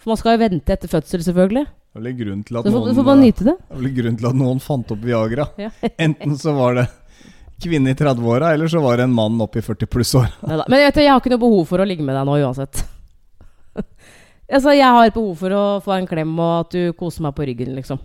For 0.02 0.12
man 0.12 0.20
skal 0.20 0.36
jo 0.36 0.44
vente 0.44 0.76
etter 0.76 0.92
fødsel, 0.92 1.24
selvfølgelig. 1.26 1.66
Det 1.94 2.02
vel 2.02 2.16
grunn 2.18 2.42
til 2.46 2.58
at 2.58 2.68
noen 2.74 2.96
får 2.98 3.06
bare 3.06 3.22
nyte 3.22 3.46
det. 3.46 3.54
Det 3.70 3.92
grunn 4.00 4.16
til 4.18 4.28
at 4.30 4.38
noen 4.38 4.62
fant 4.62 4.94
opp 4.96 5.02
Viagra. 5.06 5.46
Ja. 5.62 5.70
Enten 6.06 6.36
så 6.42 6.56
var 6.58 6.80
det 6.80 6.88
kvinne 7.64 7.94
i 7.94 7.98
30-åra, 7.98 8.54
eller 8.56 8.72
så 8.72 8.82
var 8.84 8.98
det 8.98 9.08
en 9.08 9.14
mann 9.16 9.38
opp 9.46 9.56
i 9.56 9.64
40 9.64 9.90
pluss 9.94 10.14
år. 10.20 10.32
Neida. 10.50 10.66
Men 10.68 10.84
vet 10.84 10.98
du, 10.98 11.04
jeg 11.06 11.14
har 11.14 11.22
ikke 11.22 11.34
noe 11.36 11.44
behov 11.46 11.68
for 11.70 11.84
å 11.84 11.88
ligge 11.88 12.06
med 12.06 12.18
deg 12.18 12.28
nå 12.28 12.40
uansett. 12.42 12.84
altså, 14.56 14.74
jeg 14.74 14.90
har 14.98 15.14
behov 15.14 15.36
for 15.40 15.58
å 15.58 15.64
få 15.86 15.96
en 15.98 16.10
klem 16.10 16.34
og 16.34 16.56
at 16.64 16.76
du 16.76 16.98
koser 17.00 17.26
meg 17.28 17.38
på 17.38 17.48
ryggen, 17.50 17.76
liksom. 17.78 18.02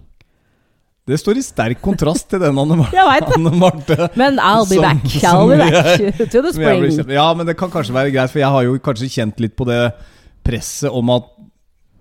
Det 1.08 1.16
står 1.16 1.38
i 1.40 1.42
sterk 1.46 1.78
kontrast 1.80 2.26
til 2.28 2.42
den 2.42 2.58
Anne, 2.60 2.76
Mar. 2.76 2.92
Anne 2.92 3.52
Marte. 3.56 4.10
Men 4.18 4.36
I'll 4.44 4.68
be 4.68 4.76
Som- 4.76 4.84
back. 4.84 5.06
I'll 5.24 5.48
be 5.48 5.56
back 5.56 6.30
to 6.34 6.42
the 6.44 6.52
spring. 6.52 7.08
Ja, 7.14 7.30
men 7.34 7.48
det 7.48 7.56
kan 7.56 7.72
kanskje 7.72 7.96
være 7.96 8.12
greit, 8.12 8.32
for 8.34 8.42
jeg 8.42 8.52
har 8.52 8.66
jo 8.68 8.76
kanskje 8.84 9.08
kjent 9.16 9.40
litt 9.40 9.56
på 9.56 9.64
det 9.68 9.80
presset 10.44 10.92
om 10.92 11.08
at 11.16 11.24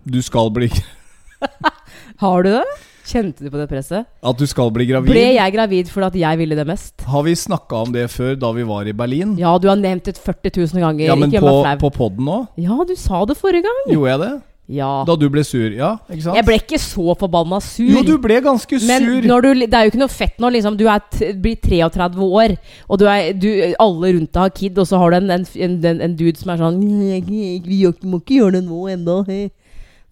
du 0.08 0.20
skal 0.24 0.52
bli 0.56 0.68
Har 2.24 2.44
du 2.44 2.52
det? 2.58 2.66
Kjente 3.08 3.46
du 3.46 3.52
på 3.54 3.60
det 3.62 3.70
presset? 3.72 4.04
At 4.20 4.40
du 4.40 4.44
skal 4.50 4.72
bli 4.76 4.88
gravid. 4.90 5.14
Ble 5.14 5.24
jeg 5.38 5.54
gravid 5.56 5.88
fordi 5.92 6.08
at 6.10 6.18
jeg 6.26 6.40
ville 6.42 6.58
det 6.60 6.66
mest? 6.68 7.06
Har 7.08 7.24
vi 7.24 7.36
snakka 7.40 7.84
om 7.86 7.94
det 7.96 8.10
før, 8.12 8.34
da 8.40 8.52
vi 8.56 8.66
var 8.68 8.90
i 8.90 8.96
Berlin? 8.98 9.38
Ja, 9.40 9.54
du 9.62 9.70
har 9.72 9.80
nevnt 9.80 10.10
det 10.10 10.18
40 10.20 10.52
000 10.74 10.84
ganger. 10.84 11.06
Ja, 11.08 11.16
men 11.16 11.32
på, 11.32 11.54
på 11.86 11.92
poden 11.96 12.28
òg? 12.28 12.50
Ja, 12.60 12.82
du 12.84 12.96
sa 13.00 13.24
det 13.30 13.38
forrige 13.40 13.64
gang. 13.64 13.84
Gjorde 13.94 14.12
jeg 14.12 14.24
det? 14.26 14.34
Ja. 14.68 15.04
Da 15.08 15.14
du 15.16 15.30
ble 15.32 15.46
sur? 15.48 15.70
Ja, 15.72 15.94
ikke 16.12 16.24
sant? 16.26 16.36
Jeg 16.36 16.44
ble 16.44 16.56
ikke 16.60 16.80
så 16.84 17.14
forbanna 17.16 17.62
sur. 17.64 17.88
Jo, 17.88 18.02
du 18.04 18.18
ble 18.20 18.42
ganske 18.44 18.80
Men 18.84 19.06
sur. 19.06 19.28
når 19.30 19.42
du, 19.46 19.50
det 19.64 19.74
er 19.78 19.86
jo 19.88 19.92
ikke 19.94 20.02
noe 20.02 20.12
fett 20.12 20.42
når 20.44 20.52
liksom, 20.58 20.76
du 20.76 20.84
er 20.92 21.00
t 21.14 21.30
blir 21.40 21.56
33 21.64 22.28
år, 22.28 22.56
og 22.90 23.00
du 23.00 23.06
er, 23.08 23.30
du, 23.32 23.48
alle 23.80 24.12
rundt 24.18 24.34
deg 24.34 24.42
har 24.44 24.52
kid, 24.58 24.78
og 24.84 24.90
så 24.90 25.00
har 25.00 25.12
du 25.16 25.18
en, 25.22 25.32
en, 25.38 25.46
en, 25.56 25.78
en, 25.94 26.02
en 26.10 26.18
dude 26.20 26.36
som 26.42 26.52
er 26.52 26.60
sånn 26.60 26.82
«Jeg- 26.84 27.24
jeg- 27.32 27.64
Vi 27.64 28.10
må 28.12 28.20
ikke 28.20 28.42
gjøre 28.42 28.58
det 28.60 28.64
nå 28.68 28.82
ennå. 28.92 29.18
Det 29.26 29.52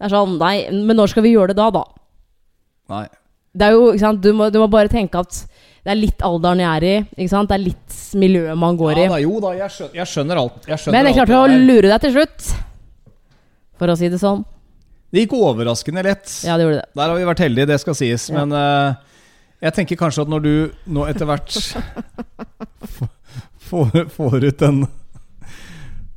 er 0.00 0.08
sånn, 0.08 0.38
nei, 0.40 0.70
men 0.72 0.96
når 0.96 1.12
skal 1.12 1.22
vi 1.28 1.34
gjøre 1.36 1.52
det 1.52 1.56
da, 1.60 1.68
da? 1.76 1.84
Nei. 2.96 3.04
Det 3.56 3.64
er 3.68 3.72
jo, 3.76 3.86
ikke 3.92 4.00
sant, 4.06 4.20
du 4.24 4.32
må, 4.36 4.50
du 4.52 4.58
må 4.60 4.68
bare 4.72 4.88
tenke 4.88 5.20
at 5.20 5.44
det 5.86 5.92
er 5.92 6.00
litt 6.00 6.18
alderen 6.24 6.58
jeg 6.60 6.68
er 6.80 6.84
i. 6.84 6.96
Ikke 7.22 7.30
sant? 7.30 7.48
Det 7.48 7.54
er 7.60 7.62
litt 7.62 7.98
miljøet 8.18 8.56
man 8.58 8.76
går 8.76 8.96
Ja, 8.96 9.04
i. 9.04 9.08
da, 9.12 9.18
jo 9.22 9.36
da, 9.40 9.52
jeg 9.56 9.70
skjønner, 9.70 9.94
jeg 10.00 10.10
skjønner 10.10 10.40
alt. 10.40 10.56
Jeg 10.66 10.78
skjønner 10.82 10.96
Men 10.96 11.06
jeg 11.06 11.14
klarte 11.20 11.38
å 11.44 11.60
lure 11.68 11.92
deg 11.92 12.00
til 12.06 12.12
slutt. 12.16 12.48
For 13.80 13.92
å 13.92 13.96
si 13.98 14.10
det 14.12 14.20
sånn. 14.22 14.44
Det 15.12 15.22
gikk 15.22 15.36
overraskende 15.38 16.02
lett. 16.04 16.30
Ja, 16.44 16.56
det 16.58 16.66
gjorde 16.66 16.80
det. 16.80 16.88
Der 16.98 17.10
har 17.10 17.18
vi 17.18 17.28
vært 17.28 17.44
heldige, 17.44 17.70
det 17.70 17.78
skal 17.82 17.96
sies. 17.98 18.26
Ja. 18.30 18.42
Men 18.42 18.54
uh, 18.56 19.20
jeg 19.64 19.76
tenker 19.78 20.00
kanskje 20.00 20.26
at 20.26 20.32
når 20.32 20.44
du 20.44 20.52
nå 20.92 21.06
etter 21.08 21.28
hvert 21.28 21.52
får, 23.70 24.02
får 24.12 24.44
ut 24.44 24.58
den 24.60 24.82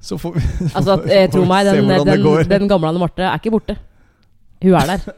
Så 0.04 0.18
får 0.20 0.36
vi 0.36 0.44
Altså, 0.78 1.00
eh, 1.08 1.30
tro 1.32 1.46
meg, 1.48 1.70
den, 1.70 1.88
den, 1.88 2.28
den 2.50 2.72
gamle 2.72 2.92
Anne 2.92 3.02
Marte 3.02 3.28
er 3.28 3.40
ikke 3.40 3.56
borte. 3.56 3.78
Hun 4.60 4.76
er 4.76 4.96
der. 4.96 5.10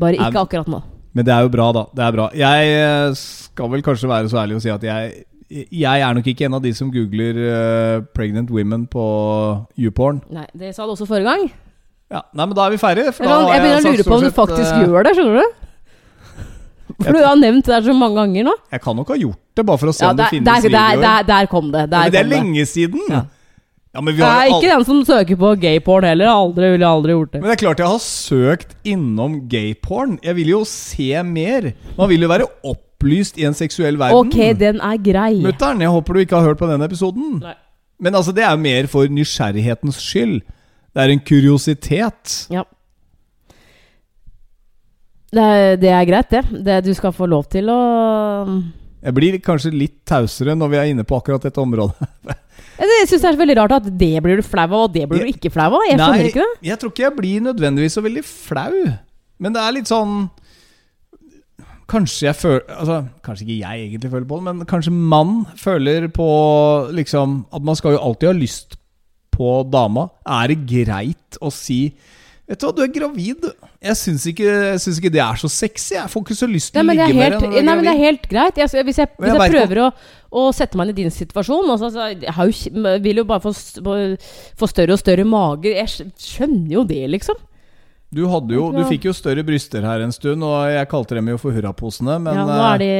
Bare 0.00 0.18
Nei, 0.18 0.28
ikke 0.28 0.42
akkurat 0.42 0.70
nå. 0.70 0.82
Men 1.16 1.24
det 1.24 1.32
er 1.32 1.46
jo 1.46 1.52
bra, 1.54 1.70
da. 1.72 1.86
Det 1.96 2.04
er 2.04 2.16
bra. 2.16 2.26
Jeg 2.36 2.72
eh, 2.76 3.16
skal 3.16 3.70
vel 3.72 3.84
kanskje 3.86 4.10
være 4.10 4.30
så 4.32 4.42
ærlig 4.42 4.58
å 4.58 4.64
si 4.64 4.72
at 4.72 4.84
jeg 4.84 5.24
Jeg 5.50 6.02
er 6.02 6.16
nok 6.16 6.26
ikke 6.26 6.48
en 6.48 6.56
av 6.58 6.62
de 6.64 6.72
som 6.74 6.88
googler 6.90 7.36
uh, 7.38 8.00
'pregnant 8.16 8.50
women' 8.50 8.88
på 8.90 9.04
YouPorn. 9.78 10.18
Nei, 10.34 10.46
det 10.58 10.74
sa 10.74 10.86
du 10.86 10.96
også 10.96 11.06
forrige 11.06 11.28
gang. 11.28 11.46
Ja, 12.10 12.22
Nei, 12.34 12.46
men 12.46 12.54
da 12.54 12.66
er 12.66 12.74
vi 12.74 12.80
ferdige. 12.82 13.12
Jeg, 13.14 13.28
har 13.28 13.54
jeg 13.54 13.62
begynner 13.62 13.78
å 13.78 13.94
lure 13.94 14.06
på 14.06 14.16
om 14.16 14.26
du 14.26 14.34
faktisk 14.34 14.72
uh, 14.74 14.82
gjør 14.82 15.06
det, 15.06 15.14
skjønner 15.18 15.38
du? 15.38 15.62
For 17.02 17.12
du 17.12 17.22
har 17.22 17.38
nevnt 17.38 17.66
det 17.66 17.74
der 17.76 17.86
så 17.86 17.94
mange 17.98 18.18
ganger 18.18 18.46
nå. 18.48 18.56
Jeg 18.72 18.82
kan 18.82 18.98
nok 18.98 19.10
ha 19.14 19.16
gjort 19.20 19.40
det, 19.58 19.64
bare 19.66 19.80
for 19.82 19.90
å 19.90 19.94
se 19.94 20.04
Ja, 20.04 20.10
om 20.14 20.18
det 20.18 20.28
finnes 20.32 20.46
der, 20.46 20.68
der, 20.70 20.70
videoer. 20.70 21.02
der, 21.06 21.26
der 21.30 21.48
kom 21.50 21.72
det. 21.72 21.82
Der 21.90 21.96
ja, 21.96 22.04
men 22.06 22.14
det 22.14 22.20
er 22.20 22.28
det. 22.28 22.36
lenge 22.36 22.66
siden! 22.70 23.02
Ja. 23.10 23.24
Ja, 23.96 24.02
men 24.04 24.12
vi 24.12 24.20
Jeg 24.20 24.28
er 24.28 24.50
ikke 24.52 24.68
den 24.74 24.84
som 24.84 24.98
søker 25.08 25.38
på 25.40 25.50
gayporn 25.56 26.04
heller. 26.04 26.28
Aldri 26.28 26.68
ville 26.74 26.84
jeg 26.84 26.98
aldri 26.98 27.14
gjort 27.14 27.30
det. 27.32 27.38
Men 27.40 27.48
det 27.48 27.54
er 27.54 27.60
klart 27.62 27.78
jeg 27.80 27.88
har 27.88 28.02
søkt 28.04 28.74
innom 28.84 29.38
gayporn. 29.48 30.18
Jeg 30.26 30.36
vil 30.36 30.50
jo 30.52 30.58
se 30.68 31.22
mer. 31.24 31.70
Man 31.96 32.10
vil 32.10 32.26
jo 32.26 32.28
være 32.28 32.48
opplyst 32.96 33.38
i 33.38 33.44
en 33.44 33.54
seksuell 33.54 33.98
verden. 34.00 34.26
Ok, 34.26 34.58
den 34.58 34.80
er 34.80 34.96
grei. 34.98 35.36
Mutter'n, 35.44 35.80
jeg 35.84 35.92
håper 35.92 36.14
du 36.14 36.24
ikke 36.24 36.40
har 36.40 36.50
hørt 36.50 36.60
på 36.60 36.68
denne 36.70 36.88
episoden. 36.88 37.40
Nei. 37.42 37.54
Men 38.00 38.14
altså, 38.14 38.32
det 38.32 38.44
er 38.44 38.52
jo 38.52 38.60
mer 38.60 38.88
for 38.92 39.08
nysgjerrighetens 39.08 40.00
skyld. 40.00 40.40
Det 40.92 41.04
er 41.04 41.12
en 41.12 41.20
kuriositet. 41.20 42.34
Ja. 42.52 42.64
Det 45.32 45.44
er, 45.44 45.76
det 45.80 45.92
er 45.92 46.08
greit, 46.08 46.32
det. 46.32 46.64
det. 46.64 46.80
Du 46.86 46.92
skal 46.96 47.12
få 47.12 47.26
lov 47.28 47.48
til 47.52 47.68
å 47.68 47.78
Jeg 49.02 49.14
blir 49.16 49.36
kanskje 49.44 49.72
litt 49.74 49.98
tausere 50.08 50.54
når 50.56 50.72
vi 50.72 50.78
er 50.80 50.92
inne 50.92 51.04
på 51.04 51.18
akkurat 51.18 51.42
dette 51.44 51.60
området. 51.60 52.08
Jeg 52.76 53.08
syns 53.08 53.22
det 53.22 53.28
er 53.30 53.36
så 53.36 53.40
veldig 53.40 53.56
rart 53.56 53.72
at 53.78 53.86
det 53.88 54.20
blir 54.20 54.36
du 54.36 54.44
flau 54.44 54.66
av, 54.66 54.74
og 54.84 54.92
det 54.92 55.06
blir 55.08 55.24
du 55.24 55.30
ikke 55.30 55.48
flau 55.52 55.70
av. 55.78 55.84
Jeg 55.88 55.96
skjønner 55.96 56.28
ikke 56.28 56.42
det. 56.42 56.56
jeg 56.68 56.76
tror 56.80 56.90
ikke 56.92 57.04
jeg 57.06 57.14
blir 57.16 57.44
nødvendigvis 57.46 57.94
så 57.96 58.02
veldig 58.04 58.24
flau. 58.28 58.74
Men 59.40 59.54
det 59.54 59.62
er 59.62 59.74
litt 59.78 59.88
sånn 59.88 60.26
Kanskje 61.90 62.26
jeg 62.26 62.34
føler 62.34 62.64
altså, 62.74 62.96
Kanskje 63.22 63.46
ikke 63.46 63.60
jeg 63.60 63.86
egentlig 63.86 64.10
føler 64.10 64.26
på 64.26 64.40
det, 64.40 64.44
men 64.48 64.66
kanskje 64.66 64.92
mann 64.92 65.36
føler 65.60 66.08
på 66.14 66.26
liksom 66.96 67.44
At 67.54 67.66
man 67.66 67.78
skal 67.78 67.94
jo 67.94 68.02
alltid 68.02 68.32
ha 68.32 68.36
lyst 68.36 68.78
på 69.36 69.60
dama. 69.68 70.08
Er 70.24 70.48
det 70.48 70.62
greit 70.66 71.38
å 71.44 71.52
si 71.52 71.94
Vet 72.46 72.60
du 72.62 72.68
hva, 72.68 72.74
du 72.76 72.82
er 72.84 72.90
gravid. 72.94 73.46
Jeg 73.82 73.98
syns 73.98 74.24
ikke, 74.30 74.50
ikke 74.78 75.10
det 75.10 75.18
er 75.18 75.38
så 75.40 75.48
sexy. 75.50 75.96
Jeg 75.96 76.10
får 76.12 76.22
ikke 76.22 76.36
så 76.38 76.46
lyst 76.46 76.70
til 76.70 76.78
Nei, 76.78 76.94
å 76.94 76.94
ligge 76.94 77.06
er 77.08 77.16
med 77.18 77.34
deg 77.42 77.56
nei, 77.66 77.74
men 77.74 77.82
det 77.82 77.90
er 77.90 78.02
helt 78.04 78.28
greit. 78.30 78.60
Jeg, 78.60 78.70
hvis 78.86 79.00
jeg, 79.02 79.10
hvis 79.18 79.32
jeg 79.32 79.40
jeg 79.42 79.50
prøver 79.56 79.80
å, 79.82 79.88
å 80.30 80.44
sette 80.54 80.78
meg 80.78 80.86
inn 80.86 80.94
i 80.94 81.00
din 81.00 81.14
situasjon 81.14 81.72
altså, 81.74 81.90
Jeg 82.14 82.36
har 82.36 82.46
jo, 82.46 82.94
vil 83.02 83.18
jo 83.18 83.26
bare 83.26 83.42
få, 83.42 83.52
få 84.62 84.70
større 84.70 84.94
og 84.94 85.02
større 85.02 85.26
mager. 85.26 85.74
Jeg 85.74 86.12
skjønner 86.22 86.76
jo 86.78 86.86
det, 86.86 87.02
liksom. 87.16 87.42
Du, 88.14 88.22
jo, 88.22 88.66
du 88.70 88.82
fikk 88.86 89.08
jo 89.08 89.12
større 89.16 89.42
bryster 89.44 89.82
her 89.82 90.04
en 90.04 90.12
stund, 90.14 90.44
og 90.46 90.68
jeg 90.70 90.86
kalte 90.88 91.16
dem 91.18 91.32
jo 91.32 91.38
for 91.42 91.54
hurraposene. 91.56 92.20
Men 92.22 92.38
ja, 92.38 92.44
nå 92.46 92.54
eh, 92.54 92.66
er 92.66 92.82
de, 92.82 92.90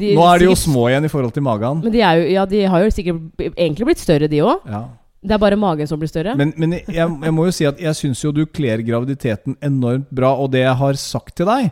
de, 0.00 0.08
nå 0.18 0.24
er 0.26 0.42
de 0.42 0.48
jo 0.48 0.56
små 0.58 0.88
igjen 0.90 1.06
i 1.06 1.10
forhold 1.12 1.34
til 1.36 1.44
magen. 1.46 1.84
Men 1.84 1.94
de, 1.94 2.00
jo, 2.02 2.24
ja, 2.34 2.46
de 2.50 2.64
har 2.72 2.82
jo 2.82 2.88
sikkert 2.92 3.44
egentlig 3.54 3.92
blitt 3.92 4.02
større, 4.02 4.30
de 4.30 4.40
òg. 4.42 4.66
Ja. 4.66 4.82
Det 5.28 5.34
er 5.34 5.40
bare 5.42 5.58
magen 5.58 5.88
som 5.90 5.98
blir 5.98 6.10
større. 6.10 6.34
Men, 6.38 6.52
men 6.58 6.76
jeg, 6.78 6.84
jeg 6.94 7.34
må 7.34 7.46
jo 7.46 7.54
si 7.54 7.66
at 7.70 7.78
jeg 7.82 7.98
syns 7.98 8.22
jo 8.22 8.32
du 8.34 8.44
kler 8.50 8.82
graviditeten 8.86 9.56
enormt 9.64 10.10
bra, 10.14 10.34
og 10.34 10.50
det 10.54 10.64
jeg 10.64 10.76
har 10.82 11.00
sagt 11.00 11.36
til 11.38 11.50
deg, 11.50 11.70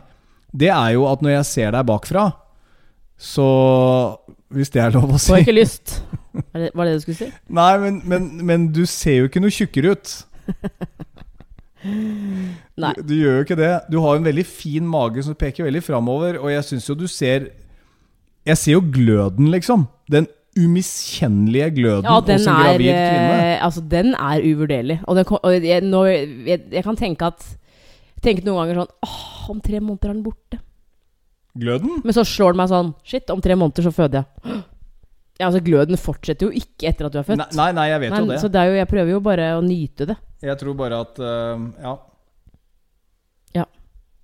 det 0.55 0.71
er 0.71 0.95
jo 0.95 1.07
at 1.11 1.23
når 1.23 1.37
jeg 1.37 1.49
ser 1.51 1.75
deg 1.75 1.87
bakfra, 1.87 2.29
så 3.17 3.43
Hvis 4.53 4.69
det 4.69 4.79
er 4.79 4.91
lov 4.93 5.09
å 5.09 5.17
si 5.17 5.31
Får 5.31 5.39
ikke 5.41 5.55
lyst. 5.57 5.95
Var 6.37 6.61
det, 6.61 6.67
var 6.77 6.85
det 6.85 6.91
det 6.91 6.99
du 6.99 7.05
skulle 7.07 7.17
si? 7.17 7.29
Nei, 7.49 7.71
men, 7.81 7.97
men, 8.05 8.27
men 8.45 8.67
du 8.71 8.85
ser 8.87 9.23
jo 9.23 9.27
ikke 9.27 9.41
noe 9.41 9.51
tjukkere 9.51 9.95
ut. 9.97 10.11
Nei. 12.77 12.93
Du, 12.97 13.01
du 13.09 13.13
gjør 13.17 13.39
jo 13.39 13.45
ikke 13.47 13.57
det. 13.57 13.71
Du 13.89 13.99
har 14.03 14.17
en 14.19 14.25
veldig 14.27 14.45
fin 14.45 14.85
mage 14.87 15.23
som 15.25 15.35
peker 15.35 15.65
veldig 15.65 15.81
framover, 15.85 16.37
og 16.37 16.51
jeg 16.53 16.63
syns 16.67 16.89
jo 16.89 16.95
du 16.99 17.07
ser 17.09 17.47
Jeg 18.47 18.57
ser 18.61 18.75
jo 18.77 18.81
gløden, 18.93 19.49
liksom. 19.51 19.87
Den 20.13 20.27
umiskjennelige 20.57 21.71
gløden 21.75 22.05
Ja, 22.07 22.19
den 22.25 22.39
hos 22.39 22.47
en 22.47 22.53
er, 22.53 22.63
gravid 22.63 22.91
kvinne. 22.93 23.33
eh, 23.41 23.65
altså, 23.65 23.81
den 23.91 24.13
er 24.15 24.45
uvurderlig. 24.45 24.99
Og, 25.07 25.15
den, 25.17 25.25
og 25.43 25.65
jeg, 25.67 25.83
nå, 25.85 26.03
jeg, 26.07 26.61
jeg 26.71 26.83
kan 26.85 26.95
tenke 26.99 27.31
at 27.33 27.43
Tenke 28.23 28.41
noen 28.47 28.63
ganger 28.63 28.79
sånn 28.81 28.93
Åh, 29.05 29.49
om 29.53 29.59
tre 29.61 29.77
måneder 29.79 30.09
er 30.09 30.15
den 30.15 30.23
borte. 30.25 30.57
Gløden? 31.57 31.99
Men 32.05 32.15
så 32.15 32.23
slår 32.25 32.55
det 32.55 32.61
meg 32.63 32.71
sånn 32.71 32.89
Shit, 33.05 33.29
om 33.33 33.41
tre 33.45 33.57
måneder 33.57 33.85
så 33.85 33.93
føder 33.93 34.23
jeg. 34.23 34.57
Ja, 35.37 35.51
altså 35.51 35.61
Gløden 35.61 35.99
fortsetter 36.01 36.47
jo 36.49 36.57
ikke 36.57 36.89
etter 36.89 37.05
at 37.09 37.13
du 37.13 37.19
er 37.21 37.27
født. 37.27 37.43
Nei, 37.57 37.67
nei, 37.77 37.87
jeg 37.91 38.01
vet 38.01 38.13
Nei, 38.15 38.21
jo 38.23 38.29
det. 38.31 38.39
Så 38.41 38.49
det 38.49 38.61
er 38.63 38.71
jo, 38.71 38.77
jeg 38.79 38.89
prøver 38.89 39.11
jo 39.13 39.19
bare 39.27 39.51
å 39.59 39.61
nyte 39.61 40.07
det. 40.09 40.15
Jeg 40.41 40.57
tror 40.61 40.77
bare 40.79 41.01
at 41.05 41.21
Ja. 41.21 41.35
Ja. 41.83 41.93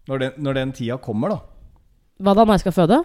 Når 0.10 0.20
den, 0.20 0.40
når 0.44 0.58
den 0.60 0.72
tida 0.76 0.98
kommer, 1.02 1.36
da. 1.36 1.40
Hva 2.24 2.34
da, 2.36 2.44
når 2.46 2.58
jeg 2.58 2.66
skal 2.66 2.76
føde? 2.76 3.04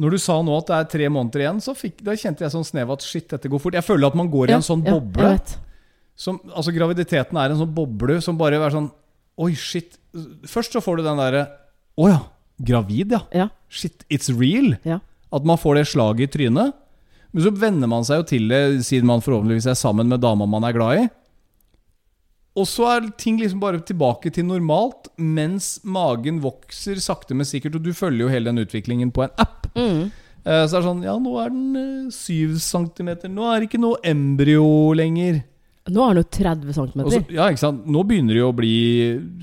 Når 0.00 0.14
du 0.14 0.20
sa 0.22 0.38
nå 0.40 0.54
at 0.56 0.70
det 0.70 0.78
er 0.78 0.88
tre 0.94 1.08
måneder 1.12 1.44
igjen, 1.44 1.60
så 1.64 1.74
fikk, 1.76 2.00
kjente 2.00 2.46
jeg 2.46 2.54
sånn 2.54 2.64
snev 2.66 2.94
at 2.94 3.04
shit, 3.04 3.28
dette 3.28 3.50
går 3.52 3.60
fort. 3.60 3.76
Jeg 3.76 3.84
føler 3.84 4.08
at 4.08 4.16
man 4.18 4.30
går 4.32 4.50
i 4.52 4.56
en 4.56 4.64
sånn 4.64 4.84
boble. 4.84 5.34
Ja. 5.34 5.60
Som, 6.22 6.38
altså 6.52 6.72
Graviditeten 6.74 7.38
er 7.40 7.52
en 7.52 7.60
sånn 7.60 7.72
boble 7.74 8.18
som 8.24 8.36
bare 8.40 8.60
er 8.60 8.74
sånn 8.74 8.90
Oi, 9.40 9.54
shit. 9.56 9.96
Først 10.44 10.74
så 10.76 10.82
får 10.84 11.00
du 11.00 11.06
den 11.06 11.16
derre 11.16 11.46
Å 11.96 12.08
ja. 12.10 12.18
Gravid, 12.62 13.14
ja. 13.16 13.22
Ja. 13.34 13.46
Shit, 13.72 14.04
it's 14.12 14.28
real. 14.28 14.74
Ja. 14.86 15.00
At 15.32 15.46
man 15.48 15.58
får 15.58 15.80
det 15.80 15.86
slaget 15.88 16.28
i 16.28 16.32
trynet. 16.36 16.76
Men 17.32 17.46
så 17.46 17.52
venner 17.56 17.88
man 17.88 18.04
seg 18.04 18.20
jo 18.20 18.26
til 18.28 18.44
det, 18.52 18.60
siden 18.86 19.08
man 19.08 19.24
forhåpentligvis 19.24 19.70
er 19.72 19.78
sammen 19.80 20.12
med 20.12 20.20
dama 20.22 20.46
man 20.46 20.68
er 20.68 20.76
glad 20.76 21.00
i. 21.00 21.06
Og 22.54 22.66
så 22.68 22.84
er 22.92 23.06
ting 23.16 23.38
liksom 23.40 23.60
bare 23.62 23.78
tilbake 23.80 24.28
til 24.36 24.44
normalt, 24.44 25.08
mens 25.16 25.78
magen 25.88 26.40
vokser 26.44 26.98
sakte, 27.00 27.32
men 27.34 27.48
sikkert. 27.48 27.78
Og 27.78 27.82
du 27.86 27.92
følger 27.96 28.26
jo 28.26 28.32
hele 28.32 28.50
den 28.52 28.60
utviklingen 28.66 29.12
på 29.14 29.24
en 29.24 29.32
app. 29.40 29.70
Mm. 29.76 30.10
Så 30.42 30.66
Så 30.68 30.76
er 30.76 30.80
det 30.82 30.88
sånn 30.88 31.02
Ja, 31.06 31.14
nå 31.22 31.32
er 31.38 31.48
den 31.54 31.76
eh, 31.78 32.10
syv 32.12 32.58
centimeter. 32.60 33.30
Nå 33.30 33.46
er 33.54 33.60
det 33.62 33.68
ikke 33.70 33.80
noe 33.80 33.96
embryo 34.04 34.92
lenger. 34.98 35.44
Nå 35.88 36.02
er 36.04 36.14
den 36.14 36.22
jo 36.22 36.28
30 36.30 36.74
cm. 36.76 37.00
Så, 37.10 37.20
ja, 37.34 37.46
ikke 37.50 37.58
sant? 37.62 37.86
Nå 37.90 38.02
begynner 38.06 38.36
det 38.36 38.42
jo 38.42 38.50
å 38.52 38.54
bli 38.54 38.74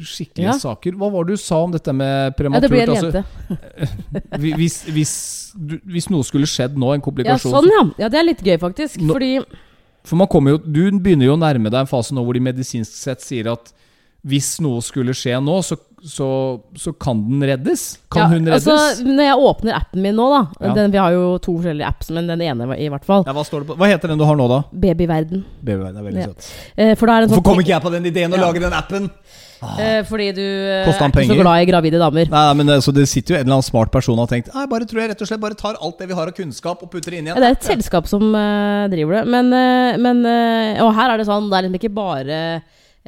skikkelige 0.06 0.46
Ja. 0.54 0.58
saker. 0.60 0.94
Hva 1.00 1.10
var 1.12 1.26
det 1.26 1.36
du 1.36 1.42
sa 1.42 1.64
om 1.66 1.72
dette 1.74 1.92
med 1.96 2.30
ja, 2.30 2.36
prematurt? 2.38 2.62
det 2.62 2.70
blir 2.70 2.84
en 2.84 2.94
Altså, 2.94 3.10
jente. 3.10 3.24
Altså, 4.30 4.54
hvis, 4.60 4.78
hvis, 4.96 5.14
hvis 5.98 6.10
noe 6.14 6.24
skulle 6.28 6.48
skjedd 6.48 6.78
nå, 6.80 6.94
en 6.94 7.02
Ja, 7.02 7.06
komplikasjon 7.10 7.58
sånn, 7.58 7.72
ja. 7.74 7.82
ja. 8.06 8.10
Det 8.14 8.20
er 8.22 8.28
litt 8.30 8.44
gøy, 8.46 8.56
faktisk. 8.62 9.02
Nå- 9.02 9.18
Fordi 9.18 9.32
For 10.08 10.16
man 10.16 10.28
kommer 10.32 10.52
jo, 10.56 10.58
Du 10.64 10.82
begynner 11.00 11.26
jo 11.26 11.36
å 11.36 11.40
nærme 11.42 11.70
deg 11.70 11.82
en 11.84 11.90
fase 11.92 12.16
nå 12.16 12.24
hvor 12.26 12.34
de 12.34 12.40
medisinsk 12.44 12.92
sett 12.94 13.22
sier 13.26 13.52
at 13.52 13.74
hvis 14.28 14.58
noe 14.60 14.82
skulle 14.84 15.14
skje 15.16 15.38
nå, 15.40 15.54
så, 15.64 15.78
så, 16.04 16.26
så 16.76 16.92
kan 17.00 17.22
den 17.24 17.40
reddes. 17.48 17.86
Kan 18.12 18.26
ja, 18.26 18.28
hun 18.34 18.50
reddes? 18.52 18.66
Altså, 18.68 19.06
når 19.08 19.24
jeg 19.30 19.46
åpner 19.48 19.78
appen 19.78 20.02
min 20.04 20.18
nå, 20.20 20.26
da 20.34 20.42
Ja. 20.68 20.74
den, 20.76 20.92
Vi 20.92 20.98
har 21.00 21.12
jo 21.16 21.38
to 21.40 21.54
forskjellige 21.56 21.88
apps, 21.88 22.10
men 22.12 22.28
den 22.28 22.42
ene 22.44 22.68
i 22.76 22.90
hvert 22.92 23.06
fall. 23.08 23.24
ja, 23.26 23.32
hva, 23.32 23.46
står 23.48 23.64
det 23.64 23.68
på? 23.72 23.78
hva 23.80 23.88
heter 23.88 24.12
den 24.12 24.20
du 24.20 24.26
har 24.28 24.36
nå, 24.36 24.48
da? 24.52 24.60
Babyverden. 24.76 25.46
Babyverden 25.64 26.02
er 26.02 26.04
veldig 26.10 26.20
Ja. 26.20 26.28
søt. 26.34 26.50
Eh, 26.76 26.96
for 27.00 27.06
da 27.08 27.14
er 27.16 27.22
det 27.22 27.30
Hvorfor 27.30 27.40
sånn 27.40 27.48
kom 27.54 27.64
ikke 27.64 27.76
jeg 27.78 27.82
på 27.88 27.92
den 27.96 28.06
ideen 28.12 28.34
å 28.36 28.42
lage 28.44 28.60
den 28.60 28.74
appen? 28.74 29.10
Eh, 29.62 30.00
Fordi 30.08 30.30
du 30.38 30.42
eh, 30.44 30.88
er 30.88 30.90
ikke 30.90 31.26
så 31.28 31.38
glad 31.40 31.64
i 31.64 31.68
gravide 31.70 32.02
damer. 32.02 32.32
Nei, 32.32 32.46
men 32.60 32.74
altså, 32.78 32.94
Det 32.96 33.06
sitter 33.10 33.36
jo 33.36 33.40
en 33.40 33.46
eller 33.46 33.58
annen 33.60 33.68
smart 33.68 33.92
person 33.94 34.18
og 34.18 34.28
har 34.28 34.34
tenkt 34.34 34.52
Nei, 34.56 34.66
bare 34.72 34.88
tror 34.90 35.04
jeg 35.04 35.12
rett 35.14 35.24
og 35.26 35.30
slett 35.30 35.44
bare 35.44 35.60
tar 35.60 35.80
alt 35.80 36.02
det 36.02 36.10
vi 36.10 36.18
har 36.18 36.32
av 36.32 36.36
kunnskap 36.38 36.84
og 36.86 36.92
putter 36.92 37.16
det 37.16 37.22
inn 37.22 37.32
Ja, 37.32 37.36
igjen. 37.36 37.46
det 37.46 37.52
er 37.52 37.58
et 37.60 37.70
selskap 37.70 38.10
som 38.10 38.26
uh, 38.34 38.88
driver 38.92 39.20
det. 39.20 39.24
Men, 39.36 39.54
uh, 39.54 39.96
men 40.02 40.22
uh, 40.26 40.84
Og 40.86 40.94
her 40.98 41.14
er 41.14 41.22
det 41.22 41.30
sånn, 41.30 41.50
det 41.52 41.58
er 41.58 41.68
liksom 41.68 41.82
ikke 41.82 41.96
bare 41.98 42.44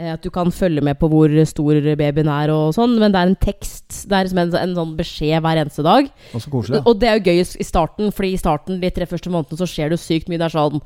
at 0.01 0.23
du 0.23 0.31
kan 0.33 0.47
følge 0.55 0.81
med 0.81 0.95
på 0.97 1.05
hvor 1.11 1.29
stor 1.45 1.77
babyen 1.99 2.29
er 2.31 2.49
og 2.49 2.71
sånn, 2.73 2.95
men 2.97 3.11
det 3.13 3.19
er 3.19 3.27
en 3.27 3.35
tekst. 3.37 4.07
Det 4.09 4.15
er 4.15 4.25
liksom 4.25 4.39
en, 4.39 4.53
en 4.57 4.75
sånn 4.79 4.93
beskjed 4.97 5.43
hver 5.43 5.59
eneste 5.61 5.83
dag. 5.85 6.07
Og 6.31 6.41
så 6.41 6.49
koselig. 6.49 6.79
Og 6.87 6.95
det 6.97 7.09
er 7.09 7.19
jo 7.19 7.27
gøy 7.27 7.41
i 7.43 7.67
starten, 7.67 8.09
Fordi 8.15 8.31
i 8.33 8.39
starten 8.39 8.79
de 8.81 8.89
tre 8.95 9.05
første 9.05 9.29
månedene 9.29 9.59
så 9.59 9.67
skjer 9.69 9.91
det 9.91 9.99
jo 9.99 10.05
sykt 10.05 10.31
mye. 10.31 10.39
Det 10.41 10.47
er 10.47 10.55
sånn 10.55 10.79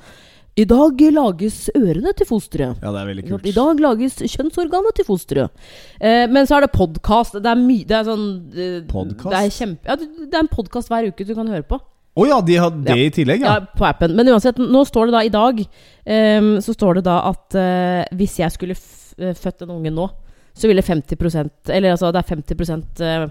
I 0.56 0.64
dag 0.64 1.02
lages 1.12 1.66
ørene 1.76 2.14
til 2.16 2.28
fosteret. 2.30 2.80
Ja, 2.80 2.92
det 2.96 3.00
er 3.02 3.10
veldig 3.10 3.24
kult. 3.28 3.48
I 3.50 3.52
dag 3.56 3.82
lages 3.84 4.22
kjønnsorganet 4.24 4.96
til 4.96 5.08
fosteret. 5.08 5.66
Eh, 6.00 6.24
men 6.32 6.48
så 6.48 6.56
er 6.56 6.64
det 6.64 6.72
podkast. 6.72 7.36
Det 7.44 7.52
er 7.52 7.60
mye 7.60 7.84
Det 7.90 7.98
er 7.98 8.06
sånn 8.08 8.24
eh, 8.56 8.78
Podcast? 8.88 9.34
Det 9.34 9.42
er 9.42 9.52
kjempe 9.52 9.92
Ja, 9.92 9.98
det 10.00 10.32
er 10.32 10.46
en 10.46 10.52
podkast 10.54 10.94
hver 10.94 11.10
uke 11.12 11.28
du 11.28 11.34
kan 11.36 11.52
høre 11.52 11.68
på. 11.68 11.82
Å 12.16 12.28
ja, 12.30 12.38
de 12.48 12.56
har 12.56 12.72
det 12.72 12.96
i 12.96 13.10
tillegg, 13.12 13.44
Ja, 13.44 13.58
ja. 13.60 13.68
på 13.76 13.84
appen. 13.84 14.16
Men 14.16 14.32
uansett, 14.32 14.56
nå 14.56 14.86
står 14.88 15.10
det 15.12 15.18
da 15.18 15.24
i 15.28 15.34
dag 15.34 15.60
eh, 15.60 16.48
Så 16.64 16.72
står 16.78 17.02
det 17.02 17.08
da 17.10 17.18
at 17.34 17.58
eh, 17.60 18.08
hvis 18.16 18.40
jeg 18.40 18.56
skulle 18.56 18.78
eh, 18.80 19.36
født 19.36 19.66
en 19.68 19.76
unge 19.76 19.92
nå, 19.92 20.08
så 20.56 20.72
ville 20.72 20.86
50% 20.88 21.76
Eller 21.76 21.98
altså, 21.98 22.14
det 22.16 22.24
er 22.24 22.32
50 22.32 23.04
eh, 23.04 23.28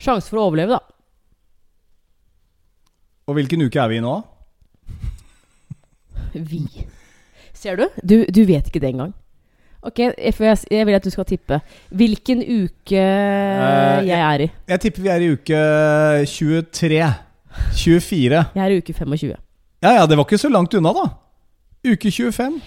sjanse 0.00 0.32
for 0.32 0.40
å 0.40 0.48
overleve, 0.48 0.80
da. 0.80 0.80
Og 3.28 3.36
hvilken 3.36 3.68
uke 3.68 3.76
er 3.76 3.92
vi 3.92 4.00
i 4.00 4.04
nå? 4.08 4.16
Vi. 6.34 6.66
Ser 7.54 7.76
du? 7.76 7.88
Du, 8.02 8.24
du 8.24 8.44
vet 8.48 8.66
ikke 8.66 8.80
det 8.80 8.94
engang. 8.94 9.12
Ok, 9.82 9.98
jeg, 9.98 10.34
jeg, 10.70 10.86
vil 10.86 10.94
at 10.94 11.04
du 11.04 11.10
skal 11.10 11.26
tippe. 11.26 11.58
Hvilken 11.90 12.42
uke 12.46 12.98
Eh, 13.02 14.06
jeg 14.06 14.20
er 14.20 14.44
i. 14.44 14.50
Jeg 14.68 14.80
tipper 14.80 15.02
vi 15.02 15.08
er 15.10 15.24
i 15.24 15.32
uke 15.34 15.62
23. 16.30 17.02
24. 17.74 18.44
Jeg 18.54 18.64
er 18.64 18.70
i 18.70 18.78
uke 18.78 18.94
25. 18.94 19.34
Ja 19.82 19.96
ja, 19.98 20.06
det 20.06 20.16
var 20.16 20.24
ikke 20.24 20.38
så 20.38 20.48
langt 20.48 20.74
unna, 20.78 20.92
da. 20.94 21.08
Uke 21.92 22.10
25. 22.10 22.60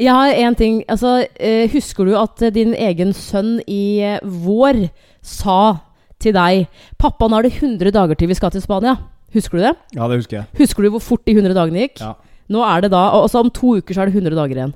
Jeg 0.00 0.12
har 0.16 0.32
én 0.32 0.56
ting. 0.56 0.82
Altså, 0.88 1.26
eh, 1.36 1.68
husker 1.72 2.08
du 2.08 2.16
at 2.16 2.42
eh, 2.42 2.54
din 2.54 2.72
egen 2.74 3.12
sønn 3.12 3.60
i 3.68 4.16
vår 4.24 4.88
sa 5.20 5.76
til 6.18 6.32
deg 6.32 6.66
'Pappa, 6.96 7.28
nå 7.28 7.36
er 7.38 7.42
det 7.42 7.52
100 7.60 7.92
dager 7.92 8.14
til 8.14 8.28
vi 8.28 8.34
skal 8.34 8.50
til 8.50 8.64
Spania'. 8.64 8.96
Husker 9.34 9.58
du 9.58 9.64
det? 9.64 9.74
Ja, 9.94 10.08
det 10.08 10.16
husker 10.16 10.36
jeg. 10.36 10.44
Husker 10.58 10.82
du 10.82 10.90
hvor 10.90 11.00
fort 11.00 11.26
de 11.26 11.32
100 11.32 11.54
dagene 11.54 11.84
gikk? 11.84 12.00
Ja. 12.00 12.12
Nå 12.52 12.62
er 12.66 12.84
det 12.84 12.90
da 12.92 13.00
Altså 13.16 13.40
om 13.42 13.50
to 13.54 13.76
uker 13.80 13.96
så 13.96 14.04
er 14.04 14.10
det 14.10 14.18
100 14.20 14.36
dager 14.36 14.58
igjen. 14.60 14.74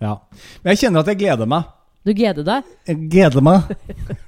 ja. 0.00 0.14
Men 0.62 0.72
jeg 0.74 0.80
kjenner 0.84 1.04
at 1.04 1.10
jeg 1.12 1.20
gleder 1.20 1.48
meg. 1.50 1.68
Du 2.06 2.14
gleder 2.16 2.46
deg? 2.46 2.68
Jeg 2.88 2.96
gleder 3.12 3.44
meg. 3.44 3.74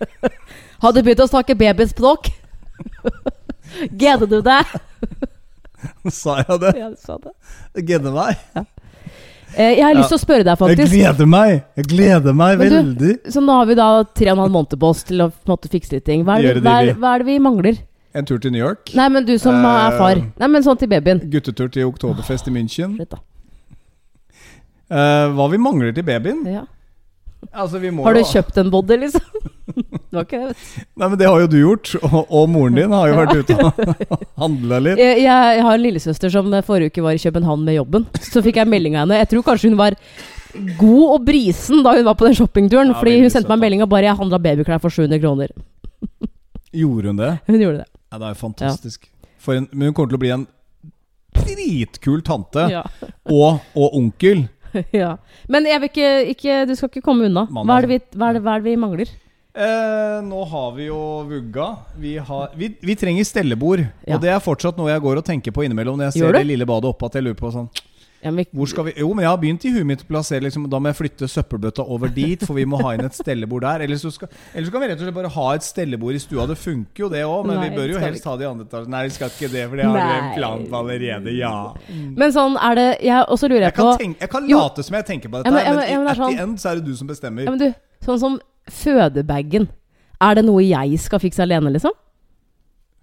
Har 0.83 0.93
du 0.93 1.01
begynt 1.01 1.23
å 1.25 1.29
snakke 1.31 1.57
babyspråk? 1.57 2.29
gleder 4.03 4.29
du 4.29 4.41
deg? 4.45 4.75
Sa 6.13 6.37
jeg 6.43 6.59
det? 6.63 6.73
Ja, 6.79 6.91
du 6.93 6.99
sa 7.01 7.17
det. 7.19 7.33
Jeg 7.79 7.87
gleder 7.89 8.13
meg. 8.15 8.43
Ja. 8.55 8.63
jeg 9.57 9.83
har 9.83 9.97
lyst 9.99 10.13
til 10.13 10.19
å 10.19 10.23
spørre 10.23 10.45
deg, 10.47 10.59
faktisk. 10.61 10.85
Jeg 10.85 10.93
gleder 11.01 11.31
meg. 11.33 11.55
Jeg 11.81 11.89
gleder 11.91 12.37
meg 12.39 12.61
Men 12.61 12.69
du- 12.69 12.77
veldig. 12.77 13.15
Så 13.35 13.43
nå 13.43 13.57
har 13.57 13.67
vi 13.71 13.79
da 13.81 13.89
tre 14.05 14.29
og 14.31 14.37
en 14.37 14.43
halv 14.45 14.55
måned 14.55 14.77
på 14.79 14.91
oss 14.93 15.03
til 15.09 15.25
å 15.25 15.31
på 15.33 15.49
en 15.49 15.55
måte, 15.57 15.73
fikse 15.73 15.97
litt 15.97 16.05
ting. 16.07 16.23
Hva 16.29 16.37
er, 16.39 16.43
det, 16.53 16.55
det 16.61 16.69
hva, 16.69 16.77
er, 16.85 16.95
hva 17.03 17.15
er 17.17 17.25
det 17.25 17.29
vi 17.33 17.39
mangler? 17.43 17.81
En 18.15 18.27
tur 18.29 18.39
til 18.39 18.53
New 18.53 18.61
York. 18.61 18.93
Nei, 18.95 19.09
men 19.09 19.25
du 19.25 19.33
som 19.41 19.57
er 19.65 19.97
far. 19.97 20.19
Eh, 20.21 20.25
Nei, 20.43 20.49
men 20.53 20.65
sånn 20.65 20.77
til 20.81 20.91
babyen. 20.93 21.23
Guttetur 21.33 21.71
til 21.73 21.89
Oktoberfest 21.89 22.51
i 22.51 22.53
München. 22.53 22.97
Slutt, 22.99 23.15
da. 23.15 23.23
Uh, 24.93 25.33
hva 25.33 25.47
vi 25.49 25.61
mangler 25.63 25.95
til 25.97 26.05
babyen? 26.05 26.43
Ja. 26.45 26.67
Altså, 27.51 27.81
Har 27.81 28.15
du 28.15 28.21
jo- 28.21 28.29
kjøpt 28.29 28.59
en 28.61 28.71
body, 28.71 28.97
liksom? 29.01 29.25
det 30.13 30.13
var 30.13 30.27
ikke 30.27 30.43
det. 30.43 30.57
Nei, 30.95 31.09
men 31.09 31.19
Det 31.19 31.27
har 31.27 31.41
jo 31.41 31.49
du 31.51 31.57
gjort. 31.59 31.95
Og, 32.05 32.21
og 32.29 32.49
moren 32.53 32.77
din 32.77 32.93
har 32.93 33.09
jo 33.09 33.17
vært 33.17 33.41
ute 33.41 33.57
og 33.57 34.21
handla 34.45 34.79
litt. 34.85 35.01
Jeg, 35.01 35.25
jeg 35.25 35.65
har 35.67 35.75
en 35.75 35.83
lillesøster 35.83 36.31
som 36.31 36.53
forrige 36.63 36.93
uke 36.93 37.03
var 37.03 37.17
i 37.17 37.25
København 37.25 37.65
med 37.65 37.81
jobben. 37.81 38.07
Så 38.21 38.45
fikk 38.45 38.61
jeg 38.61 38.71
melding 38.71 38.95
av 38.97 39.07
henne. 39.07 39.19
Jeg 39.25 39.33
tror 39.33 39.47
kanskje 39.49 39.73
hun 39.73 39.81
var 39.81 39.97
god 40.79 41.17
og 41.17 41.25
brisen 41.27 41.83
da 41.83 41.97
hun 41.97 42.07
var 42.07 42.15
på 42.21 42.29
den 42.29 42.37
shoppingturen. 42.37 42.93
Ja, 42.93 43.01
fordi 43.01 43.19
hun 43.25 43.33
sendte 43.33 43.49
meg 43.49 43.59
da. 43.59 43.65
melding 43.65 43.83
og 43.83 43.91
bare 43.91 44.07
'Jeg 44.11 44.21
handla 44.21 44.39
babyklær 44.39 44.81
for 44.85 44.93
700 44.93 45.19
kroner'. 45.25 45.57
Gjorde 46.73 47.07
hun 47.09 47.17
det? 47.17 47.33
Hun 47.49 47.61
gjorde 47.61 47.79
det. 47.83 47.89
Ja, 48.13 48.19
Det 48.21 48.27
er 48.29 48.35
jo 48.35 48.41
fantastisk. 48.43 49.09
For 49.41 49.57
en, 49.57 49.69
men 49.73 49.89
hun 49.89 49.97
kommer 49.97 50.13
til 50.13 50.21
å 50.21 50.23
bli 50.23 50.35
en 50.35 50.47
dritkul 51.33 52.21
tante. 52.23 52.69
Ja. 52.71 52.85
Og, 53.33 53.63
og 53.75 53.97
onkel. 53.97 54.45
ja. 55.03 55.17
Men 55.49 55.67
jeg 55.69 55.81
vil 55.83 55.91
ikke, 55.91 56.13
ikke 56.33 56.61
Du 56.69 56.75
skal 56.77 56.93
ikke 56.93 57.05
komme 57.05 57.29
unna. 57.29 57.47
Hva 57.49 57.79
er 57.79 57.87
det 57.87 57.91
vi, 57.91 58.01
hva 58.17 58.31
er 58.31 58.39
det, 58.39 58.45
hva 58.45 58.57
er 58.57 58.63
det 58.63 58.71
vi 58.71 58.79
mangler? 58.81 59.15
Eh, 59.53 60.19
nå 60.25 60.45
har 60.49 60.69
vi 60.77 60.87
jo 60.87 61.01
vugga. 61.29 61.71
Vi, 62.01 62.15
har, 62.17 62.53
vi, 62.57 62.71
vi 62.81 62.97
trenger 62.97 63.27
stellebord. 63.29 63.85
Ja. 64.05 64.17
Og 64.17 64.23
det 64.25 64.33
er 64.33 64.45
fortsatt 64.45 64.79
noe 64.81 64.93
jeg 64.93 65.05
går 65.05 65.21
og 65.21 65.27
tenker 65.27 65.57
på 65.57 65.65
innimellom 65.67 65.99
når 66.01 66.11
jeg 66.11 66.23
ser 66.23 66.39
det 66.39 66.47
lille 66.49 66.69
badet 66.69 66.93
oppe. 66.93 67.09
At 67.09 67.19
jeg 67.19 67.27
lurer 67.27 67.41
på 67.41 67.53
sånn 67.53 67.69
Ja, 68.23 68.31
men, 68.31 68.45
Hvor 68.55 68.69
skal 68.71 68.85
vi 68.87 68.93
Jo, 68.97 69.09
men 69.15 69.25
jeg 69.25 69.31
har 69.33 69.39
begynt 69.43 69.65
i 69.67 69.71
huet 69.75 69.85
mitt 69.87 70.03
å 70.05 70.07
plassere 70.07 70.45
liksom, 70.45 70.69
Da 70.71 70.79
må 70.79 70.87
jeg 70.93 70.95
flytte 71.01 71.27
søppelbøtta 71.27 71.83
over 71.91 72.07
dit, 72.15 72.39
for 72.47 72.55
vi 72.55 72.65
må 72.65 72.79
ha 72.81 72.93
inn 72.95 73.05
et 73.05 73.17
stellebord 73.19 73.63
der. 73.67 73.83
Eller 73.83 73.97
så, 73.99 74.13
skal, 74.15 74.29
eller 74.55 74.67
så 74.69 74.73
kan 74.73 74.81
vi 74.85 74.87
rett 74.93 75.01
og 75.01 75.07
slett 75.09 75.17
bare 75.17 75.33
ha 75.35 75.47
et 75.57 75.63
stellebord 75.67 76.15
i 76.15 76.21
stua. 76.23 76.47
Det 76.47 76.57
funker 76.57 77.03
jo, 77.03 77.09
det 77.11 77.25
òg, 77.27 77.47
men 77.49 77.59
Nei, 77.59 77.69
vi 77.69 77.77
bør 77.81 77.89
jo 77.91 77.99
helst 77.99 78.07
helst 78.23 78.25
ha 78.31 78.37
det 78.39 78.47
i 78.47 78.51
andre 78.53 78.67
etasje. 78.69 78.89
Nei, 78.95 79.03
vi 79.09 79.15
skal 79.17 79.29
ikke 79.35 79.51
det, 79.53 79.65
for 79.69 79.77
det 79.77 79.85
har 79.91 79.99
vi 79.99 80.19
en 80.21 80.31
plan 80.39 80.67
på 80.71 80.79
allerede. 80.85 81.35
Ja. 81.37 81.75
men 81.91 82.33
sånn 82.33 82.55
er 82.63 82.75
det 82.79 82.87
jeg, 83.03 83.25
også 83.27 83.49
lurer 83.51 83.67
jeg, 83.67 83.73
Jeg 83.73 83.75
kan, 83.81 83.99
tenke, 83.99 84.21
jeg 84.21 84.31
kan 84.31 84.49
Jo. 84.49 84.59
late 84.63 84.83
som 84.87 84.95
jeg 85.01 85.05
tenker 85.11 85.29
på 85.29 85.43
dette, 85.43 85.51
men- 85.53 85.65
men- 85.77 85.99
men 85.99 86.07
at 86.09 86.17
the 86.17 86.23
sånn- 86.23 86.39
end 86.47 86.59
så 86.59 86.71
er 86.71 86.75
det 86.77 86.85
du 86.87 86.95
som 86.97 87.09
bestemmer. 87.09 87.45
ja, 87.45 87.51
men 87.51 87.59
du, 87.59 87.75
Sånn 88.07 88.19
som 88.19 88.39
fødebagen. 88.71 89.69
Er 90.23 90.35
det 90.39 90.45
noe 90.45 90.63
jeg 90.63 90.99
skal 91.01 91.19
fikse 91.23 91.43
alene, 91.43 91.71
liksom? 91.75 91.91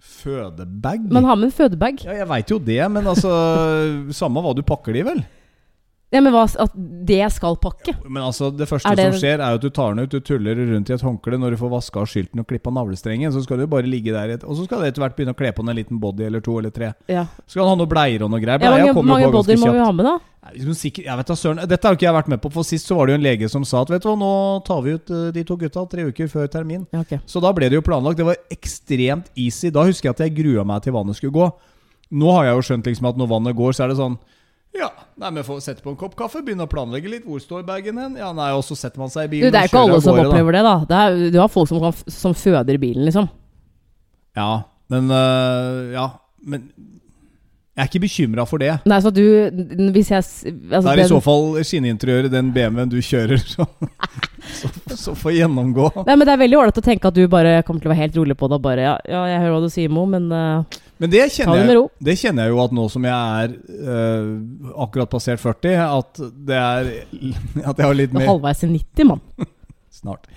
Fødebag? 0.00 1.02
Man 1.12 1.26
har 1.28 1.36
med 1.36 1.50
en 1.50 1.52
fødebag. 1.52 2.00
Ja, 2.04 2.16
jeg 2.22 2.28
veit 2.30 2.50
jo 2.50 2.58
det, 2.58 2.80
men 2.92 3.06
altså 3.10 3.30
Samme 4.16 4.40
hva 4.44 4.54
du 4.56 4.62
pakker 4.66 4.96
det 4.96 5.02
i, 5.04 5.08
vel? 5.10 5.22
Ja, 6.10 6.20
men 6.20 6.32
hva, 6.34 6.42
At 6.58 6.72
det 7.06 7.22
skal 7.32 7.54
pakke? 7.62 7.94
Men 8.08 8.24
altså, 8.26 8.50
det 8.50 8.66
første 8.68 8.94
det- 8.96 9.12
som 9.12 9.20
skjer, 9.20 9.38
er 9.38 9.54
jo 9.54 9.60
at 9.60 9.62
du 9.62 9.70
tar 9.70 9.94
den 9.94 10.04
ut, 10.04 10.10
du 10.10 10.18
tuller 10.20 10.56
rundt 10.58 10.90
i 10.90 10.94
et 10.96 11.00
håndkle 11.06 11.38
når 11.38 11.54
du 11.54 11.56
får 11.60 11.70
vaska 11.70 12.00
av 12.00 12.06
skylten 12.10 12.40
og 12.42 12.48
klippa 12.48 12.72
navlestrengen. 12.74 13.30
Så 13.32 13.44
skal 13.44 13.58
du 13.58 13.66
bare 13.70 13.86
ligge 13.86 14.10
der, 14.10 14.34
et, 14.34 14.42
og 14.44 14.56
så 14.56 14.64
skal 14.66 14.80
det 14.82 14.90
etter 14.90 15.04
hvert 15.04 15.14
begynne 15.16 15.34
å 15.34 15.38
kle 15.38 15.52
på 15.54 15.62
en 15.62 15.76
liten 15.76 16.00
body 16.00 16.24
eller 16.26 16.40
to 16.40 16.58
eller 16.58 16.70
tre. 16.74 16.92
Ja. 17.06 17.26
Så 17.46 17.54
skal 17.54 17.62
han 17.68 17.78
ha 17.78 17.84
noe 17.84 17.86
bleier 17.90 18.24
og 18.26 18.30
noe 18.30 18.40
greier. 18.42 18.60
Ja, 18.60 18.92
mange 18.92 19.06
mange 19.06 19.30
bodyer 19.30 19.62
må 19.62 19.72
vi 19.72 19.78
ha 19.78 19.92
med, 19.92 20.04
da. 20.04 20.18
Sikkert- 20.74 21.04
jeg 21.04 21.16
vet 21.16 21.26
da 21.26 21.34
søren 21.34 21.68
Dette 21.68 21.84
har 21.86 21.94
jo 21.94 21.98
ikke 21.98 22.08
jeg 22.08 22.14
vært 22.16 22.28
med 22.28 22.40
på, 22.40 22.50
for 22.50 22.64
sist 22.64 22.88
så 22.88 22.96
var 22.96 23.06
det 23.06 23.12
jo 23.12 23.18
en 23.20 23.22
lege 23.22 23.48
som 23.50 23.62
sa 23.62 23.82
at 23.82 23.90
vet 23.90 24.02
du 24.02 24.08
hva, 24.08 24.16
nå 24.18 24.64
tar 24.64 24.80
vi 24.82 24.94
ut 24.96 25.10
eh, 25.10 25.30
de 25.36 25.44
to 25.44 25.56
gutta 25.56 25.84
tre 25.88 26.02
uker 26.08 26.26
før 26.32 26.48
termin. 26.50 26.86
Ja, 26.92 27.00
okay. 27.04 27.20
Så 27.26 27.40
da 27.44 27.52
ble 27.52 27.68
det 27.68 27.76
jo 27.76 27.82
planlagt. 27.82 28.16
Det 28.16 28.24
var 28.26 28.36
ekstremt 28.50 29.26
easy. 29.36 29.70
Da 29.70 29.84
husker 29.84 30.08
jeg 30.08 30.16
at 30.16 30.24
jeg 30.26 30.34
grua 30.42 30.64
meg 30.64 30.82
til 30.82 30.92
vannet 30.92 31.14
skulle 31.14 31.32
gå. 31.36 31.52
Nå 32.10 32.32
har 32.34 32.46
jeg 32.46 32.56
jo 32.56 32.66
skjønt 32.66 32.88
liksom 32.90 33.06
at 33.12 33.16
når 33.20 33.28
vannet 33.30 33.54
går, 33.56 33.72
så 33.76 33.84
er 33.84 33.88
det 33.92 33.98
sånn 34.00 34.18
Ja, 34.76 34.88
nei, 35.18 35.30
men 35.34 35.44
får 35.44 35.62
sette 35.64 35.82
på 35.82 35.90
en 35.90 35.98
kopp 35.98 36.14
kaffe, 36.18 36.44
begynne 36.46 36.64
å 36.68 36.70
planlegge 36.70 37.10
litt. 37.10 37.24
Hvor 37.26 37.42
står 37.42 37.64
bagen 37.66 37.98
hen? 37.98 38.14
Ja, 38.20 38.30
nei, 38.36 38.52
og 38.54 38.62
så 38.66 38.76
setter 38.78 39.02
man 39.02 39.10
seg 39.10 39.26
i 39.26 39.32
bilen. 39.32 39.50
Du, 39.50 39.56
det 39.56 39.64
er 39.64 39.70
ikke 39.70 39.82
alle 39.82 39.98
som 39.98 40.14
gårde, 40.14 40.28
da. 40.28 40.30
opplever 40.30 40.56
det, 40.56 40.62
da. 40.66 40.74
Det 40.86 41.00
er, 41.00 41.18
du 41.34 41.38
har 41.42 41.50
folk 41.50 41.70
som, 41.72 41.80
kan, 41.82 42.14
som 42.14 42.36
føder 42.38 42.78
bilen, 42.82 43.02
liksom. 43.08 43.26
Ja, 44.38 44.52
men 44.92 45.10
øh, 45.10 45.90
Ja, 45.96 46.06
men 46.46 46.70
jeg 47.80 47.86
er 47.86 47.88
ikke 47.88 48.02
bekymra 48.02 48.44
for 48.44 48.60
det. 48.60 48.72
Nei, 48.90 48.98
så 49.00 49.12
du 49.14 49.22
Hvis 49.94 50.10
jeg 50.10 50.20
altså, 50.20 50.82
det 50.84 50.90
er 50.92 51.00
i 51.00 51.08
så 51.08 51.20
fall 51.24 51.54
skinninteriøret, 51.64 52.28
den 52.32 52.50
BMW-en 52.52 52.90
du 52.92 52.98
kjører, 53.00 53.40
så, 53.54 53.64
så, 54.58 54.70
så 54.98 55.14
får 55.16 55.38
gjennomgå. 55.38 55.86
Nei, 56.02 56.16
men 56.16 56.26
Det 56.26 56.34
er 56.34 56.42
veldig 56.42 56.58
ålreit 56.60 56.80
å 56.82 56.84
tenke 56.84 57.08
at 57.08 57.16
du 57.16 57.22
bare 57.30 57.60
kommer 57.64 57.80
til 57.80 57.88
å 57.88 57.94
være 57.94 58.02
helt 58.02 58.18
rolig 58.20 58.36
på 58.36 58.50
det. 58.50 58.58
og 58.58 58.66
Bare, 58.66 58.84
ja, 58.84 58.94
ja, 59.08 59.22
jeg 59.32 59.42
hører 59.44 59.56
hva 59.56 59.62
du 59.64 59.72
sier, 59.72 59.92
Mo, 59.96 60.04
men 60.10 60.28
eh, 60.34 60.80
Men 61.00 61.12
det 61.12 61.22
kjenner, 61.32 61.62
jeg, 61.64 61.84
det 62.04 62.14
kjenner 62.20 62.44
jeg 62.44 62.52
jo 62.52 62.58
at 62.60 62.72
nå 62.76 62.82
som 62.92 63.04
jeg 63.08 63.44
er 63.44 63.54
uh, 63.88 64.74
akkurat 64.84 65.08
passert 65.08 65.40
40, 65.40 65.78
at 65.80 66.20
det 66.50 66.58
er 66.58 66.90
At 67.70 67.80
jeg 67.80 67.86
har 67.86 67.96
litt 67.96 68.12
er 68.12 68.18
mer 68.18 68.28
halvveis 68.34 68.66
i 68.66 68.68
90, 68.68 69.08
mann. 69.08 69.22
Snart. 70.00 70.28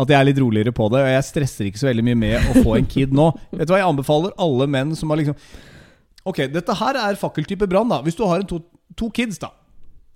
At 0.00 0.12
jeg 0.12 0.18
er 0.18 0.28
litt 0.28 0.40
roligere 0.40 0.74
på 0.76 0.90
det, 0.92 1.00
og 1.06 1.14
jeg 1.14 1.28
stresser 1.28 1.70
ikke 1.70 1.80
så 1.80 1.88
veldig 1.88 2.04
mye 2.10 2.20
med 2.20 2.50
å 2.52 2.64
få 2.64 2.76
en 2.76 2.88
kid 2.88 3.16
nå. 3.16 3.30
Vet 3.56 3.64
du 3.64 3.72
hva, 3.72 3.80
Jeg 3.80 3.88
anbefaler 3.88 4.36
alle 4.40 4.68
menn 4.70 4.92
som 4.98 5.12
har 5.12 5.22
liksom 5.22 5.40
Ok, 6.28 6.44
dette 6.52 6.76
her 6.76 6.98
er 7.00 7.16
fakkeltype 7.16 7.64
brann, 7.64 7.88
da. 7.88 8.02
Hvis 8.04 8.18
du 8.18 8.26
har 8.28 8.42
en 8.42 8.48
to, 8.48 8.60
to 9.00 9.08
kids, 9.16 9.40
da. 9.40 9.54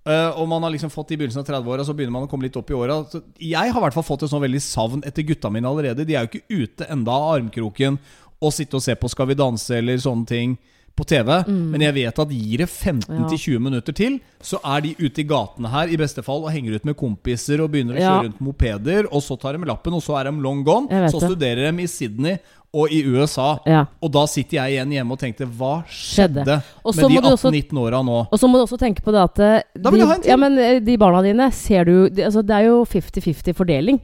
Uh, 0.04 0.36
og 0.36 0.44
man 0.50 0.60
har 0.66 0.74
liksom 0.74 0.90
fått 0.92 1.14
i 1.14 1.16
begynnelsen 1.16 1.40
av 1.40 1.48
30-åra, 1.48 1.84
så 1.88 1.94
begynner 1.96 2.12
man 2.12 2.26
å 2.26 2.28
komme 2.28 2.44
litt 2.44 2.58
opp 2.60 2.68
i 2.68 2.76
åra. 2.76 2.98
Jeg 3.40 3.72
har 3.72 3.80
i 3.80 3.84
hvert 3.86 3.96
fall 3.96 4.04
fått 4.04 4.26
et 4.26 4.32
sånn 4.34 4.42
veldig 4.44 4.60
savn 4.60 5.00
etter 5.08 5.24
gutta 5.24 5.48
mine 5.52 5.70
allerede. 5.70 6.04
De 6.04 6.12
er 6.12 6.26
jo 6.26 6.28
ikke 6.28 6.60
ute 6.60 6.88
enda 6.92 7.14
av 7.16 7.38
armkroken 7.38 7.96
og 8.44 8.52
sitte 8.54 8.78
og 8.78 8.84
se 8.84 8.94
på 9.00 9.10
Skal 9.12 9.30
vi 9.32 9.36
danse 9.40 9.78
eller 9.80 10.00
sånne 10.02 10.26
ting 10.28 10.56
på 10.94 11.02
TV. 11.10 11.26
Men 11.50 11.82
jeg 11.82 11.94
vet 11.96 12.18
at 12.22 12.30
gir 12.30 12.60
det 12.62 12.68
15-20 12.70 13.58
minutter 13.58 13.92
til, 13.98 14.20
så 14.38 14.60
er 14.62 14.84
de 14.84 14.92
ute 15.00 15.24
i 15.24 15.26
gatene 15.26 15.66
her 15.72 15.90
i 15.90 15.96
beste 15.98 16.22
fall 16.22 16.44
og 16.46 16.52
henger 16.54 16.76
ut 16.78 16.84
med 16.86 16.94
kompiser 17.00 17.58
og 17.64 17.72
begynner 17.72 17.96
å 17.96 17.98
Ja. 17.98 18.10
kjøre 18.12 18.28
rundt 18.28 18.40
mopeder, 18.46 19.08
og 19.10 19.20
så 19.26 19.34
tar 19.40 19.58
de 19.58 19.66
lappen, 19.66 19.92
og 19.96 20.04
så 20.06 20.20
er 20.20 20.30
de 20.30 20.38
long 20.44 20.62
gone. 20.62 20.86
Så 21.10 21.18
studerer 21.18 21.66
de 21.72 21.82
i 21.82 21.88
Sydney 21.90 22.38
og 22.74 22.90
i 22.94 23.02
USA. 23.06 23.58
Ja. 23.66 23.86
Og 24.02 24.12
da 24.14 24.22
sitter 24.30 24.60
jeg 24.62 24.76
igjen 24.76 24.94
hjemme 24.94 25.12
og 25.12 25.18
tenkte 25.18 25.46
Hva 25.50 25.82
skjedde, 25.90 26.44
Skjedde. 26.46 26.62
Med 26.84 26.94
de 26.94 27.14
må 27.18 27.22
du 27.22 27.28
også- 27.34 27.50
18-19 27.50 27.78
åra 27.78 28.02
nå? 28.06 28.28
Og 28.30 28.38
så 28.38 28.46
må 28.48 28.52
du 28.58 28.64
også 28.66 28.78
tenke 28.78 29.02
på 29.02 29.10
det 29.10 29.22
at 29.22 29.38
eh, 29.40 29.62
de, 29.74 30.28
ja, 30.28 30.36
men 30.36 30.58
eh, 30.58 30.78
de 30.78 30.96
barna 30.96 31.22
dine 31.22 31.50
ser 31.52 31.84
du 31.84 32.08
de, 32.08 32.22
altså, 32.22 32.46
Det 32.46 32.54
er 32.54 32.64
jo 32.70 32.84
50-50 32.84 33.52
fordeling. 33.54 34.00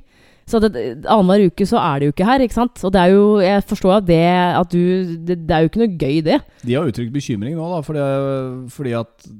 Så 0.51 0.59
det- 0.65 1.05
annenhver 1.07 1.47
uke 1.51 1.67
så 1.69 1.79
er 1.79 1.99
de 2.03 2.09
jo 2.09 2.13
ikke 2.15 2.27
her, 2.27 2.43
ikke 2.45 2.57
sant? 2.59 2.83
Og 2.85 2.93
det 2.93 3.01
er 3.01 3.13
jo 3.15 3.39
Jeg 3.41 3.63
forstår 3.71 3.97
at 4.01 4.07
det 4.07 4.21
at 4.61 4.73
du 4.73 4.79
Det, 5.27 5.37
det 5.47 5.51
er 5.55 5.61
jo 5.63 5.69
ikke 5.71 5.83
noe 5.85 5.97
gøy, 5.99 6.21
det. 6.27 6.41
De 6.67 6.75
har 6.75 6.85
uttrykt 6.91 7.13
bekymring 7.15 7.55
nå, 7.57 7.69
da, 7.75 7.81
fordi, 7.87 8.69
fordi 8.75 8.93
at 8.99 9.31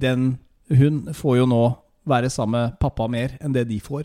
den 0.00 0.38
Hun 0.70 1.08
får 1.14 1.36
jo 1.38 1.46
nå 1.46 1.62
være 2.08 2.28
sammen 2.30 2.60
med 2.60 2.78
pappa 2.80 3.06
mer 3.08 3.36
enn 3.44 3.52
det 3.54 3.66
de 3.68 3.78
får. 3.80 4.04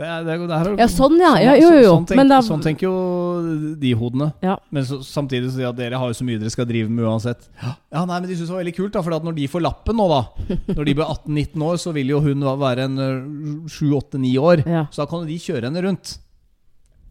Det 0.00 0.06
er, 0.08 0.22
det 0.24 0.32
er, 0.32 0.44
det 0.48 0.56
er, 0.56 0.68
Ja, 0.80 0.86
sånn, 0.88 1.18
ja. 1.20 1.34
Ja, 1.42 1.54
jo, 1.60 1.68
jo, 1.74 1.80
jo. 1.84 1.88
Sånn, 1.98 2.04
tenk, 2.08 2.16
Men 2.22 2.30
da- 2.32 2.40
sånn 2.40 2.62
tenker 2.64 2.86
jo 2.86 3.74
de 3.76 3.90
hodene. 4.00 4.30
Ja. 4.40 4.54
Men 4.72 4.86
så, 4.88 5.02
samtidig 5.04 5.50
så 5.50 5.58
sier 5.58 5.66
de 5.66 5.68
at 5.68 5.76
dere 5.76 5.98
har 6.00 6.08
jo 6.08 6.16
så 6.16 6.24
mye 6.24 6.40
dere 6.40 6.52
skal 6.54 6.68
drive 6.70 6.88
med 6.88 7.04
uansett. 7.04 7.50
Ja, 7.60 8.06
nei, 8.08 8.16
men 8.16 8.30
de 8.30 8.38
syns 8.38 8.48
det 8.48 8.54
var 8.54 8.62
veldig 8.62 8.74
kult, 8.78 8.94
da. 8.94 9.02
For 9.04 9.16
at 9.18 9.26
når 9.28 9.36
de 9.36 9.48
får 9.52 9.64
lappen 9.66 10.00
nå, 10.00 10.06
da 10.08 10.22
Når 10.78 10.88
de 10.88 10.94
blir 10.96 11.04
18-19 11.04 11.66
år, 11.68 11.76
så 11.84 11.92
vil 11.92 12.14
jo 12.14 12.22
hun 12.24 12.46
være 12.62 12.86
en 12.88 12.96
7-8-9 13.68 14.30
år. 14.40 14.62
Ja. 14.64 14.86
Så 14.88 15.02
da 15.02 15.06
kan 15.10 15.26
jo 15.26 15.28
de 15.28 15.36
kjøre 15.44 15.68
henne 15.68 15.82
rundt. 15.84 16.14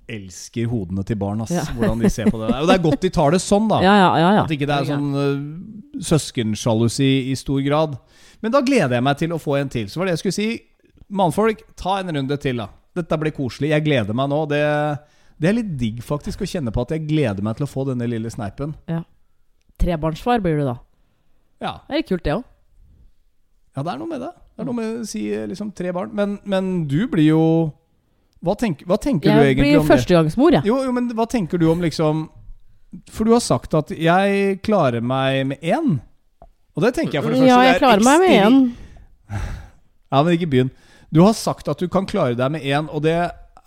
Elsker 0.10 0.72
hodene 0.72 1.06
til 1.06 1.20
barn, 1.22 1.46
ass. 1.46 1.54
Ja. 1.54 1.68
Hvordan 1.78 2.02
de 2.02 2.10
ser 2.10 2.34
på 2.34 2.42
det. 2.42 2.50
Og 2.58 2.72
det 2.72 2.80
er 2.80 2.84
godt 2.88 3.06
de 3.06 3.14
tar 3.20 3.38
det 3.38 3.42
sånn, 3.46 3.70
da. 3.70 3.84
Ja, 3.86 3.94
ja, 4.02 4.10
ja. 4.18 4.34
ja. 4.40 4.48
At 4.48 4.56
ikke 4.58 4.66
det 4.66 4.80
er 4.80 4.90
sånn 4.90 5.14
uh, 5.14 6.02
søskensjalusi 6.10 7.12
i 7.30 7.38
stor 7.38 7.62
grad. 7.70 8.00
Men 8.42 8.58
da 8.58 8.64
gleder 8.66 8.98
jeg 8.98 9.06
meg 9.06 9.22
til 9.22 9.38
å 9.38 9.40
få 9.42 9.60
en 9.62 9.70
til. 9.70 9.86
Så 9.94 10.02
var 10.02 10.10
det 10.10 10.18
jeg 10.18 10.24
skulle 10.26 10.40
si. 10.40 10.50
Mannfolk, 11.10 11.62
ta 11.78 12.00
en 12.02 12.10
runde 12.18 12.42
til, 12.42 12.66
da. 12.66 12.72
Dette 13.00 13.18
blir 13.22 13.34
koselig. 13.36 13.72
Jeg 13.74 13.86
gleder 13.88 14.16
meg 14.18 14.30
nå. 14.32 14.44
Det, 14.52 14.60
det 15.40 15.50
er 15.50 15.58
litt 15.60 15.72
digg 15.80 16.04
faktisk 16.06 16.44
å 16.44 16.50
kjenne 16.50 16.74
på 16.76 16.84
at 16.86 16.94
jeg 16.96 17.08
gleder 17.10 17.46
meg 17.46 17.58
til 17.60 17.66
å 17.68 17.72
få 17.72 17.88
denne 17.90 18.08
lille 18.10 18.32
sneipen. 18.34 18.76
Trebarnsfar 19.80 20.42
blir 20.44 20.60
du 20.60 20.66
da. 20.68 20.78
Ja, 21.64 21.74
Det 21.88 21.94
er 21.96 22.02
litt 22.04 22.10
kult, 22.12 22.24
det 22.24 22.34
òg. 22.38 22.44
ja 23.76 23.84
det 23.84 23.92
er 23.94 24.00
noe 24.02 24.08
med 24.12 24.22
det. 24.24 24.32
Det 24.56 24.64
er 24.64 24.68
noe 24.68 24.76
med 24.76 25.02
å 25.02 25.08
si 25.08 25.22
liksom 25.52 25.72
tre 25.76 25.92
barn. 25.96 26.12
Men, 26.16 26.38
men 26.44 26.72
du 26.92 27.06
blir 27.12 27.30
jo 27.32 27.44
Hva, 28.44 28.54
tenk, 28.60 28.86
hva 28.88 28.96
tenker 29.00 29.32
du 29.32 29.40
egentlig 29.40 29.50
om 29.50 29.64
det? 29.64 29.72
Jeg 29.72 29.80
blir 29.84 29.90
førstegangsmor, 29.94 30.54
jeg. 30.58 30.68
Jo, 30.68 30.78
jo, 30.88 30.92
men 30.96 31.10
hva 31.16 31.26
tenker 31.28 31.60
du 31.60 31.66
om 31.72 31.82
liksom 31.84 32.26
For 33.12 33.28
du 33.28 33.34
har 33.36 33.44
sagt 33.44 33.76
at 33.76 33.92
'jeg 33.92 34.62
klarer 34.64 35.02
meg 35.04 35.46
med 35.48 35.60
én'. 35.62 36.00
Og 36.76 36.84
det 36.84 36.94
tenker 36.96 37.20
jeg 37.20 37.24
for 37.24 37.32
det 37.32 37.40
første 37.40 37.52
Ja, 37.52 37.62
jeg 37.68 37.76
er 37.76 37.80
klarer 37.80 38.04
meg 38.04 38.20
med 38.20 38.32
én. 38.40 38.60
Ja, 40.12 40.24
men 40.24 40.34
ikke 40.34 40.50
begynn. 40.50 40.72
Du 41.10 41.24
har 41.24 41.34
sagt 41.38 41.70
at 41.72 41.82
du 41.82 41.88
kan 41.90 42.08
klare 42.10 42.38
deg 42.38 42.54
med 42.54 42.66
én, 42.66 42.90
og 42.94 43.04
det 43.06 43.18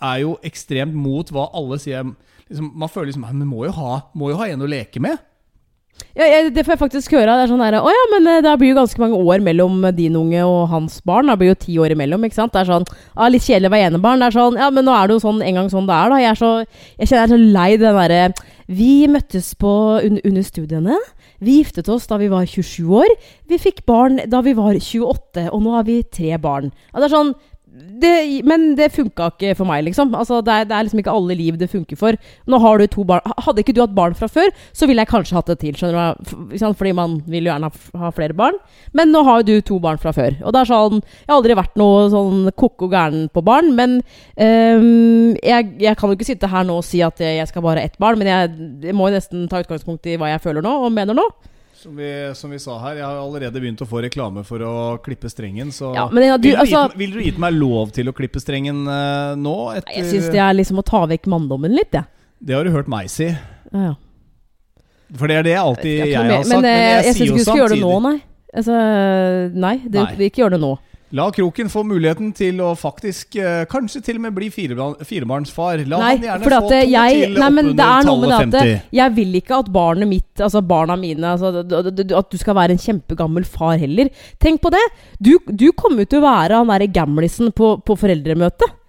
er 0.03 0.17
jo 0.23 0.37
ekstremt 0.45 0.95
mot 0.95 1.29
hva 1.31 1.49
alle 1.55 1.79
sier. 1.81 2.07
liksom, 2.47 2.71
Man 2.75 2.89
føler 2.89 3.11
liksom 3.11 3.53
jo 3.65 3.71
ha, 3.79 4.01
må 4.13 4.31
jo 4.31 4.39
ha 4.39 4.47
en 4.47 4.63
å 4.63 4.69
leke 4.69 4.99
med. 5.03 5.19
Ja, 6.17 6.25
jeg, 6.25 6.51
det 6.53 6.63
får 6.65 6.75
jeg 6.75 6.81
faktisk 6.81 7.13
høre. 7.15 7.33
Det 7.37 7.45
er 7.45 7.49
sånn 7.51 7.61
der, 7.61 7.79
Å 7.81 7.89
ja, 7.89 8.03
men 8.13 8.27
eh, 8.29 8.41
det 8.45 8.53
blir 8.61 8.71
jo 8.71 8.77
ganske 8.79 9.01
mange 9.01 9.17
år 9.17 9.41
mellom 9.45 9.79
din 9.97 10.15
unge 10.17 10.43
og 10.45 10.67
hans 10.71 10.99
barn. 11.05 11.29
Det 11.29 11.37
blir 11.41 11.51
jo 11.51 11.59
ti 11.63 11.77
år 11.81 11.95
imellom. 11.95 12.25
ikke 12.25 12.37
sant? 12.37 12.53
Det 12.53 12.61
er 12.63 12.69
sånn, 12.69 12.85
ah, 13.13 13.29
Litt 13.33 13.45
kjedelig 13.45 13.69
å 13.69 13.73
være 13.73 13.89
enebarn. 13.91 14.21
Det 14.21 14.29
er 14.29 14.37
sånn, 14.37 14.59
ja, 14.61 14.69
men 14.73 14.85
nå 14.85 14.93
er 14.93 15.09
det 15.09 15.17
jo 15.17 15.23
sånn 15.25 15.41
en 15.45 15.59
gang 15.59 15.69
sånn 15.73 15.89
det 15.89 15.97
er, 15.97 16.13
da. 16.13 16.21
Jeg, 16.21 16.31
er 16.31 16.41
så, 16.41 16.51
jeg 17.01 17.09
kjenner 17.09 17.21
jeg 17.21 17.29
er 17.29 17.33
så 17.33 17.57
lei 17.57 17.69
den 17.81 17.99
derre 17.99 18.21
Vi 18.81 18.93
møttes 19.11 19.53
på, 19.59 19.73
un, 20.05 20.21
under 20.21 20.45
studiene. 20.45 20.99
Vi 21.43 21.59
giftet 21.59 21.89
oss 21.91 22.07
da 22.09 22.17
vi 22.21 22.29
var 22.31 22.47
27 22.47 22.87
år. 23.03 23.15
Vi 23.49 23.59
fikk 23.61 23.83
barn 23.89 24.21
da 24.31 24.41
vi 24.45 24.55
var 24.57 24.77
28, 24.79 25.49
og 25.49 25.65
nå 25.65 25.75
har 25.75 25.87
vi 25.87 26.01
tre 26.07 26.37
barn. 26.41 26.71
Ja, 26.91 27.01
det 27.01 27.09
er 27.09 27.15
sånn 27.17 27.33
det, 27.73 28.43
men 28.45 28.75
det 28.77 28.91
funka 28.93 29.31
ikke 29.31 29.55
for 29.57 29.65
meg, 29.65 29.81
liksom. 29.87 30.11
Altså, 30.13 30.41
det, 30.45 30.53
er, 30.53 30.67
det, 30.69 30.75
er, 30.75 30.85
liksom 30.85 30.99
ikke 31.01 31.13
alle 31.13 31.37
liv 31.37 31.55
det 31.57 31.71
funker 31.71 31.97
for. 31.97 32.17
Nå 32.45 32.59
har 32.61 32.77
du 32.77 32.85
to 32.91 33.05
barn 33.07 33.23
Hadde 33.41 33.63
ikke 33.63 33.73
du 33.73 33.81
hatt 33.81 33.95
barn 33.97 34.13
fra 34.17 34.29
før, 34.29 34.51
så 34.77 34.85
ville 34.89 35.01
jeg 35.01 35.09
kanskje 35.09 35.37
hatt 35.39 35.49
det 35.49 35.57
til. 35.63 35.77
skjønner 35.79 36.13
du? 36.19 36.67
Fordi 36.77 36.91
man 36.93 37.15
vil 37.25 37.47
jo 37.47 37.51
gjerne 37.51 37.71
ha, 37.71 38.11
flere 38.13 38.37
barn. 38.37 38.59
Men 38.93 39.09
nå 39.13 39.23
har 39.25 39.41
jo 39.41 39.47
du 39.49 39.65
to 39.65 39.79
barn 39.81 40.01
fra 40.01 40.13
før. 40.13 40.37
Og 40.43 40.53
det 40.53 40.61
er 40.61 40.69
sånn 40.69 40.99
Jeg 41.01 41.31
har 41.31 41.39
aldri 41.39 41.57
vært 41.57 41.79
noe 41.81 42.05
sånn 42.13 42.51
koko 42.59 42.91
gæren 42.91 43.25
på 43.33 43.41
barn, 43.45 43.71
men 43.77 43.97
um, 44.37 45.33
jeg, 45.39 45.73
jeg, 45.81 45.95
kan 45.97 46.11
jo 46.11 46.17
ikke 46.17 46.29
sitte 46.29 46.51
her 46.51 46.67
nå 46.67 46.77
og 46.81 46.85
si 46.85 47.01
at 47.05 47.21
jeg 47.23 47.47
skal 47.49 47.65
bare 47.65 47.81
ha 47.81 47.89
ett 47.89 47.97
barn, 48.01 48.19
men 48.21 48.29
jeg, 48.29 48.53
jeg 48.85 48.97
må 48.97 49.09
jo 49.09 49.17
nesten 49.17 49.47
ta 49.49 49.63
utgangspunkt 49.63 50.05
i 50.09 50.19
hva 50.19 50.29
jeg 50.33 50.43
føler 50.43 50.65
nå, 50.65 50.75
og 50.85 50.93
mener 50.93 51.17
nå. 51.17 51.25
Som 51.83 51.97
vi, 51.99 52.09
som 52.39 52.51
vi, 52.53 52.57
sa 52.63 52.77
her, 52.79 53.01
jeg 53.01 53.03
har 53.03 53.17
allerede 53.19 53.59
begynt 53.59 53.81
å 53.83 53.85
få 53.89 53.99
reklame 54.05 54.45
for 54.47 54.63
å 54.63 54.73
klippe 55.03 55.27
strengen. 55.27 55.67
Så 55.75 55.89
ja, 55.91 56.05
ja, 56.07 56.37
du, 56.39 56.45
vil, 56.47 56.53
du 56.55 56.61
altså, 56.61 56.83
gitt, 56.85 56.95
vil, 57.01 57.15
du 57.17 57.25
gitt 57.25 57.41
meg 57.43 57.57
lov 57.57 57.91
til 57.91 58.07
å 58.07 58.13
klippe 58.15 58.39
strengen 58.39 58.85
uh, 58.87 59.33
nå? 59.35 59.55
Etter, 59.81 59.97
jeg 59.97 60.07
syns 60.13 60.29
det 60.31 60.39
er 60.39 60.55
liksom 60.55 60.79
å 60.79 60.85
ta 60.87 61.01
vekk 61.11 61.27
manndommen 61.33 61.75
litt, 61.75 61.91
jeg. 61.91 62.07
Ja. 62.07 62.39
Det 62.43 62.55
har 62.55 62.63
du 62.67 62.71
hørt 62.71 62.87
meg 62.91 63.11
si. 63.11 63.27
Ja, 63.73 63.91
For 65.19 65.31
det 65.31 65.41
er 65.41 65.45
det 65.47 65.57
alltid 65.59 65.91
jeg, 65.91 66.13
jeg 66.13 66.23
har 66.23 66.31
sagt. 66.39 66.53
Men, 66.53 66.63
men 66.63 66.69
jeg, 66.71 66.87
jeg, 66.87 67.03
jeg 67.03 67.17
syns 67.17 67.25
ikke 67.27 67.35
du 67.35 67.45
skal 67.49 67.61
gjøre 67.61 67.75
det 67.75 67.83
nå, 67.83 67.93
nei. 68.07 68.15
Altså, 68.53 68.79
nei, 69.65 69.75
det, 69.83 69.99
nei. 70.07 70.27
ikke 70.29 70.43
gjøre 70.45 70.55
det 70.55 70.63
nå. 70.63 70.73
La 71.13 71.27
Kroken 71.29 71.67
få 71.69 71.83
muligheten 71.85 72.31
til 72.33 72.57
å 72.65 72.71
faktisk 72.73 73.35
uh, 73.37 73.67
kanskje 73.69 73.99
til 74.01 74.17
og 74.17 74.23
med 74.23 74.33
bli 74.33 74.47
firebarnsfar. 74.49 75.83
La 75.85 75.99
nei, 76.01 76.13
han 76.15 76.23
gjerne 76.25 76.47
få 76.49 76.61
to 76.63 76.79
jeg, 76.79 77.17
til 77.19 77.35
nei, 77.37 77.49
men 77.53 77.67
det 77.77 77.85
er 77.85 78.07
noe 78.07 78.21
med 78.23 78.33
50. 78.33 78.71
At 78.79 78.95
jeg 78.97 79.13
vil 79.19 79.35
ikke 79.37 79.59
at 79.61 79.69
barnet 79.75 80.09
mitt, 80.09 80.31
altså 80.41 80.63
barna 80.65 80.95
mine 80.97 81.35
altså, 81.35 81.51
At 81.61 82.31
du 82.33 82.39
skal 82.41 82.57
være 82.57 82.73
en 82.73 82.81
kjempegammel 82.81 83.45
far 83.45 83.77
heller. 83.77 84.09
Tenk 84.41 84.63
på 84.63 84.71
det! 84.73 84.81
Du, 85.21 85.35
du 85.45 85.67
kommer 85.77 86.01
jo 86.01 86.15
til 86.15 86.23
å 86.23 86.25
være 86.25 86.61
han 86.63 86.71
derre 86.73 86.89
gamlisen 86.95 87.53
på, 87.53 87.75
på 87.85 87.97
foreldremøtet. 88.01 88.79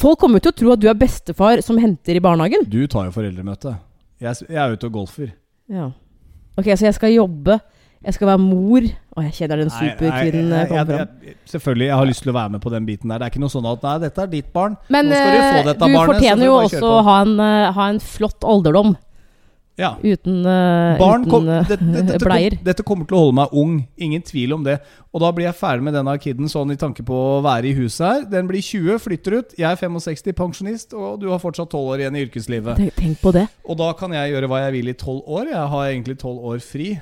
Folk 0.00 0.22
kommer 0.22 0.40
til 0.40 0.54
å 0.54 0.58
tro 0.62 0.72
at 0.72 0.80
du 0.80 0.88
er 0.88 0.96
bestefar 0.96 1.60
som 1.66 1.76
henter 1.82 2.16
i 2.16 2.22
barnehagen. 2.24 2.64
Du 2.70 2.80
tar 2.88 3.10
jo 3.10 3.12
foreldremøte. 3.18 3.74
Jeg, 4.20 4.46
jeg 4.48 4.62
er 4.64 4.72
ute 4.72 4.88
og 4.88 4.96
golfer. 4.96 5.28
Ja. 5.68 5.90
Ok, 6.56 6.72
så 6.72 6.88
jeg 6.88 6.96
skal 6.96 7.12
jobbe 7.18 7.58
jeg 8.00 8.16
skal 8.16 8.30
være 8.32 8.40
mor. 8.42 8.86
Og 9.16 9.26
jeg 9.26 9.36
kjenner 9.36 9.60
den 9.64 9.72
superkvinnen 9.74 10.54
komme 10.70 10.86
fram. 10.88 11.36
Selvfølgelig, 11.50 11.90
jeg 11.90 12.00
har 12.00 12.08
lyst 12.08 12.24
til 12.24 12.32
å 12.32 12.38
være 12.38 12.54
med 12.56 12.64
på 12.64 12.72
den 12.72 12.88
biten 12.88 13.12
der. 13.12 13.20
Det 13.20 13.28
er 13.28 13.34
ikke 13.34 13.44
noe 13.44 13.52
sånn 13.52 13.68
at 13.68 13.84
nei, 13.84 13.98
dette 14.06 14.24
er 14.24 14.32
ditt 14.32 14.50
barn. 14.54 14.78
Men 14.88 15.10
Nå 15.10 15.18
skal 15.18 15.36
du 15.36 15.42
få 15.42 15.68
dette 15.68 15.78
du 15.78 15.84
barnet, 15.84 16.14
fortjener 16.14 16.48
jo 16.48 16.56
også 16.62 16.82
å 16.88 16.98
ha 17.10 17.20
en, 17.26 17.38
uh, 17.42 17.70
ha 17.76 17.88
en 17.92 18.02
flott 18.04 18.46
alderdom. 18.46 18.96
Ja. 19.80 19.94
Uten, 20.04 20.42
uh, 20.44 20.98
Barn 21.00 21.22
uten 21.24 21.32
kom, 21.32 21.46
uh, 21.48 21.68
det, 21.68 21.78
det, 21.80 22.02
dette, 22.10 22.24
bleier. 22.28 22.56
kom, 22.56 22.64
dette 22.68 22.84
kommer 22.86 23.08
til 23.08 23.16
å 23.16 23.22
holde 23.24 23.36
meg 23.40 23.54
ung. 23.56 23.76
Ingen 24.00 24.24
tvil 24.24 24.56
om 24.56 24.64
det. 24.64 24.78
Og 25.12 25.24
da 25.24 25.30
blir 25.36 25.48
jeg 25.48 25.58
ferdig 25.60 25.86
med 25.88 25.96
denne 25.96 26.16
kiden 26.20 26.50
sånn 26.52 26.72
i 26.74 26.78
tanke 26.80 27.04
på 27.06 27.20
å 27.36 27.38
være 27.44 27.70
i 27.70 27.76
huset 27.78 28.04
her. 28.06 28.26
Den 28.32 28.48
blir 28.48 28.64
20, 28.64 29.00
flytter 29.04 29.40
ut. 29.40 29.54
Jeg 29.58 29.68
er 29.68 29.80
65, 29.80 30.36
pensjonist, 30.36 30.96
og 30.96 31.20
du 31.20 31.30
har 31.32 31.40
fortsatt 31.42 31.72
12 31.72 31.94
år 31.94 32.04
igjen 32.04 32.18
i 32.18 32.26
yrkeslivet. 32.28 32.80
Tenk, 32.80 32.98
tenk 32.98 33.24
på 33.24 33.32
det. 33.36 33.46
Og 33.68 33.80
da 33.80 33.92
kan 33.98 34.16
jeg 34.16 34.34
gjøre 34.34 34.52
hva 34.52 34.64
jeg 34.66 34.76
vil 34.78 34.92
i 34.92 34.98
12 34.98 35.16
år. 35.40 35.48
Jeg 35.52 35.72
har 35.74 35.88
egentlig 35.88 36.20
12 36.20 36.52
år 36.52 36.64
fri. 36.64 36.92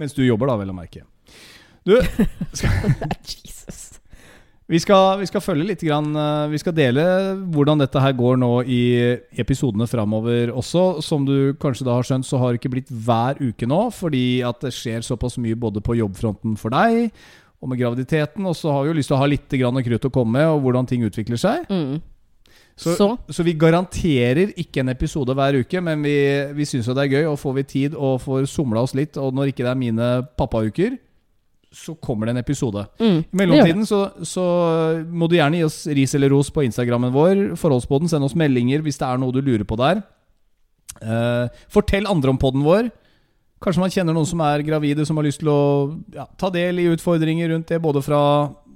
Mens 0.00 0.14
du 0.16 0.24
jobber, 0.24 0.50
da, 0.50 0.58
vel 0.60 0.72
å 0.72 0.76
merke. 0.76 1.04
Du 1.84 1.98
skal, 2.56 2.86
vi, 4.66 4.80
skal, 4.80 5.18
vi 5.20 5.28
skal 5.28 5.44
følge 5.44 5.66
litt 5.68 5.84
grann, 5.84 6.14
Vi 6.50 6.60
skal 6.62 6.74
dele 6.76 7.04
hvordan 7.52 7.82
dette 7.82 8.00
her 8.00 8.16
går 8.16 8.38
nå 8.40 8.50
i 8.64 8.80
episodene 9.42 9.86
framover 9.90 10.54
også. 10.54 11.02
Som 11.04 11.28
du 11.28 11.52
kanskje 11.60 11.86
da 11.86 11.98
har 11.98 12.08
skjønt, 12.08 12.26
så 12.26 12.40
har 12.40 12.52
det 12.52 12.62
ikke 12.62 12.74
blitt 12.78 12.90
hver 12.90 13.40
uke 13.42 13.68
nå, 13.68 13.86
fordi 13.94 14.42
at 14.46 14.64
det 14.64 14.72
skjer 14.74 15.04
såpass 15.04 15.36
mye 15.42 15.58
både 15.58 15.84
på 15.84 15.98
jobbfronten 16.00 16.56
for 16.60 16.74
deg 16.74 17.12
og 17.64 17.70
med 17.72 17.80
graviditeten. 17.80 18.44
Og 18.48 18.56
så 18.56 18.72
har 18.72 18.84
vi 18.84 18.92
jo 18.92 18.98
lyst 18.98 19.12
til 19.12 19.18
å 19.18 19.22
ha 19.22 19.30
litt 19.30 19.60
grann 19.60 19.84
krutt 19.84 20.08
å 20.08 20.12
komme 20.12 20.38
med, 20.40 20.48
og 20.52 20.64
hvordan 20.64 20.88
ting 20.90 21.04
utvikler 21.06 21.40
seg. 21.40 21.68
Mm. 21.72 22.00
Så, 22.74 22.96
så. 22.98 23.08
så, 23.30 23.44
vi 23.46 23.54
garanterer 23.54 24.50
ikke 24.58 24.82
en 24.82 24.90
episode 24.90 25.34
hver 25.38 25.60
uke, 25.62 25.80
men 25.84 26.02
vi, 26.02 26.16
vi 26.58 26.66
syns 26.66 26.88
jo 26.90 26.94
det 26.96 27.04
er 27.04 27.12
gøy. 27.20 27.26
Og 27.30 27.38
får 27.38 27.54
vi 27.60 27.66
tid 27.70 27.94
og 27.94 28.18
får 28.24 28.48
somla 28.50 28.82
oss 28.82 28.96
litt, 28.98 29.18
og 29.20 29.34
når 29.34 29.52
ikke 29.52 29.62
det 29.62 29.70
er 29.70 29.78
mine 29.78 30.08
pappauker, 30.38 30.96
så 31.74 31.94
kommer 31.98 32.26
det 32.26 32.34
en 32.34 32.42
episode. 32.42 32.84
Mm, 33.00 33.20
I 33.20 33.38
mellomtiden 33.38 33.86
så, 33.86 34.00
så, 34.22 34.44
må 35.10 35.26
du 35.30 35.36
gjerne 35.38 35.58
gi 35.58 35.66
oss 35.66 35.80
ris 35.90 36.14
eller 36.14 36.30
ros 36.34 36.50
på 36.54 36.66
Instagrammen 36.66 37.14
vår. 37.14 37.46
Forholdsboden, 37.58 38.10
Send 38.10 38.26
oss 38.26 38.36
meldinger 38.38 38.82
hvis 38.84 38.98
det 39.00 39.08
er 39.08 39.22
noe 39.22 39.34
du 39.34 39.40
lurer 39.42 39.66
på 39.66 39.78
der. 39.80 40.02
Uh, 41.02 41.50
fortell 41.72 42.06
andre 42.10 42.30
om 42.30 42.38
poden 42.38 42.62
vår. 42.66 42.90
Kanskje 43.64 43.80
man 43.80 43.92
kjenner 43.92 44.14
noen 44.16 44.28
som 44.28 44.42
er 44.44 44.62
gravide, 44.66 45.06
som 45.08 45.18
har 45.18 45.26
lyst 45.26 45.40
til 45.40 45.50
å 45.50 45.62
ja, 46.14 46.26
ta 46.38 46.50
del 46.52 46.82
i 46.82 46.88
utfordringer 46.92 47.54
rundt 47.54 47.70
det, 47.70 47.80
både 47.82 48.02
fra 48.04 48.20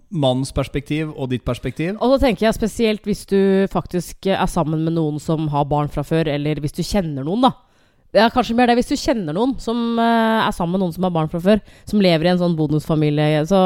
mannens 0.09 0.53
perspektiv 0.57 1.11
og 1.15 1.31
ditt 1.33 1.45
perspektiv. 1.45 1.97
Og 2.01 2.15
så 2.15 2.19
tenker 2.23 2.47
jeg 2.47 2.57
spesielt 2.57 3.09
hvis 3.09 3.25
du 3.29 3.41
faktisk 3.73 4.29
er 4.33 4.47
sammen 4.51 4.85
med 4.87 4.97
noen 4.97 5.21
som 5.23 5.49
har 5.53 5.69
barn 5.69 5.91
fra 5.93 6.05
før, 6.07 6.31
eller 6.33 6.61
hvis 6.63 6.77
du 6.77 6.83
kjenner 6.83 7.27
noen, 7.27 7.45
da. 7.49 7.53
er 8.17 8.33
kanskje 8.33 8.57
mer 8.57 8.71
det 8.71 8.79
hvis 8.81 8.93
du 8.93 8.97
kjenner 8.97 9.37
noen 9.37 9.57
som 9.61 10.01
uh, 10.01 10.47
er 10.47 10.55
sammen 10.57 10.79
med 10.79 10.87
noen 10.87 10.97
som 10.97 11.09
har 11.09 11.15
barn 11.15 11.31
fra 11.33 11.43
før. 11.45 11.61
Som 11.89 12.03
lever 12.05 12.29
i 12.29 12.33
en 12.33 12.41
sånn 12.41 12.57
bonusfamilie. 12.59 13.45
Så 13.51 13.61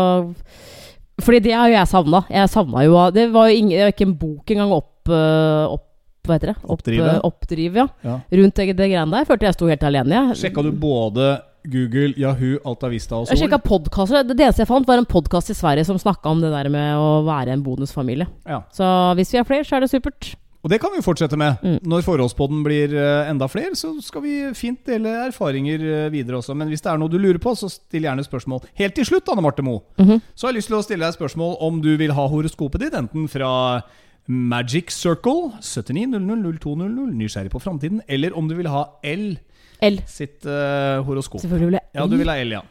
Fordi 1.22 1.43
det 1.47 1.55
har 1.55 1.70
jo 1.70 1.78
jeg 1.78 1.93
savna. 1.93 2.24
Jeg 2.32 2.51
savna 2.51 2.84
jo 2.88 2.99
Det 3.14 3.30
var 3.30 3.49
jo 3.49 3.62
ingen, 3.62 3.95
ikke 3.95 4.09
en 4.09 4.18
bok 4.18 4.55
engang 4.55 4.76
opp, 4.80 4.93
uh, 5.11 5.70
opp 5.70 5.88
hva 6.22 6.36
heter 6.36 6.53
det? 6.53 6.59
Opp, 6.62 6.76
oppdrive. 6.76 7.14
oppdrive 7.26 7.80
ja. 7.82 7.86
Ja. 8.07 8.20
Rundt 8.38 8.59
det, 8.59 8.66
det 8.78 8.86
greiene 8.93 9.11
der. 9.11 9.26
Følte 9.26 9.49
jeg 9.49 9.57
sto 9.57 9.70
helt 9.70 9.86
alene. 9.88 10.14
Ja. 10.14 10.36
Sjekka 10.38 10.62
du 10.62 10.70
både 10.70 11.32
Google, 11.65 12.13
Yahoo, 12.19 12.59
Alta 12.67 12.91
Vista 12.93 13.17
og 13.19 13.27
Sol? 13.27 13.37
Jeg 13.37 13.45
sjekka 13.45 13.61
podkaster. 13.63 14.27
Det 14.27 14.39
eneste 14.39 14.65
jeg 14.65 14.71
fant, 14.71 14.87
var 14.89 15.01
en 15.01 15.09
podkast 15.09 15.53
i 15.53 15.57
Sverige 15.57 15.87
som 15.89 15.99
snakka 16.01 16.33
om 16.33 16.43
det 16.43 16.51
der 16.53 16.71
med 16.73 16.99
å 16.99 17.23
være 17.27 17.55
en 17.55 17.63
bonusfamilie. 17.65 18.27
Ja. 18.49 18.63
Så 18.75 18.87
hvis 19.19 19.33
vi 19.35 19.41
er 19.41 19.47
flere, 19.49 19.67
så 19.69 19.79
er 19.79 19.85
det 19.85 19.93
supert. 19.93 20.35
Og 20.63 20.71
det 20.71 20.79
kan 20.79 20.93
vi 20.95 21.03
fortsette 21.03 21.39
med. 21.39 21.59
Mm. 21.63 21.79
Når 21.91 22.05
forholdspodden 22.07 22.61
blir 22.63 22.93
uh, 22.95 23.31
enda 23.31 23.49
flere, 23.51 23.75
så 23.79 23.91
skal 24.03 24.23
vi 24.23 24.35
fint 24.55 24.79
dele 24.87 25.11
erfaringer 25.25 25.83
uh, 25.83 26.13
videre 26.15 26.39
også. 26.39 26.55
Men 26.55 26.71
hvis 26.71 26.85
det 26.85 26.93
er 26.93 27.01
noe 27.03 27.11
du 27.11 27.19
lurer 27.19 27.41
på, 27.43 27.55
så 27.59 27.71
still 27.71 28.07
gjerne 28.07 28.23
spørsmål. 28.27 28.63
Helt 28.79 28.95
til 28.95 29.09
slutt, 29.09 29.31
Anne 29.33 29.43
Marte 29.43 29.63
Moe, 29.67 29.83
Mm 29.99 30.07
-hmm. 30.09 30.21
så 30.35 30.47
har 30.47 30.53
jeg 30.53 30.59
lyst 30.59 30.69
til 30.69 30.77
å 30.77 30.83
stille 30.83 31.05
deg 31.05 31.15
spørsmål 31.15 31.57
om 31.61 31.83
du 31.83 31.97
vil 31.97 32.13
ha 32.13 32.27
horoskopet 32.29 32.81
ditt, 32.81 32.95
enten 32.95 33.29
fra 33.29 33.83
Magic 34.29 34.91
Circle 34.91 35.53
79000200, 35.61 37.11
nysgjerrig 37.11 37.51
på 37.51 37.61
framtiden, 37.61 38.01
eller 38.09 38.37
om 38.37 38.49
du 38.49 38.55
vil 38.55 38.69
ha 38.69 38.85
L 39.03 39.39
L. 39.83 39.99
sitt 40.07 40.47
uh, 40.47 41.03
horoskop. 41.07 41.43
Selvfølgelig 41.43 41.72
vil 41.72 41.78
jeg 41.78 41.99
Ja, 41.99 42.07
du 42.09 42.16
vil 42.20 42.30
ha 42.30 42.37
L, 42.43 42.55
ja. 42.59 42.62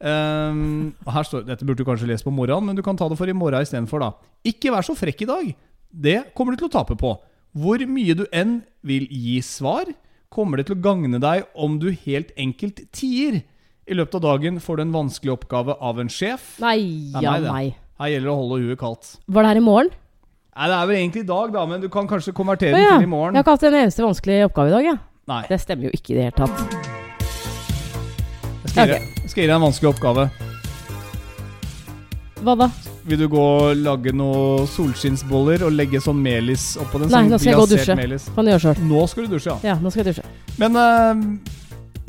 Um, 0.00 0.94
her 1.12 1.26
står, 1.28 1.44
dette 1.44 1.66
burde 1.66 1.82
du 1.82 1.88
kanskje 1.88 2.08
lese 2.08 2.24
på 2.24 2.32
morgenen, 2.32 2.70
men 2.70 2.78
du 2.78 2.82
kan 2.84 2.96
ta 2.96 3.08
det 3.10 3.18
for 3.20 3.28
i 3.28 3.36
morgen 3.36 3.60
istedenfor. 3.60 4.00
da. 4.00 4.12
Ikke 4.48 4.72
vær 4.72 4.86
så 4.86 4.96
frekk 4.96 5.26
i 5.26 5.28
dag. 5.28 5.50
Det 5.90 6.18
kommer 6.36 6.54
du 6.54 6.62
til 6.62 6.70
å 6.70 6.76
tape 6.78 6.96
på. 6.96 7.16
Hvor 7.58 7.82
mye 7.90 8.14
du 8.16 8.24
enn 8.32 8.60
vil 8.86 9.08
gi 9.10 9.40
svar, 9.44 9.90
kommer 10.30 10.60
det 10.60 10.68
til 10.68 10.78
å 10.78 10.84
gagne 10.84 11.18
deg 11.20 11.48
om 11.58 11.80
du 11.82 11.90
helt 12.06 12.30
enkelt 12.38 12.84
tier. 12.94 13.42
I 13.90 13.96
løpet 13.98 14.20
av 14.20 14.22
dagen 14.28 14.60
får 14.62 14.78
du 14.78 14.84
en 14.86 14.94
vanskelig 14.94 15.34
oppgave 15.34 15.74
av 15.82 15.98
en 15.98 16.12
sjef. 16.12 16.54
Nei, 16.62 17.10
ja, 17.18 17.34
nei. 17.42 17.74
Her 18.00 18.14
gjelder 18.14 18.30
det 18.30 18.32
å 18.32 18.38
holde 18.38 18.60
huet 18.62 18.80
kaldt. 18.80 19.16
Var 19.26 19.44
det 19.44 19.50
her 19.50 19.60
i 19.60 19.66
morgen? 19.66 19.90
Nei, 20.54 20.66
Det 20.70 20.76
er 20.76 20.86
vel 20.86 20.96
egentlig 20.96 21.22
i 21.24 21.28
dag, 21.28 21.52
da, 21.52 21.66
men 21.66 21.82
du 21.82 21.88
kan 21.92 22.08
kanskje 22.08 22.32
konvertere 22.36 22.72
den 22.76 22.86
ja. 22.86 22.96
til 22.96 23.08
i 23.08 23.10
morgen. 23.10 23.34
Jeg 23.34 23.42
har 23.42 23.46
ikke 23.46 23.56
hatt 23.58 23.68
en 23.68 23.80
eneste 23.82 24.06
vanskelig 24.06 24.38
oppgave 24.46 24.70
i 24.70 24.74
dag, 24.76 24.88
jeg. 24.92 24.98
Nei. 25.30 25.42
Det 25.48 25.60
stemmer 25.62 25.86
jo 25.88 25.94
ikke 25.94 26.14
i 26.14 26.18
det 26.18 26.28
hele 26.28 26.38
tatt. 26.42 26.78
Jeg 28.60 28.72
skal, 28.74 28.88
deg- 28.94 29.08
jeg 29.22 29.30
skal 29.30 29.42
gi 29.44 29.46
deg 29.50 29.56
en 29.56 29.64
vanskelig 29.68 29.90
oppgave. 29.94 30.24
Hva 32.40 32.54
da? 32.56 32.70
Vil 33.04 33.18
du 33.20 33.26
gå 33.32 33.40
og 33.42 33.76
lage 33.80 34.12
noen 34.16 34.66
solskinnsboller 34.70 35.64
og 35.66 35.74
legge 35.76 36.00
sånn 36.04 36.20
melis 36.24 36.70
oppå 36.80 37.00
den? 37.02 37.10
Nei, 37.12 37.22
sånn 37.26 37.32
nå 37.34 37.38
skal 37.40 37.50
jeg 37.50 37.58
gå 37.58 37.64
og 37.66 37.72
dusje. 37.74 37.96
Melis. 37.98 38.26
Kan 38.36 38.46
du 38.46 38.52
gjøre 38.52 38.62
sjøl. 38.64 38.84
Nå 38.90 39.02
skal 39.12 39.26
du 39.26 39.34
dusje, 39.34 39.50
ja. 39.50 39.72
Ja, 39.72 39.74
nå 39.82 39.92
skal 39.92 40.02
jeg 40.04 40.14
dusje. 40.14 40.24
Men 40.60 40.78
uh, 40.80 41.22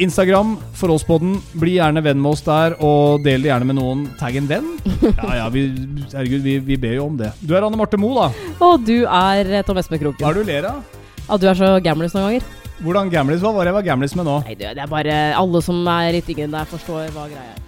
Instagram, 0.01 0.53
Forholdspodden, 0.79 1.35
bli 1.59 1.75
gjerne 1.77 2.03
venn 2.05 2.21
med 2.23 2.31
oss 2.31 2.43
der, 2.47 2.77
og 2.83 3.25
del 3.25 3.43
det 3.43 3.51
gjerne 3.51 3.67
med 3.71 3.77
noen. 3.79 4.05
Tagg 4.21 4.39
en 4.39 4.47
venn. 4.51 4.71
Ja, 5.01 5.31
ja, 5.41 5.45
vi, 5.51 5.65
herregud, 6.13 6.43
vi, 6.45 6.55
vi 6.71 6.75
ber 6.79 6.95
jo 6.99 7.07
om 7.09 7.15
det. 7.19 7.31
Du 7.41 7.55
er 7.57 7.65
Anne 7.67 7.77
Marte 7.79 7.97
Moe, 7.99 8.15
da. 8.29 8.55
Og 8.63 8.83
du 8.87 9.01
er 9.03 9.49
eh, 9.59 9.63
Tom 9.67 9.79
Espen 9.81 9.97
Hva 9.99 10.03
Kroken. 10.11 10.27
er 10.29 10.37
det 10.37 10.43
du 10.45 10.51
ler 10.51 10.67
av? 10.69 10.83
At 11.31 11.41
du 11.43 11.47
er 11.51 11.57
så 11.59 11.71
gamlis 11.83 12.13
noen 12.15 12.27
ganger. 12.29 12.45
Hvordan 12.81 13.11
gamlis? 13.13 13.41
Hva 13.43 13.51
var 13.53 13.67
det 13.67 13.69
jeg 13.69 13.77
var 13.77 13.85
gamlis 13.85 14.15
med 14.17 14.25
nå? 14.25 14.39
Nei, 14.47 14.55
det 14.57 14.71
er 14.73 14.87
bare 14.89 15.17
alle 15.37 15.61
som 15.61 15.83
er 15.85 16.15
litt 16.17 16.29
yngre 16.33 16.47
enn 16.47 16.55
deg, 16.55 16.71
forstår 16.71 17.11
hva 17.13 17.27
greia 17.29 17.51
er. 17.51 17.59